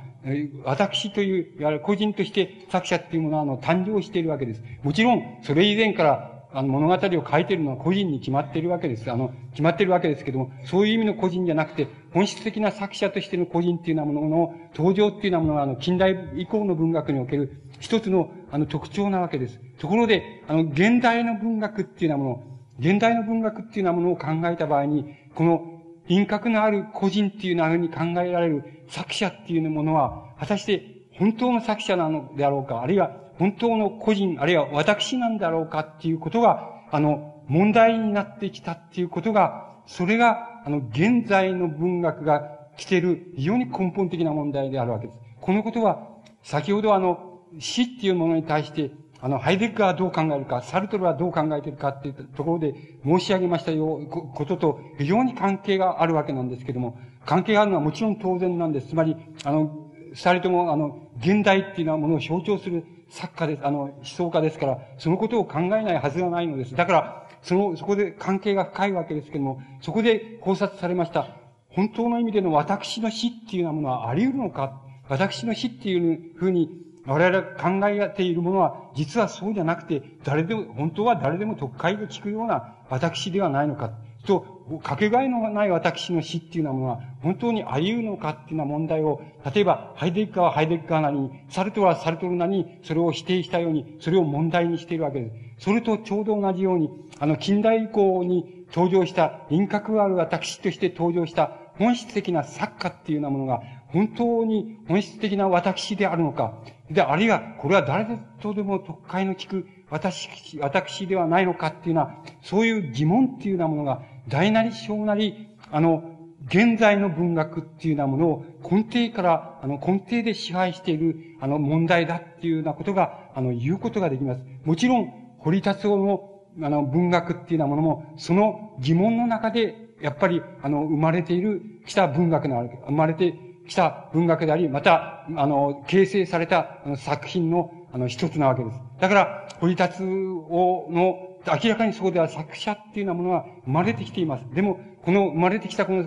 [0.63, 4.63] 私という、いわゆる個人として作者っていうものは、あの、誕生しているわけです。
[4.83, 6.99] もちろん、それ以前から、あの、物語を
[7.29, 9.11] 書いているのは個人に決まっているわけです。
[9.11, 19.59] あの、決まっているわけですけども、そういう意味の個人じゃなくて、本質的な作者としての個人っていうようなものの登場っていうようなものは、あの、近代以降の文学における一つの、あの、特徴なわけです。
[19.77, 22.43] ところで、あの、現代の文学っていうようなもの、
[22.79, 25.76] 現代の文学っていうようなものを考えた場合に、この、
[26.07, 42.41] 輪郭のある個人っていうなふうに考えられる作者っていうものは、果たして本当の作者なのであろうか、あるいは本当の個人、あるいは私なんだろうかっていうことが、あの、問題になってきたっていうことが、それが、あの、現在の文学が
[42.77, 45.19] 来てる非常に根本的な問題であるわけです。
[45.39, 46.07] このことは、
[46.43, 58.89] 先ほどあの、死っていうものに対して、あの、ハイデックはどう考えるか、サルトルはどう考えているかっていうところで申し上げましたよ、ことと非常に関係があるわけなんですけども、関係があるのはもちろん当然なんです。
[58.89, 66.75] つまり、あの、二人とも、あの、現代っていうようなものを象徴する作家です、あの、思想家ですから、そのことを考えないはずがないのです。
[66.75, 71.37] だから、その、そこで関係が深いわけですけども、そこで考察されました。
[71.69, 83.91] 本当の意味での私の死っていうようなものはあり得るのか私の死っていうふうに我々考えているものは、実はそうじゃなくて、誰でも、本当は誰でも特会で聞くような私ではないのか。
[84.25, 84.41] と、
[84.83, 89.21] かけがえのない私の死っていうようなものは、本当にあり得るのかっていうような問題を、
[89.53, 95.63] 例えば、ハイデッカーはハイデッカーなりに、サルトはサルトルなりに、それを否定したように、それを問題にしているわけです。
[95.65, 96.89] それとちょうど同じように、
[97.19, 106.53] あの、近代以降に登場した、輪郭がある私として登場した本質的な作家っていうようなものが、本当に本質的な私であるのか。
[106.89, 108.05] で、あるいは、これは誰
[108.41, 124.41] とでも特会の聞く私、私ではないのかっていうような、そういう疑問っていうようなものが、大なり小なり、あの、現在の文学っていうようなものを根底から、あの、根底で支配している、あの、問題だっていうようなことが、あの、言うことができます。
[124.63, 132.77] もちろん、堀達夫の、あの、文学っていうようなものも、その疑問の中で、やっぱり、あの、生まれている、来た文学なわけ。
[132.85, 133.33] 生まれて
[133.67, 138.79] きた文学であり、また、あの、形成された作品の、あの、一つなわけです。
[138.99, 144.45] だから、堀達夫の明らかにそこでは作者っていうようなものが生まれてきています。
[144.53, 146.05] でも、この生まれてきたこの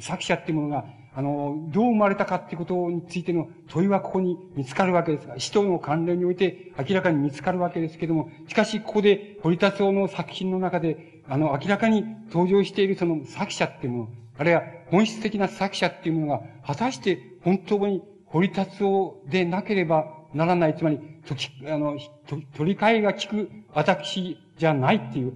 [0.00, 0.84] 作者っていうものが、
[1.14, 14.08] あの、どう生まれたかっていうことについての問いはここに見つかるわけですが、死との関連において明らかに見つかるわけですけども、しかしここで堀達夫の作品の中で、あの、明らかに登場しているその作者っていうもの、
[14.38, 25.34] あるいは本質的な作者っていうものが、果たして本当に堀達夫でなければならない、つまり、とき、あの、と取り替えが効く私じゃないっていう。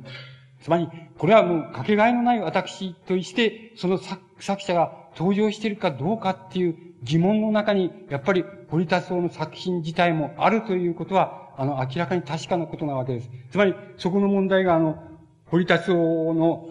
[0.62, 13.30] つまり、これはもうかけがえのない私として、その作作者が登場しているかどうかっていう疑問の中に、やっぱり堀田荘の作品自体もあるということは、あの、明らかに確かなことなわけです。
[13.50, 15.02] つまり、そこの問題が、あの、
[15.46, 15.94] 堀田荘
[16.34, 16.68] の、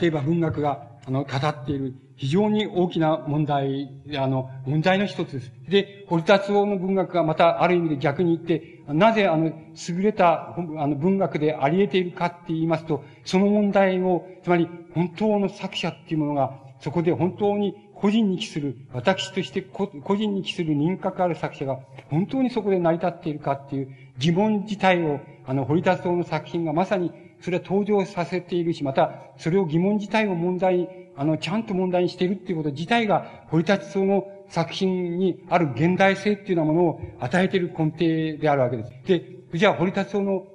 [0.00, 5.52] 例えば文学が、あの、語っている非常に大きな問題、あの、問題の一つです。
[5.68, 21.78] で、堀達夫の文学がまたある意味で逆に言って、なぜあの、優れたあの文学であり得ているかって言いますと、その問題を、つまり本当の作者っていうものが、そこで本当に個人に帰する、私として個人に帰する人格ある作者が、
[22.10, 38.90] 本当にそこで成り立っているかっていう疑問自体を、あの、堀達夫の作品がまさにそれは登場させているし、また、それを疑問自体を問題に、あの、ちゃんと問題にしているっていうこと自体が、堀立その作品にある現代性っていうようなものを与えている根底であるわけです。
[39.06, 40.46] で、じゃあ、堀達夫の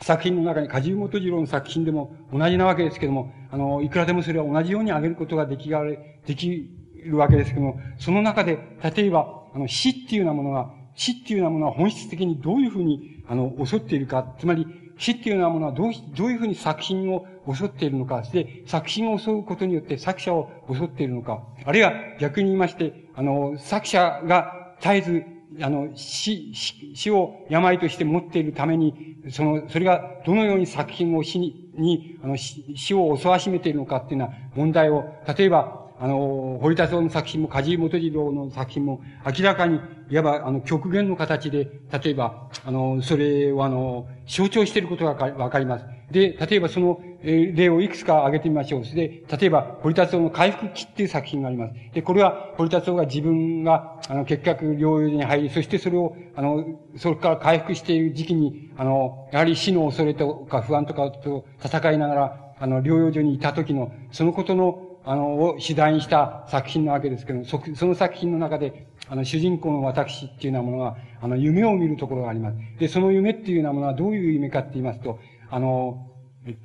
[0.00, 6.70] 作品の中に、梶井元次郎の作品でも同じなわけですけども、あの、いくらでもそれは同じように挙げることができがれ、でき
[7.04, 14.66] るわけですけども、その中で、例えば、あの、死っていうようなものが、死っていうようなものは本質的にどういうふうに、あの、襲っているか、つまり、
[14.98, 25.24] 死っていうようなものはどう、どういうふうに作品を襲っているのか、で、作品を襲うことによって作者を襲っているのか、あるいは逆に言いまして、あの、作者が絶えず
[25.60, 35.04] あの、死、死を病として持っているために、その、それがどのように作品を死に、に、あの、死を襲わしめているのかっていうような問題を、
[35.36, 39.80] 例えば、あの、堀田蔵の作品も、梶井元次郎の作品も、明らかに、
[40.10, 45.84] いわば、あの、極限の形で、例えば、あの、それを、あの、象徴していることがわかります。
[46.10, 48.82] で、例えばその、え例をいくつか挙げてみましょう。
[48.82, 51.74] で、例えば、堀田蔵の回復期っていう作品があります。
[51.94, 56.64] で、これは、堀田蔵が自分が、あの、結核療養に入り、そしてそれを、あの、
[56.96, 72.56] それから回復している時期に、あの、やはり死の恐れとか不安とかと戦いながら、あの、療養所にいた時の、そのことの、あの、を主題にした作品なわけですけどそ、その作品の中で、あの、主人公の私っていうようなものは、あの、夢を見るところがあります。
[72.78, 75.18] で、その夢っていうようなものはどういう夢かって言いますと、
[75.50, 76.08] あの、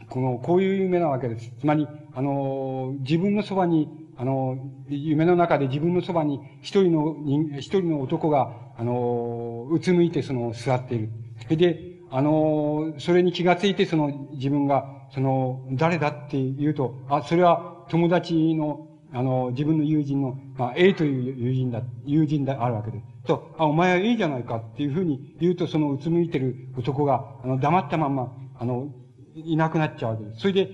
[0.09, 1.51] この、こういう夢なわけです。
[1.59, 4.57] つまり、あの、自分のそばに、あの、
[4.87, 11.09] 夢の中で自分のそばに一人の人、一人の男が、あの、うつむいてその座っている。
[11.49, 23.05] で、あの、それに気がついてその自分が、その、誰だって言うと、あ、それは友達の、あの、自分の友人の、まあ、A という友人だ、友人であるわけです。
[23.27, 28.87] と、あ、お前は A じゃないかっていうふうに言うと、そのうつむいてる男が、あの、黙ったまんま、あの、
[29.35, 30.39] いなくなっちゃうわけです。
[30.39, 30.69] それで、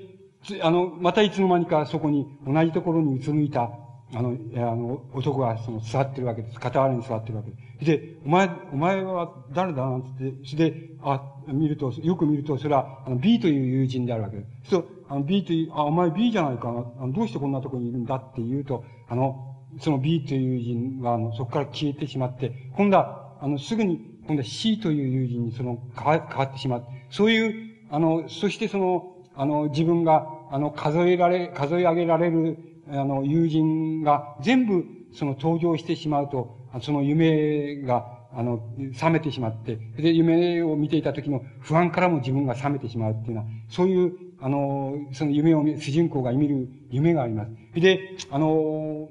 [0.62, 3.70] あの、またいつの間にかそこに同じところにうつむいた、
[4.14, 6.60] あの、あの、男がその座ってるわけです。
[6.62, 7.63] 傍らに座ってるわけです。
[7.82, 14.72] で、お前、お前は誰だなんてって、それで、あ、見ると、よく見ると、それは、あの、B という友人であるわけです。
[14.72, 16.86] そう、あの、B という、あ、お前 B じゃないかな。
[17.00, 26.86] あのどうしてこんなとこにいるんだって言うと、あの、その B という友人は、あの、そこから消えてしまって、今度は、あの、すぐに、今度は C という友人にその、変わ変わってしまう。
[27.10, 32.58] そういう、あの、そしてその、あの、自分が、あの、数えられ、数え上げられる、
[32.90, 47.52] あの、友人が全部、その登場してしまうと、その夢が、あの、冷めてしまって、で、夢を見ていた時の不安からも自分が冷めてしまうっていうのは、そういう、あの、その夢を主人公が見る夢があります。
[47.80, 49.10] で、あの、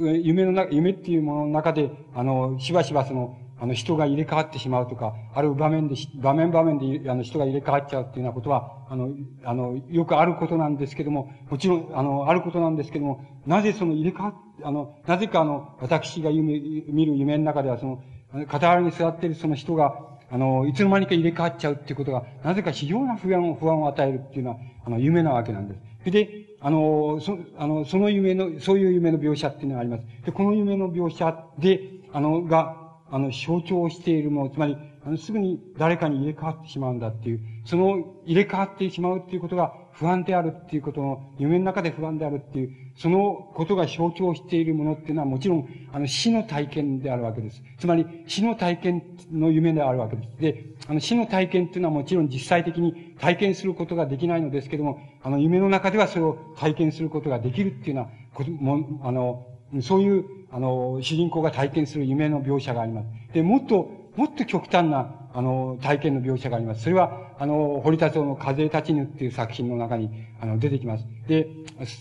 [0.00, 9.10] 夢の中、夢っていうものの中で、あの、しばしばその、あの、人が入れ替わってしまうとか、ある場面で、場面場面で、あの、人が入れ替わっちゃうっていうようなことは、あの、
[9.44, 14.34] あの、よくあることなんですけども、もちろん、あの、あることなんですけども、なぜその入れ替わっ、
[14.64, 16.58] あの、なぜかあの、私が夢、
[16.88, 18.02] 見る夢の中では、その、
[18.48, 19.96] 傍らに座っているその人が、
[20.28, 26.10] あの、いつの間にか入れ替わっちゃうっていうことが、なぜか非常な不安を、不安を与えるっていうのは、あの、夢なわけなんです。
[26.10, 30.04] で、あの、そ、あの、その夢の、そういう夢の描写っていうのがあります。
[30.26, 31.80] で、この夢の描写で、
[32.12, 32.81] あの、が、
[33.12, 47.62] あの、象徴しているもの、つまり、あの、すぐに誰かに入れ替わってしまうんだっていう、その入れ替わってしまうっていうことが不安であるっていうことの、夢の中で不安であるっていう、そのことが象徴しているものっていうのはもちろん、あの、死の体験であるわけです。
[47.78, 50.40] つまり、死の体験の夢であるわけです。
[50.40, 59.46] で、あの、死の体験っていうのはもちろん実際的に体験することができないのですけども、あの、夢の中ではそれを体験することができるっていうようなこも、あの、
[59.80, 63.08] そういうあの、主人公が体験する夢の描写があります。
[63.32, 66.82] で、もっと、もっと極端な、あの、体験の描写があります。
[66.82, 70.10] それは、あの、堀田町の風立ちぬっていう作品の中に、
[70.40, 71.06] あの、出てきます。
[71.26, 71.48] で、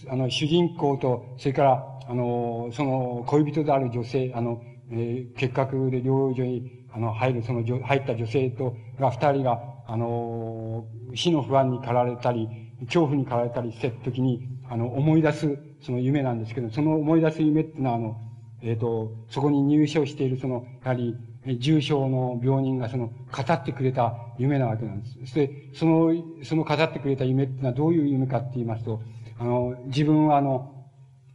[0.10, 4.62] あの、主人公と、それから、あの、その、恋人である女性、あの、
[4.92, 12.50] えー、結核で療養所に、あの、入る、その、入った女性と、が、二人が、あの、死の不安に駆られたり、
[12.82, 18.18] 恐怖に駆られたりして時に、あの、思い出す、その夢なんですけど、その思い出す夢っていうのは、あの、
[18.62, 21.16] えっ、ー、と、そこに入所しているその、やはり、
[21.60, 25.20] 重症の病人がその、語ってくれた夢なわけなんです。
[25.22, 26.14] そして、その、
[26.44, 29.02] その語ってくれた夢っていうのはどういう夢かって言いますと、
[29.40, 30.72] あの、自分はあの、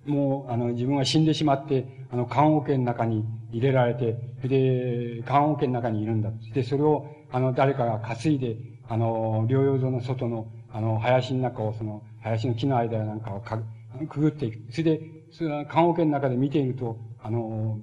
[0.07, 4.17] もう、あの、自分は死んでしまって、あの、棺桶の中に入れられて、
[4.47, 6.31] で、棺桶の中にいるんだ。
[6.55, 8.57] で、それを、あの、誰かが担いで、
[8.89, 13.59] あの、療養所の外の、あの、林の中を、その、林の木の間なんかをか
[14.09, 14.73] くぐっていく。
[14.73, 15.01] それで、
[15.33, 16.97] それは棺桶の中で見ていると、
[17.27, 17.81] あの、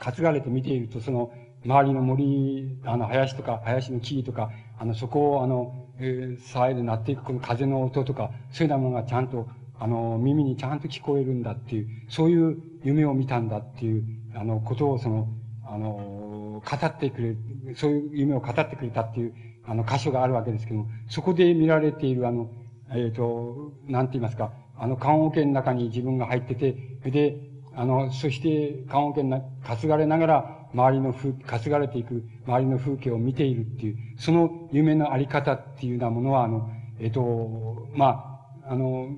[0.00, 1.32] 担がれて見ていると、その、
[1.64, 4.50] 周りの森、あの、林とか、林の木々とか、
[4.80, 9.46] あの、そこを、あの、えー、騒いで鳴っていくこの風の音とか、そういうようなものがちゃんと、
[9.78, 14.04] あの、耳にちゃんと聞こえるんだっていう、そういう夢を見たんだっていう、
[14.34, 15.28] あの、ことを、その、
[15.64, 17.38] あの、語ってくれる、
[17.76, 19.34] そういう夢を語ってくれたっていう、
[19.66, 22.50] あの、箇所があるわけですけども、そこで見られている、あの、
[22.90, 26.72] えっ、ー、と、なんて言いますか、あの、棺桶の中に自分が入ってて、
[27.04, 27.49] で、
[27.80, 36.68] あの、そして、棺桶に担がれながら、周りの風、担がれていく周りの風景を見ているっていう、その夢のあり方っていうようなものは、あの、
[37.00, 39.08] えっと、まあ、あの、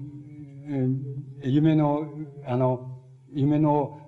[1.43, 2.07] 夢の、
[2.47, 2.87] あの、
[3.35, 3.99] 夢の、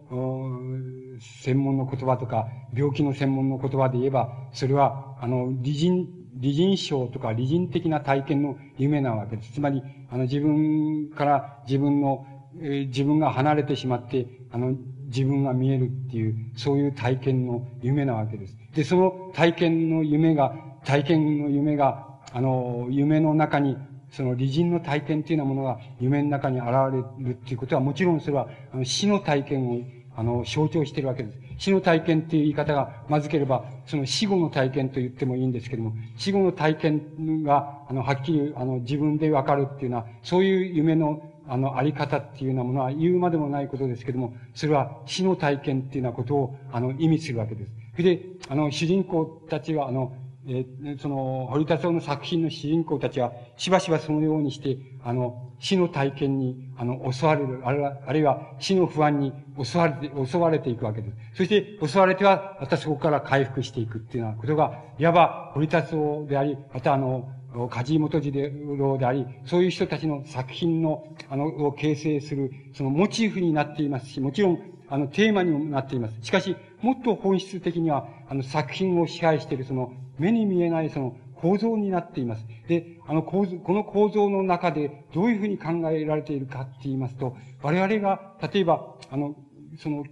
[1.43, 6.07] 専門の言葉とか、病気の専門の言葉で言えば、それは、あの、理人、
[6.37, 9.55] 理人症とか理人的な体験の夢なわけです。
[9.55, 12.25] つまり、あの、自分から自分の、
[12.61, 14.73] え、自分が離れてしまって、あの、
[15.07, 18.57] 自分が見えるっていう、そういう体験の夢なわけです。
[18.73, 20.55] で、その体験の夢が、
[20.85, 23.77] 体験の夢が、あの、夢の中に、
[24.11, 29.81] その理人の体験っていうようなものが夢の中に現れるっていうことは、もちろんそれは、あの死の体験を、
[30.15, 31.39] あの、象徴しているわけです。
[31.59, 47.73] 死の体験っていう言い方がまずければ、その死後の体験と言ってもいいんですけども、死後の体験が、あの、はっきり、あの、自分でわかるっていうのは、そういう夢の、あの、あり方っていうようなものは言うまでもないことですけども、それは死の体験っていうようなことを、あの、意味するわけです。
[47.93, 50.15] それで、あの、主人公たちは、あの、
[50.47, 61.17] えー、その、堀田町の作品の主人公たちは、しばしばそのようにして、あの、死の体験に、あの、襲われる、あるいは、あるいは死の不安に襲われて、襲われていくわけです。
[61.37, 67.31] そして、襲われては、またそこから回復していくっていうようなことが、いわば、堀田町であり、またあの、
[67.69, 68.33] 梶井元次
[68.77, 76.19] 郎であり、そういう人たちの作品の、あの、を形成する、そのモチーフになっていますし、もちろん、あの、テーマにもなっています。
[76.23, 82.47] しかし、もっと本質的には、あの、作品を支配している、その、目に見えないその構造になっています。
[82.69, 89.35] で、あの構造、この構造の中でどういうふうに考えられているかって言いますと、我々が、例えば、あの、
[89.79, 90.05] その、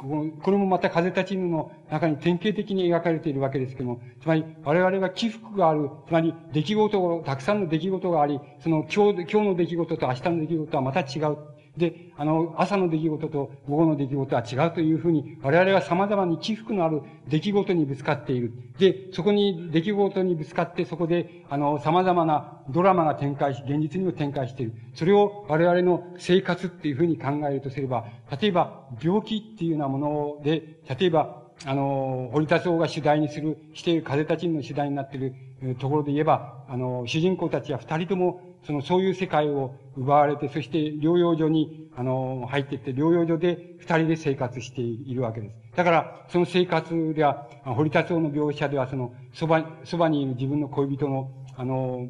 [0.00, 11.36] これもまた風立ちぬの中に典型的に描かれているわけですけども、つまり我々は起伏がある、つまり出来事を、たくさんの出来事があり、その今日、今日の出来事と明日の出来事はまた違う。
[11.76, 18.52] で、あの、朝の出来事と午後の出来事は違うというふうに、我々は様々に起伏のある出来事にぶつかっている。
[18.78, 24.74] で、そこに出来事にぶつかって、そこで、あの、様々なドラマが展開し、現実にも展開している。
[24.94, 28.06] それを我々の生活っていうふうに考えるとすれば、
[28.40, 35.34] 例えば、病気っていうようなもので、例えば、あの、堀田荘が主題にする、している風たちの主題になっている
[35.78, 45.56] ところで言えば、あの、主人公たちは二人とも、その、そういう世界を奪われて、そして療養所に、あの、入っていって、療養所で二人で生活しているわけです。
[45.76, 52.06] だから、その生活では、堀田町の描写では、その、そば、そばにいる自分の恋人の、あの、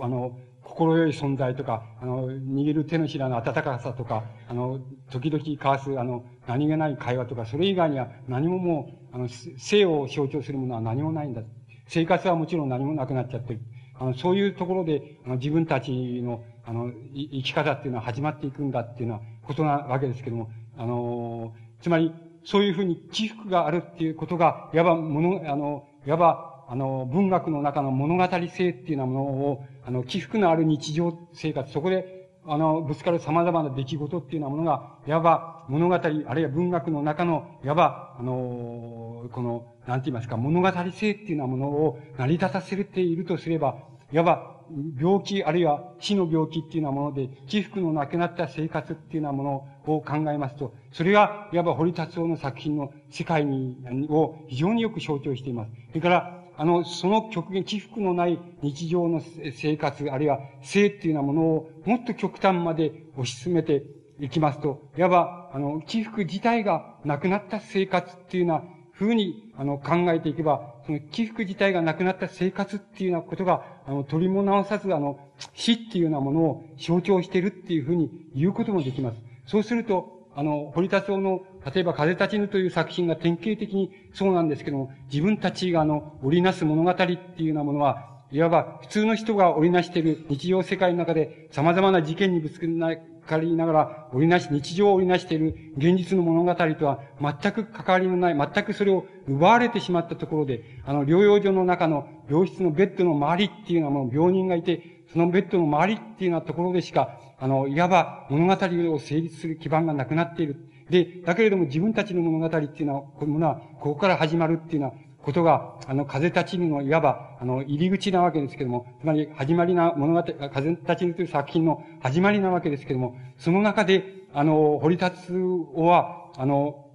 [0.00, 0.32] あの、
[0.62, 4.80] 心よい存在とか、あの、握る手のひらの温かさとか、あの、
[5.10, 11.42] 時々交わす、あの、何気ない会話とか、それ以外には何ももう、あの、生を象徴するものは何もないんだ。
[11.86, 13.60] 生活はもちろん何もなくなっちゃってる。
[13.98, 15.90] あの、そういうところで、あの自分たち
[16.22, 22.12] の、あの、生き方っていうのは始まっていくんだっていうのはことなわけですけども、あの、つまり、
[22.44, 43.78] そういうふうに起伏があるっていうことが、いわば、もの、あの、いわば、あの、文学の中の物語性っていうようなものを、あの、起伏のある日常生活、そこで、あの、ぶつかる様々な出来事っていうようなものが、いわば物語、あるいは文学の中の、いわば、あの、この、なんて言いますか、物語性っていうようなものを成り立たせているとすれば、
[44.12, 44.54] いわば、
[44.98, 53.76] 病気、あるいは死の病気っていうようなもので、起伏のなくなった生活っていうようなものを考えますと、それが、いわば堀達夫の作品の世界に、
[54.10, 55.70] を非常によく象徴しています。
[55.88, 63.82] それから、あの、その極限、起伏のない日常の生活、あるいは生っていうようなものをもっと極端まで推し進めて
[64.20, 68.64] いきますと、いわば、あの、起伏自体がなくなった生活っていうような
[68.98, 75.18] 風に、あの、考えていけば、その起伏自体がなくなった生活っていうようなことが、あの、取りも直さず、あの、
[75.54, 79.18] 死っていうようなものを象徴しているっていうふうに言うこともできます。
[79.46, 108.52] そうすると、あの、堀田町の、例えば風立ちぬという作品が典型的にそうなんですけども、自分たちがあの、織りなす物語っていうようなものは、いわば普通の人が織りなしている日常世界の中で様々な事件にぶつかりながら織りなし、日常を織りなしている現実の物語とは全く関わりのない、全くそれを奪われてしまったところで、あの、療養所の中の病室のベッドの周りっていうのはもう病人がいて、そのベッドの周りっていうようなところでしか、あの、いわば物語
[108.94, 110.73] を成立する基盤がなくなっている。
[110.90, 114.94] で、だけれども自分たちの物語っていうのは、こういうものは、ここから始まるっていうのは、
[115.24, 124.04] ことが、あの、風立ちぬの、いわば、あの、入り口なわけですけども、つまり、始まりな物語、風立ちぬという作品の始まりなわけですけども、その中で、
[124.34, 126.90] あの、堀立つは、あの、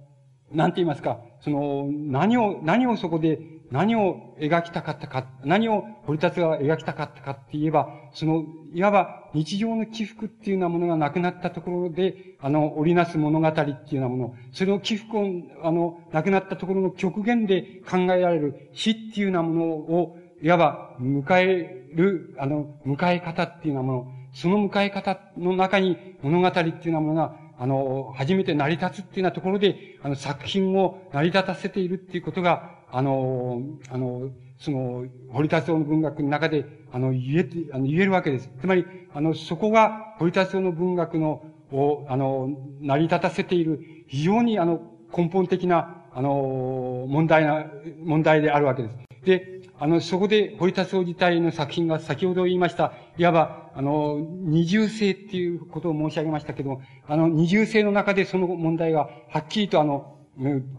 [0.52, 3.40] なんて言いますか、その、何を、何をそこで、
[3.70, 8.44] 何を描きたかったか、何を堀立が描きたかったかって言えば、その、
[8.74, 15.24] いわば日常の起伏っていうようなものがなくなったところで、あの、織りなす物語っていうようなもの、それを起伏を、
[15.62, 38.50] あの、なくなったところの極限で考えられる死っていうようなものを、いわば迎える、あの、迎え方っていうようなもの、その迎え方の中に物語っていうようなものがあの、初めて成り立つっていうようなところで、あの、作品を成り立たせているっていうことが、あの、あの、その、堀達夫の文学の中で、あの、言え、あの、言えるわけです。
[38.60, 38.84] つまり、
[39.14, 41.42] あの、そこが堀達夫の文学の、
[41.72, 42.50] を、あの、
[42.80, 44.80] 成り立たせている、非常に、あの、
[45.16, 47.66] 根本的な、あの、問題な、
[48.04, 48.98] 問題であるわけです。
[49.24, 60.16] で、あの、そこで、堀田総自体の作品が先ほど言いました、いわば、あの、二重性っていうことを申し上げましたけど、あの、二重性の中でその問題がはっきりとあの、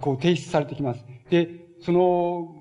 [0.01, 1.05] こう提出されてきます。
[1.29, 2.55] で、その、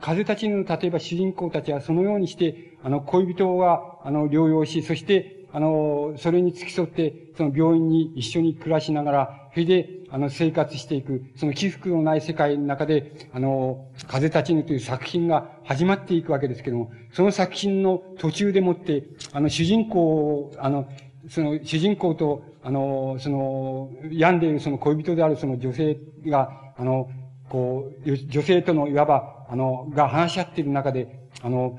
[0.00, 20.88] 風たちの、例えば主人公たちはそのようにして、あの、恋人は、あの、療養し、そして、あの、それに付き添って、その病院に一緒に暮らしながら、それで、あの、生活していく、その起伏のない世界の中で、あの、風立ちぬという作品が始まっていくわけですけども、その作品の途中でもって、あの、主人公を、あの、
[21.28, 27.10] その、主人公と、あの、その、病んでいるその恋人であるその女性が、あの、
[27.50, 31.78] こう、女性とのいわば、あの、が話し合っている中で、あの、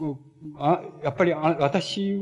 [0.00, 0.16] う
[0.58, 2.18] あやっぱりあ私、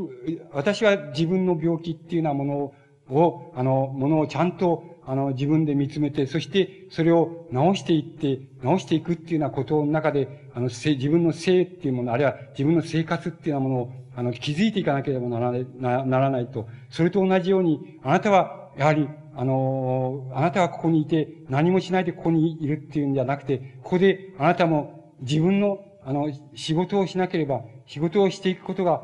[0.53, 16.69] 私は自分の病気っていうようなものを、あの、ものをちゃんと、あの、自分で見つめて、そしてそれを直していって、直していくっていうようなことの中で、あの、自分の性っていうもの、あるいは自分の生活っていうようなものを、あの、気づいていかなければならない、ならないと。
[16.91, 19.09] それと同じように、あなたは、やはり、
[19.41, 29.03] あの、あなたはここにいて、何もしないでここにいるっていうんじゃなくて、ここであなたも自分の、あの、仕事をしなければ、仕事をしていくことが、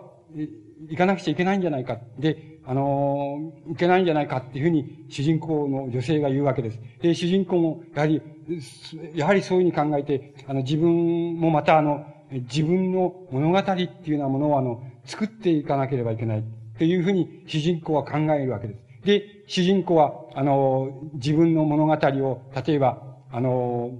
[0.90, 2.00] いかなくちゃいけないんじゃないか。
[2.18, 6.80] で、あの、いけないんじゃないかっていうふうに主人公の女性が言うわけです。
[7.00, 8.20] で、主人公も、やはり、
[9.14, 16.40] やはりそういうふうに考えて、あの、自分もまたあの、自分の物語っていうようなものをあの、作っていかなければいけない。
[16.40, 16.42] っ
[16.78, 18.80] ていうふうに主人公は考えるわけです。
[19.02, 23.92] で、主人公は、あの、自分の物語を、例えば、あの、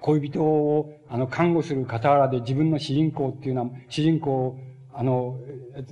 [0.00, 4.56] 恋人を、あの、看護する傍らで自分の主人公っていうのは、主人公を、
[4.94, 5.36] あの、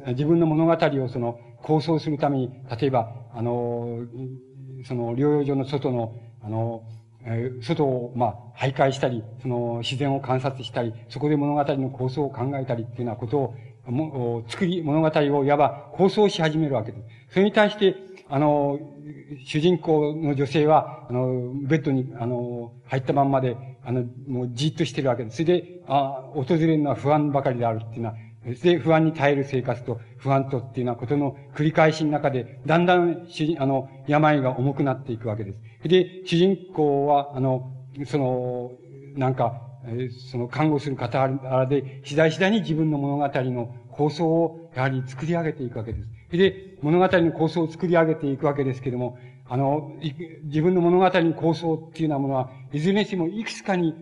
[0.08, 0.72] 自分の物語
[1.04, 2.50] をその、構想するために、
[2.80, 3.98] 例えば、あの、
[4.84, 6.12] その、療養所の外の、
[6.42, 6.82] あの、
[7.60, 13.54] 外を、まあ、徘徊したり、その、自然を観察したり、そこで物語の構想を考えたりっていうようなことを、
[13.90, 17.04] も作り、物語をいわば構想し始めるわけです。
[17.34, 17.96] それに対して、
[18.28, 18.78] あの、
[19.44, 25.36] 主人公の女性は、あの、ベッドに、あの、入ったまんまで、あの、もうじっとしてるわけです。
[25.36, 28.14] それで、あ訪れるのは不安ばかりであるっていうのは、
[28.56, 33.26] それで、不安に耐える生活と不安とっていうようなことの繰り返しの中で、だんだん、
[33.58, 35.88] あの、病が重くなっていくわけです。
[35.88, 37.70] で、主人公は、あの、
[38.06, 38.72] その、
[39.16, 39.62] なんか、
[40.30, 41.28] その看護する方
[41.66, 46.15] で、次第次第に自分の物語の構想をやはり作り上げていくわけです。
[46.30, 49.96] で、物語の構想を作り上げていくわけですけれども、あの、
[50.44, 53.94] 自分の物語の構想っていうようなものは、いずれにしてもいくつかに、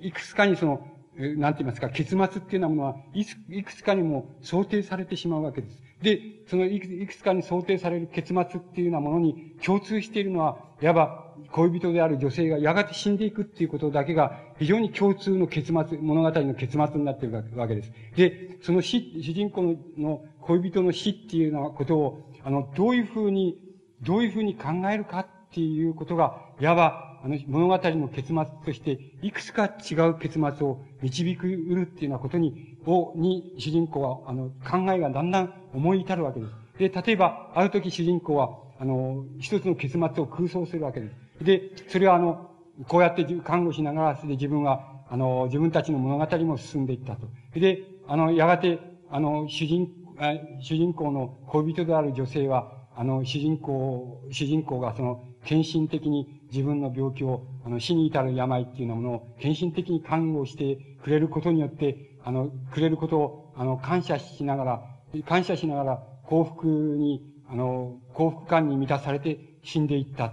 [0.00, 0.86] いくつかにその、
[1.18, 5.82] なんて言いますか、結末っていうようなものは、いくつかにも想定されてしまうわけです。
[6.02, 17.92] で、そのいくつかに想定される結末っていうようなものに共通しているのは、いわば恋人である女性がやがて死んでいくっていうことだけが非常に共通の結末、物語の結末になっているわけです。
[18.16, 23.58] で、その死、主人公の恋人の死っていうようなことを、あの、どういうふうに、
[24.02, 36.52] どういうふうに考えるかっていうことが、いわば、あの、物語の結末として、いくつか違う結末を導くうるっていうようなことに、を、に、主人公は、あの、考えがだんだん思い至るわけです。
[36.78, 41.25] で、例えば、ある時主人公は、あの、一つの結末を空想するわけです。
[41.40, 42.50] で、それはあの、
[42.88, 47.28] こうやって看護しながら、それで自分は、あの、自分たちの物語も進んでいったと。
[47.54, 48.80] で、あの、やがて、
[49.10, 49.88] あの、主人、
[50.60, 64.82] 主人公の恋人である女性は、あの、主人公、主人公がその、献身的に自分の病気を、あの、死に至る病っていうようなものを献身的に看護してくれることによって、あの、くれることを、あの、感謝しながら、
[65.26, 70.32] 感謝しながら幸福に、あの、幸福感に満たされて死んでいった。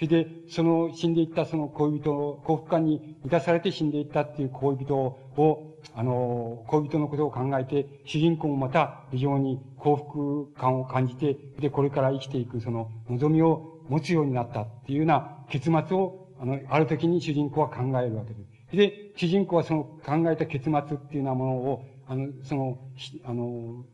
[0.00, 18.40] それで、その死んでいったその恋人を、幸福感に満たされて死んでいったっていう恋人を、あの、恋人のことを考えて、主人公もまた非常に幸福感を感じて、で、これから生きていくその望みを持つようになったっていうような結末を、あの、ある時に主人公は考えるわけで
[18.70, 18.76] す。
[18.76, 22.78] で、主人公はその考えた結末っていうようなものを、あの、その、
[23.26, 23.84] あの、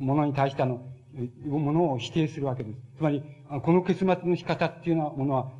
[0.00, 0.82] ものに対してあの、
[1.46, 2.78] ものを否定するわけです。
[2.96, 3.22] つまり、
[3.64, 5.52] この結末の仕方っていうようなものは、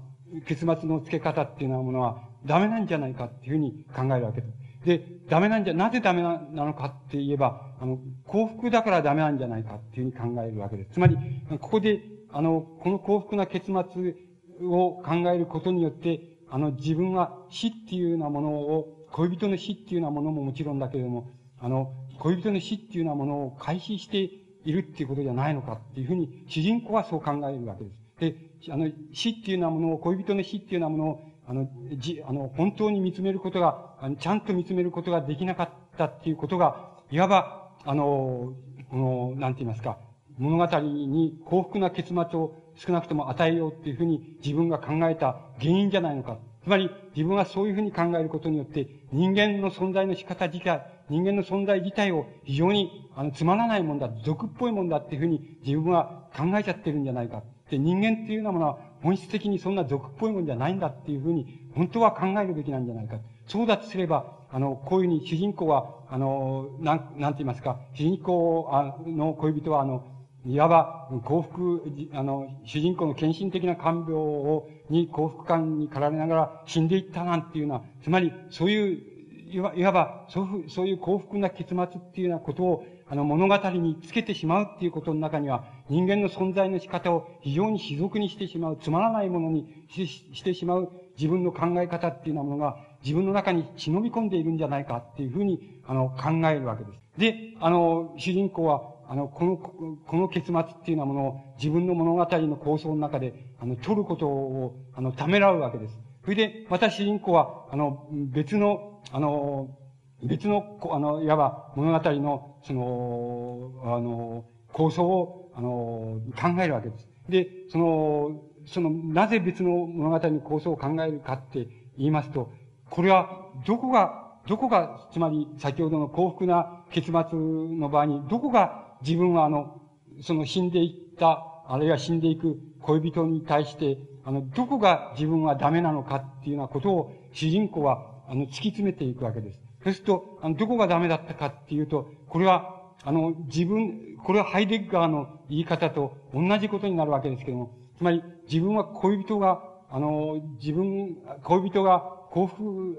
[0.46, 4.86] 結末の付け方っていうようなものは、ダメなんじゃないかっていうふうに考えるわけです。
[4.86, 10.94] で、ダメなんじゃ、なぜダメなのかって言えば、あの、幸福だからダメなんじゃないかっていうふうに考えるわけです。
[10.94, 11.16] つまり、
[11.50, 14.14] ここで、あの、この幸福な結末
[14.62, 16.20] を考えることによって、
[16.50, 21.30] あの、自分は死っていうようなものを、恋人の死っていうようなものももちろんだけれども、
[21.60, 24.30] あの、恋人の死っていうようなものを開始して
[24.64, 28.40] いるっていうことじゃないのかっていうふうに、主人公はそう考えるわけです。
[28.66, 38.54] で、あの、死っていうようなものを、恋人の死っていうようなものを、あの、じ、あの、本当に見つめることが、ちゃんと見つめることができなかったっていうことが、いわば、あの、
[38.90, 39.98] この、なんて言いますか、
[40.38, 46.38] 物語に幸福な結末を少なくとも与えようっていうふうに自分が考えた原因じゃないのか。
[46.62, 57.42] つまり、自分はそういうふうに考えることによって、人間の存在の仕方自体、人間の存在自体を非常に、あの、つまらないもんだ、俗っぽいもんだっていうふうに自分は考えちゃってるんじゃないか。
[57.70, 63.16] で、人間っていうようなものは本質的にそんな俗っぽいもんじゃないんだっていうふうに、本当は考えるべきなんじゃないか。
[63.46, 68.68] そうだとすれば、あの、こういうふうに主人公は、あの、なん、なんて言いますか、主人公
[69.06, 70.04] の恋人は、あの、
[70.44, 79.11] いわば幸福、あの、主人公の献身的な看病を、に幸福感に駆られながら死んでいったなんていうのは、つまり、そういう、
[79.52, 97.02] いわいわば、そういう、そういう幸福な結末っていうようなことを、あの、物語につけてしまうっていうことの中には、人間の存在の仕方を非常に卑俗にしてしまう、つまらないものにしてしまう自分の考え方っていうようなものが、自分の中に忍び込んでいるんじゃないかっていうふうに、あの、考えるわけです。
[97.18, 106.01] で、あの、主人公は、あの、この、この結末っていうようなものを自分の物語の構想の中で、あの、取ることを、あの、ためらうわけです。
[106.24, 109.76] それで、また主人公は、あの、別の、あの、
[110.22, 117.08] 別の、あの、いわば物語の、その、あの、構想を、あの、考えるわけです。
[117.28, 121.66] で、その、その、なぜ別の物語の構想を考えるかって
[121.98, 122.52] 言いますと、
[122.88, 129.80] これは、どこが、どこが、つまり、先ほどの幸福な結末の場合に、どこが自分はあの、
[130.20, 139.60] その死んでいった、あるいは死んでいく恋人に対して、あの、どこが自分はダメなのかっていうようなことを主人公は、あの、突き詰めていくわけです。
[139.84, 152.00] そうすると、あの、どこがダメだったかっていうと、これは、あの、自分、これはハイデッガーの言い方と同じことになるわけですけども、つまり、自分は恋人が、あの、自分、恋人が
[152.30, 152.98] 幸福、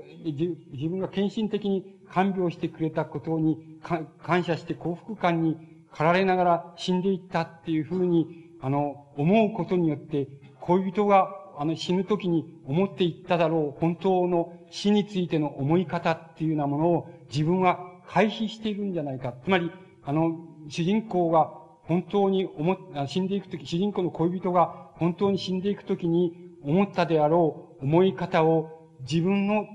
[0.71, 3.79] 自分が献身的に看病してくれたことに
[4.21, 5.57] 感謝して幸福感に
[5.91, 8.27] 駆られながら死んでいったっていうふうに、
[8.61, 10.27] あの、思うことによって、
[10.65, 19.33] 恋人が、あの、死ぬ時に思っていっただろう、本当の死についての思い方っていうようなものを自分は回避しているんじゃないか。
[19.43, 19.71] つまり、
[20.03, 20.37] あの、
[20.69, 21.51] 主人公が
[21.83, 22.77] 本当に思っ、
[23.07, 26.33] 死んでいくとき、主人公の恋人が本当に死んでいくときに
[26.63, 29.65] 思ったであろう思い方を自分の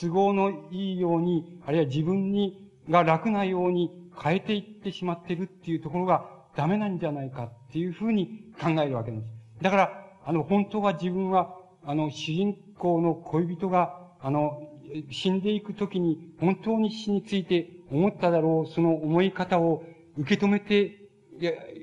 [0.00, 2.58] 都合のいいように、あるいは自分に、
[2.90, 9.24] が楽なように変えていってしまってるっていうところがダメなんじゃないかっていうふうに考えるわけです。
[9.62, 14.68] だから、あの、本当は自分は、あの、主人公の恋人が、あの、
[15.10, 19.82] 死んでいくときに本当に死について思っただろう、その思い方を
[20.16, 20.98] 受け止めて、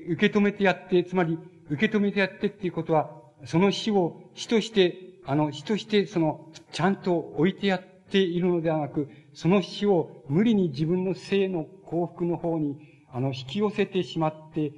[0.10, 1.38] 受け止めてやって、つまり、
[1.70, 3.12] 受け止めてやってっていうことは、
[3.46, 12.78] その死を死として、あの、死として、その、ちゃんと置いてやっているのではなく、その死を無理に自分の性の幸福の方に、
[13.12, 14.72] あの、引き寄せてしまって、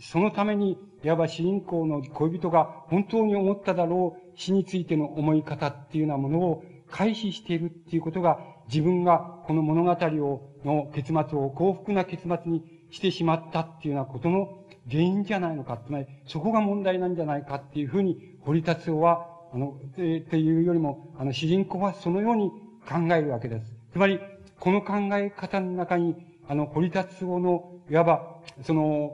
[0.00, 8.38] そのために、いわば主人公の恋人が本当に思っただろう死についての思い方っていうようなものを回避しているっていうことが、
[8.68, 15.78] 自分がこの物語を、の結末を幸福な結末にしてしまったっていうようなことの原因じゃないのか。
[15.84, 22.50] つまり、そこが問題なんじゃないかっていうふうに、堀達夫は、あの、えー、っていうよりも、あの、主人公はそのように
[22.88, 23.72] 考えるわけです。
[23.92, 24.20] つまり、
[24.58, 26.16] この考え方の中に、
[26.48, 29.12] あの、堀達夫の、いわば、その、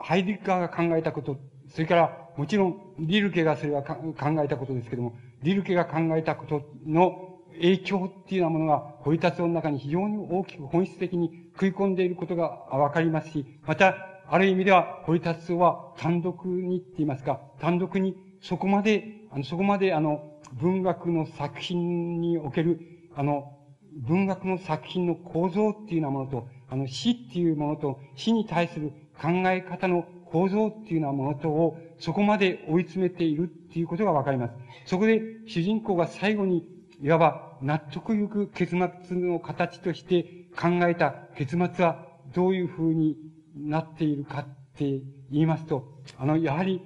[0.00, 1.36] ハイディッガーが考えたこと、
[1.68, 3.96] それから、もちろん、リルケがそれは考
[4.42, 13.94] えたことですけども、リルケが考えたことの影響っていうようなものが、堀達夫の中に非常に大きく本質的に食い込んでいることがわかりますし、また、
[14.30, 20.22] ある意味では、堀達夫は単独にって言いますか、単独にそこまで、あの、そこまであの、
[20.52, 22.80] 文学の作品における、
[23.14, 23.52] あの、
[23.96, 34.54] 文学の作品の構造っていうようなものと、あの、死っていうものと、死に対する考え方の構造っていうようなものとを、そこまで追い詰めているっていうことがわかります。
[34.86, 36.64] そこで、主人公が最後に、
[37.00, 38.76] いわば納得ゆく結
[39.06, 42.04] 末の形として考えた結末は
[42.34, 43.16] どういう風に
[43.56, 44.44] なっているかっ
[44.76, 45.00] て
[45.30, 45.84] 言いますと、
[46.18, 46.80] あの、やはり、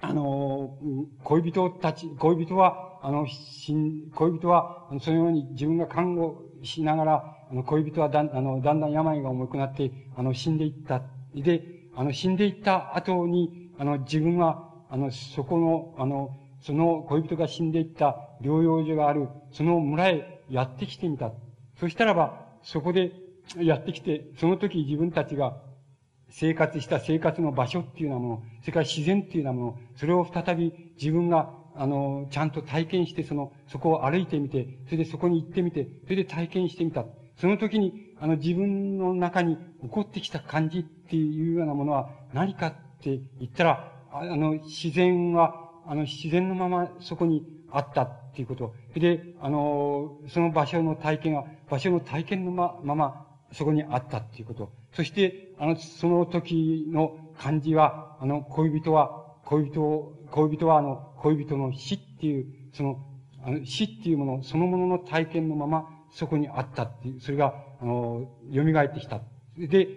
[0.00, 0.76] あの、
[1.22, 3.26] 恋人たち、恋人は、あの、
[4.14, 11.02] 恋人は、そのように自分が看護しながら、あの、恋人はだん、あの、だんだん病が重くなって、あの、死んでいった。
[11.42, 11.62] で、
[11.94, 21.32] あの、死んでいった後に、あの、自分は、あの、そこの、あの、その恋人が死んでいった療養所がある、その村へやってきてみた。
[21.78, 23.12] そしたらば、そこで
[23.58, 25.56] やってきて、その時自分たちが
[26.30, 37.04] 生活した生活の場所っていうようなもの、それから自然っていうようなもの、それを再び自分が、あの、ちゃんと体験して、その、そこを歩いてみて、それでそこに行ってみて、それで体験してみた。
[37.36, 37.92] その時に、
[38.24, 42.72] あの、自分の中に起こってきた感じっていうようなものは何かっ
[43.02, 48.72] て言ったら、あの、自然は、あの、自然のままそこにあったっていうこと。
[48.94, 54.72] で、あの、その場所の体験は、場所の体験のまままそこにあったっていうこと。
[54.94, 63.04] そして、あの、その時の感じは、あの、恋人は、恋人を、恋人はあの、恋人の死っていう、その、
[63.44, 69.20] あの死っていうもの、そのものの体験のまま、そこにあったっていう、それが、あの、蘇ってきた。
[69.58, 69.88] で、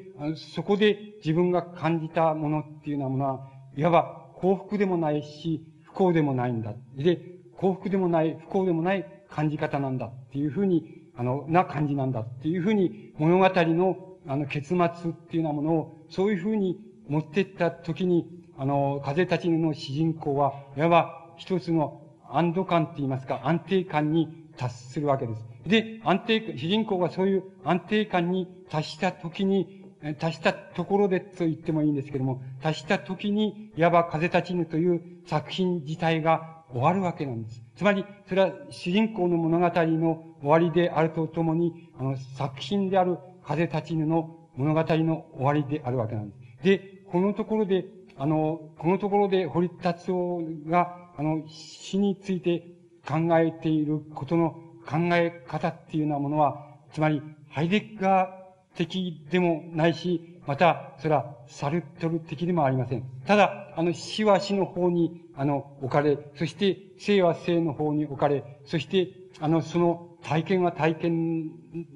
[0.53, 6.73] そこで自分が感じたものっていうようなものは、いわば幸福でもないし、不幸でもないんだ。
[6.95, 7.19] で、
[7.57, 18.27] 幸福でもない、不幸でもない感じ方なんだっていうふうに、あの、な感じなんだっていうふうに、物語の、あの、結末っていうようなものを、そういうふうに持ってったときに、
[18.57, 25.56] あの、風たちの主人公は、いわば一つの安堵感って言いますか、安定感に達するわけです。
[25.67, 29.85] で、安定、主人公がそういう安定感に達したときに、
[30.19, 37.61] 足したところでと言ってもいいんですけども、足した時に、いわば風立ちぬという作品自体が終わるわけなんです。
[37.75, 46.63] つまり、それは主人公の物語の終わりであるとともに、あの、作品である風立ちぬの物語の終わりであるわけなんです。
[46.63, 46.79] で、
[47.11, 47.85] このところで、
[48.17, 52.63] あの、このところで堀達夫が、あの、死について
[53.07, 63.03] 考えていることの考え方っていうようなものは、つまり、ハイデッガー的でもないし、また、それはサルトル的でもありません。
[63.25, 69.09] ただ、あの、死は死の方に、あの、置かれ、そして、生は生の方に置かれ、そして、
[69.39, 71.51] あの、その体験は体験、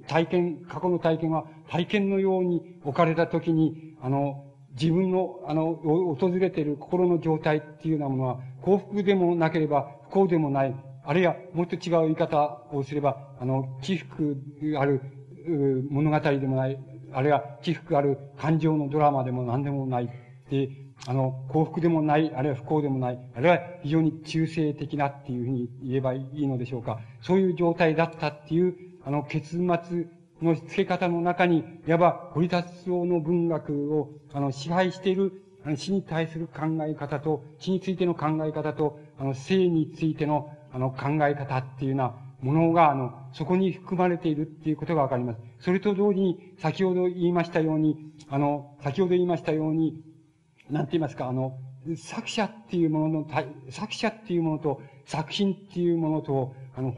[0.07, 14.37] 体験、過去の体験は体験のように置かれたときに、あの、自分の、あの、訪れている心の状態っていうようなものは、幸福でもなければ不幸でもない、あるいはもっと違う言い方をすれば、あの、起伏
[14.77, 15.01] ある、
[15.89, 16.77] 物語でもない、
[17.13, 20.09] あるいは起伏ある感情のドラマでも何でもない。
[20.49, 20.69] で、
[21.07, 26.99] あの、幸福でもない、あるいは不幸でもない、あるいは非常に中性的なっていうふうに言えばいいのでしょうか。
[27.21, 29.61] そういう状態だったっていう、あの、結末
[30.41, 35.33] の付け方の中に、いわば、堀達夫の文学を、あの、支配している、
[35.65, 45.39] あの、死に対する考え方と、死についての考え方と、あの、生についての、あの、考え方っていうような、ものが、あの、そこに含まれているっていうことがわかります。
[45.59, 50.01] それと同時に、先ほど言いましたように、あの、先ほど言いましたように、
[50.69, 51.57] なんて言いますか、あの、
[51.95, 53.27] 作者っていうものの、
[53.69, 56.93] 作者っていうものと、作品っていうものと、あの、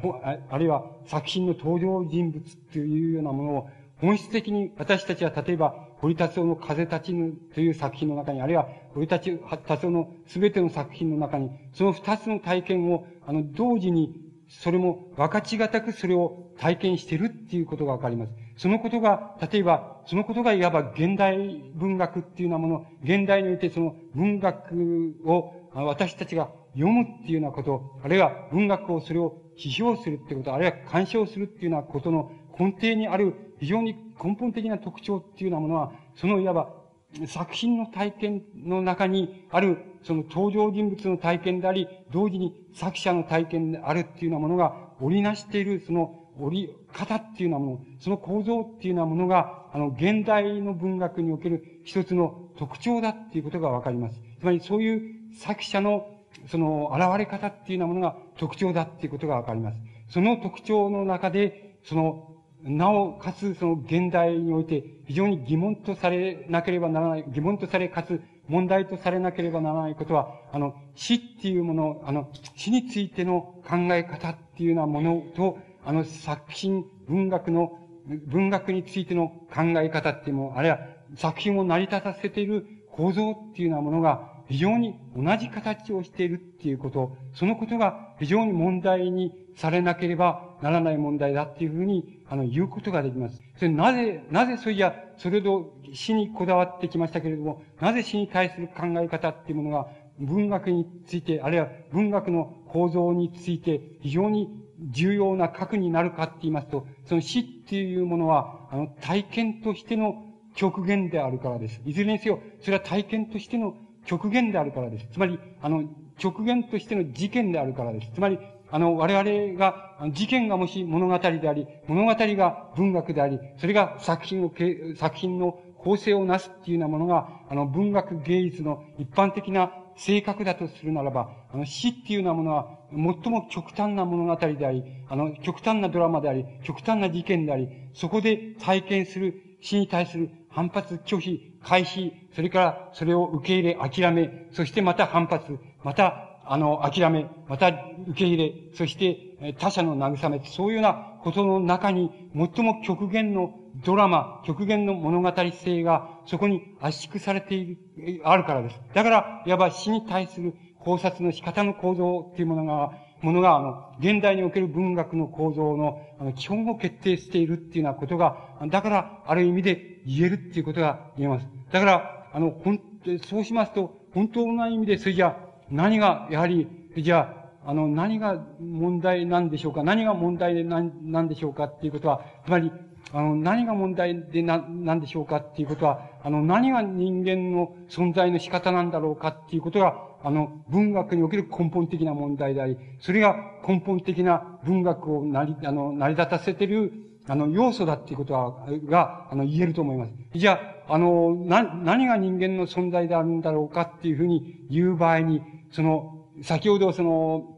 [0.50, 14.16] あるいは作品の登場人物っていうようなものを、本質的に私たちは例えば、堀達夫の風立ちぬという作品の中に、あるいは堀達夫の全ての作品の中に、その二つの体験を、あの、同時に
[14.48, 18.34] それも分かちがたくそれを体験しているっていうことがわかります。
[18.58, 36.83] そのことが、例えば、そのことがいわば現代文学っていうようなもの、現代においてその文学を私たちが読むっていうようなこと、あるいは文学をそれを批評するってこと、あるいは干渉するっていうようなことの根底にある非常に根本的な特徴っていうようなものは、そのいわば
[37.28, 54.20] 作品の体験の中にある、その登場人物の体験であり、同時に作者の体験であるっていうようなものが織りなしている、その織り方っていうようなもの、その構造っていうようなものが、あの、現代の文学における一つの特徴だっていうことがわかります。
[54.40, 55.02] つまりそういう
[55.40, 56.08] 作者の、
[56.48, 59.78] その、現れ方っていうようなものが特徴だっていうことがわかります。
[60.10, 62.33] その特徴の中で、その、
[62.64, 77.80] なおかつその現代において非常に疑問とされなければならない、疑問とされかつ問題とされなければならないことは、あの、死っていうもの、あの、死についての考え方っていうようなものと、あの、作品、文学の、
[78.28, 80.80] 文学についての考え方っていうもの、あるいは
[81.16, 93.42] 作品を成り立たせている構造っていうようなものが、非常に同じ形をしているっていうこと、そのことが非常に問題にされなければならない問題だっていうふうに、あの、言うことができます。
[93.58, 99.88] それなぜ、なぜそれじゃ、それと死にこだわってきましたけれども、なぜ死に対する考え方っていうものが
[100.20, 104.50] 文学について、あるいは文学の構造について非常に
[104.92, 110.26] 重要な核になるかって言いますと、その死っていうものは、あの、体験としての
[110.56, 111.82] 極限であるからです。
[111.86, 113.76] いずれにせよ、それは体験としての
[114.06, 115.08] 極限であるからです。
[115.14, 115.84] つまり、あの、
[116.18, 118.12] 極限としての事件であるからです。
[118.14, 118.40] つまり、
[118.70, 124.52] あの、我々が、事件がもし物語であり、物語が文学であり、それが作品を、
[124.96, 158.80] 作品の構成をなすっていうようなものが、あの、文学芸術の一般的な性格だとするならば、あの、死っていうようなものは、最も極端な物語であり、あの、極端なドラマであり、極端な事件であり、そこで体験する死に対する反発、拒否、回避、それからそれを受け入れ、諦め、そしてまた反発、また、あの、諦め、また受け入れ、そして他者の慰め、そういうようなことの中に、最も極限のドラマ、極限の物語性が、そこに圧縮されている、あるからです。
[158.94, 171.48] だから、いわば死に対する考察の仕方の構造っていうものが、ものが、あの、現代における文学の構造の、あの、基本を決定しているっていうようなことが、だから、ある意味で言えるっていうことが言えます。
[171.72, 172.82] だから、あの、ほん、
[173.26, 175.38] そうしますと、本当な意味で、それじゃ、
[175.70, 176.68] 何が、やはり、
[176.98, 177.36] じゃ
[177.66, 182.72] あ、あの、何が問題なんでしょうか何が問題でな、なんでしょうかっていうことは、つまり、
[183.12, 193.36] あの、何が問題でな、なんでしょうかっていうことは、あの、何が人間の存在の仕方なんだろうかっていうことが、あの、文学における根本的な問題であり、それが
[193.68, 196.94] 根本的な文学を成り、あの、成り立たせている、
[197.28, 200.14] あの、要素だっていうことは、が、あの、言えると思います。
[200.36, 205.42] じゃあ、あの、な、何が人間の存在であるんだろうかっていうふうに言う場合に、
[205.72, 207.50] その、先ほどその、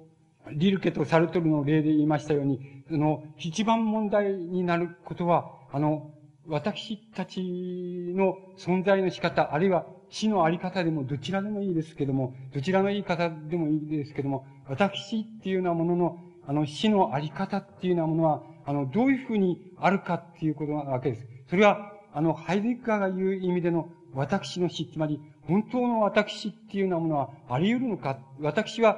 [0.51, 2.59] リルケとサルトルの例で言いましたように、
[2.89, 6.11] その、一番問題になることは、あの、
[6.47, 7.41] 私たち
[8.15, 21.27] の存在の仕方、あるいは死のあり方でもどちらでもいいですけども、どちらの言い方でもいいですけども、私っていうようなものの、あの死のあり方っていうようなものは、あの、どういうふうにあるかっていうことなわけです。
[21.49, 28.17] それは、あの、ハイデッカーが言う意味での私の死、つまり、本当の私っていうようなものはあり得るのか？
[28.39, 28.97] 私は、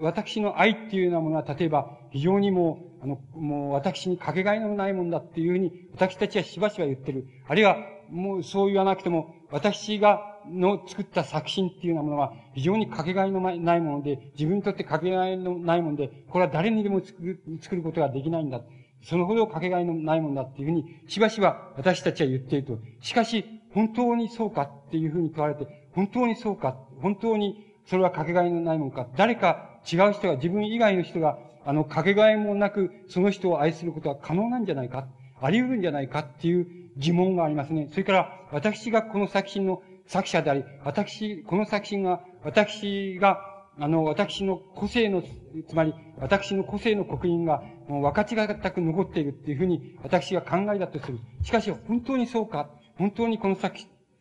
[0.00, 7.26] 私の愛っていうようなものは、例えば、非常にもう、あの、もう私にかけがえのないもんだっていうふうに、私たちはしばしば言ってる。
[7.46, 7.76] あるいは、
[8.08, 18.62] もうそう言わなくても、私が、の作った作品っていうようなものは、非常にかけがえのないもので、自分にとってかけがえのないもので、これは誰にでも作る、作ることができないんだ。
[19.02, 22.78] そのほどかけがえのないものだっていうふうに、しばしば私たちは言っていると。
[23.00, 35.06] しかし、本当にそうかっていうふうに問われて、本当にそうか、本当にそれはかけがえのないものか、誰か違う人が、自分以外の人が、あの、かけがえもなく、その人を愛することは可能なんじゃないか、
[35.40, 36.66] あり得るんじゃないかっていう
[36.96, 37.88] 疑問がありますね。
[37.90, 43.47] それから、私がこの作品の作者であり、私、この作品が、私が、
[43.80, 45.22] あの、私の個性の、
[45.68, 51.18] つまり、私の個性の刻印が、もう分かちがたく残っているっていうふうに、私が考えだとする。
[51.42, 53.76] しかし、本当にそうか本当にこの作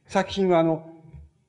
[0.05, 0.87] 作品は、あの、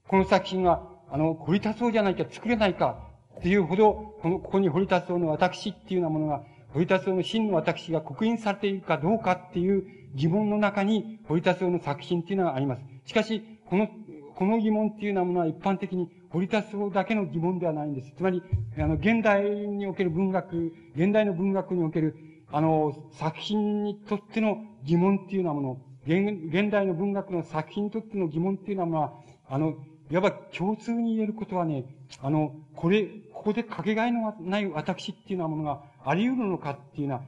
[0.08, 2.98] この作品は、あの、掘り立そうじゃないか、作れないか、
[3.38, 12.82] っていうほど、この、ここに掘り立そうの私っていうようなものが、掘り立そうの真の私が刻印されているかどうかっていう疑問の中に、堀田荘の作品っていうのはあります。
[13.04, 13.88] しかし、この、
[14.34, 18.12] この疑問っていうようなものは一般的に堀田荘だけの疑問ではないんです。
[18.16, 18.42] つまり、
[18.78, 22.16] あの、現代における文学、現代の文学における、
[22.52, 29.74] あの、作品にとっての疑問っていうようなもの、現現代の文学の作品にとっての疑問っていうのは、まあ、あの、
[30.10, 31.84] いわば共通に言えることはね、
[32.22, 37.22] あの、これ、ここでかけがえのない私っていうようなものがあり得るのかっていうのは、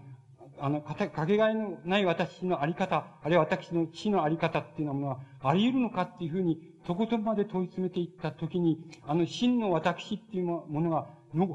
[0.61, 11.07] あの、かかけがえのない私のあり方、あるいは私の死のあり方っていうものはあり得るのかっていうふうに、とことんまで問い詰めていったときに、あの、真の私っていうものが、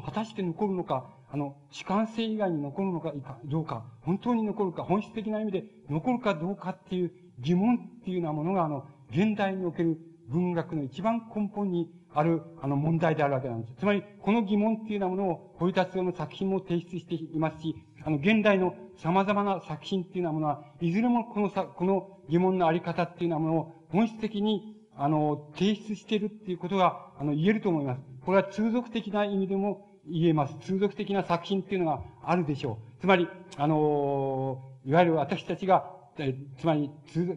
[0.06, 3.14] 果たして残るのか、あの、主観性以外に残るのか
[3.46, 9.98] どうか、本当に残るか、本質的な意味で残るかどうかっていう疑問っていうようなものが、あの、現代における
[10.30, 13.74] 文学の一番根本にある、あの、問題であるわけなんです。
[13.78, 28.02] つまり、この疑問っていうようなものを、堀田の作品も提出していますし、あの、現代の様々な作品っていうようなものは、いずれもこのさ、この疑問のあり方っていうようなものを本質的に、あの、提出しているっていうことが、あの、言えると思います。
[28.26, 30.56] これは通俗的な意味でも言えます。
[30.62, 33.02] 通俗的な作品っていうのがあるでしょう。
[33.02, 33.28] つまり、
[33.58, 36.92] あの、いわゆる私たちが、えつまり、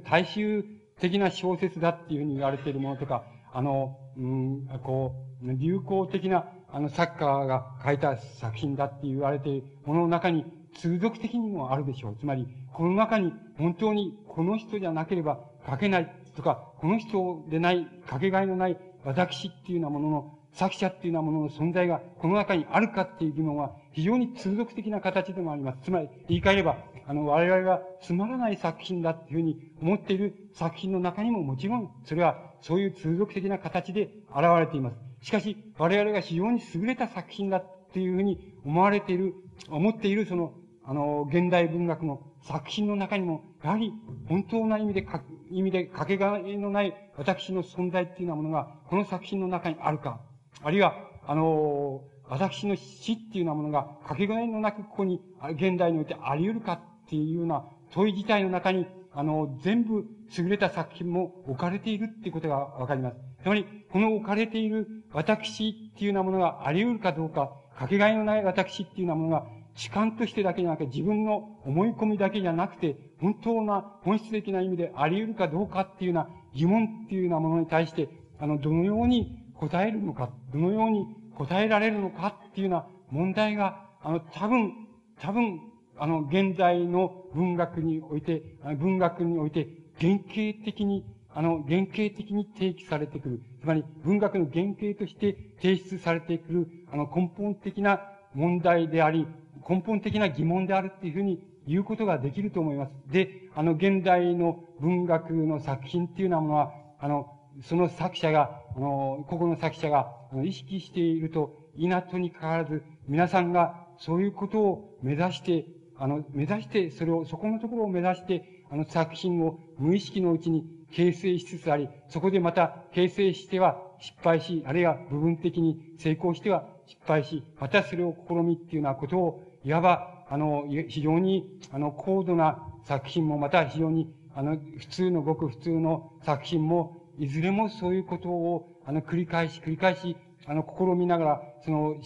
[0.04, 0.64] 大衆
[1.00, 10.44] 的な小説だっていうふうに言われているものとか、あの、うん、こう、流行的な、あの、作家が書いた作品だって言われているものの中に、
[10.76, 12.16] 通俗的にもあるでしょう。
[12.18, 25.78] つまり、この中に本当にこの人じゃなければ書けないとか、この人でない、かけがえのない私っていうようなものの、作者っていうようなものの存在がこの中にあるかっていう疑問は非常に通俗的な形でもあります。
[25.82, 34.96] つまり、言い換えれば、あの、我々がつまらない作品だっていうふうに思っている作品の中にももちろん、それはそういう通俗的な形で現れています。
[35.22, 39.34] しかし、我々が非常に優れた作品だっていうふうに思われている、
[39.68, 40.54] 思っているその、
[40.84, 43.92] あの、現代文学の作品の中にも、やはり
[44.28, 50.20] 本当な意味でか、意味でかけがえのない私の存在っていうようなものが、この作品の中にあるか、
[50.62, 50.94] あるいは、
[51.26, 55.20] あの、私の死っていうようなものが、かけがえのなくここに、
[55.52, 60.06] 現代においてあり得るかっていうような問い自体の中に、あの、全部
[60.36, 63.16] 優れた作品も置かれているっていうことがわかります。
[63.42, 78.08] つまり、この置かれている私っていうようなものがあり得るかどうか、かけがえのない私っていうようなものが主観としてだけじゃなくて、自分の思い込みだけじゃなくて、本当な本質的な意味であり得るかどうかっていうような疑問っていうようなものに対して、
[78.40, 81.06] あの、どのように答えるのか、どのように
[81.36, 84.72] 答えられるのかっていうような問題が、あの、多分、
[85.20, 85.60] 多分、
[85.96, 88.42] あの、現在の文学において、
[88.80, 89.68] 文学において、
[90.00, 93.42] 原型的に、あの、原型的に提起されてくる。
[93.60, 98.00] つまり、文学の原型として提出されてくる、あの、根本的な
[98.34, 99.26] 問題であり、
[99.68, 102.92] 根本的な疑問であるっていうふうに言うことができると思います。
[103.12, 107.32] で、あの、現代の文学の作品っていうようなものは、あの、
[107.62, 110.12] その作者が、あの、ここの作者が、
[110.44, 115.66] 意識していると、いなとにかかわらず、皆さんがそういうことを目指して、
[115.96, 140.16] あの、目指して、それを、そこのところを目指して、あの、作品を無意識のうちに形成しつつあり、そこでまた形成しては失敗し、あるいは部分的に成功しては失敗し、またそれを試みっていうようなことをいわば、あの、非常に、あの、高度な作品も、また非常に、あの、普通のごく普通の作品も、いずれもそういうことを、あの、繰り返し、繰り返し、
[140.46, 141.96] あの、試みながら、その、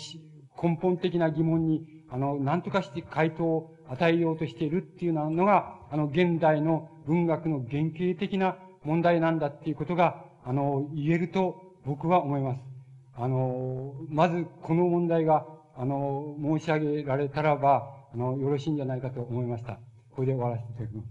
[0.63, 12.61] 根本的な疑問に、あの、何とかして回答を与えようとしているっていうのが、あの、現代の文学の原型的な問題なんだっていうことが、あの、言えると僕は思います。
[13.15, 19.79] あの、まずこの問題があの、申し上げられたらば、あの、よろしいんじゃないかと思いました。
[20.15, 21.09] これで終わらせていただきます。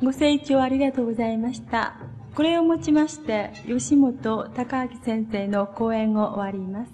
[0.00, 2.17] ご清聴ありがとうございました。
[2.38, 6.92] これをもちまして、吉本隆明先生の講演を終わります。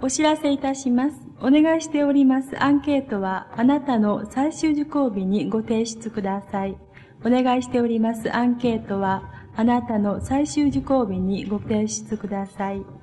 [0.00, 1.16] お知らせいたします。
[1.42, 6.78] お願いしておりますアンケートはあなたの最終受講日にご提出ください。
[7.22, 12.97] お願いしておりますアンケートはあなたの最終受講日にご提出ください。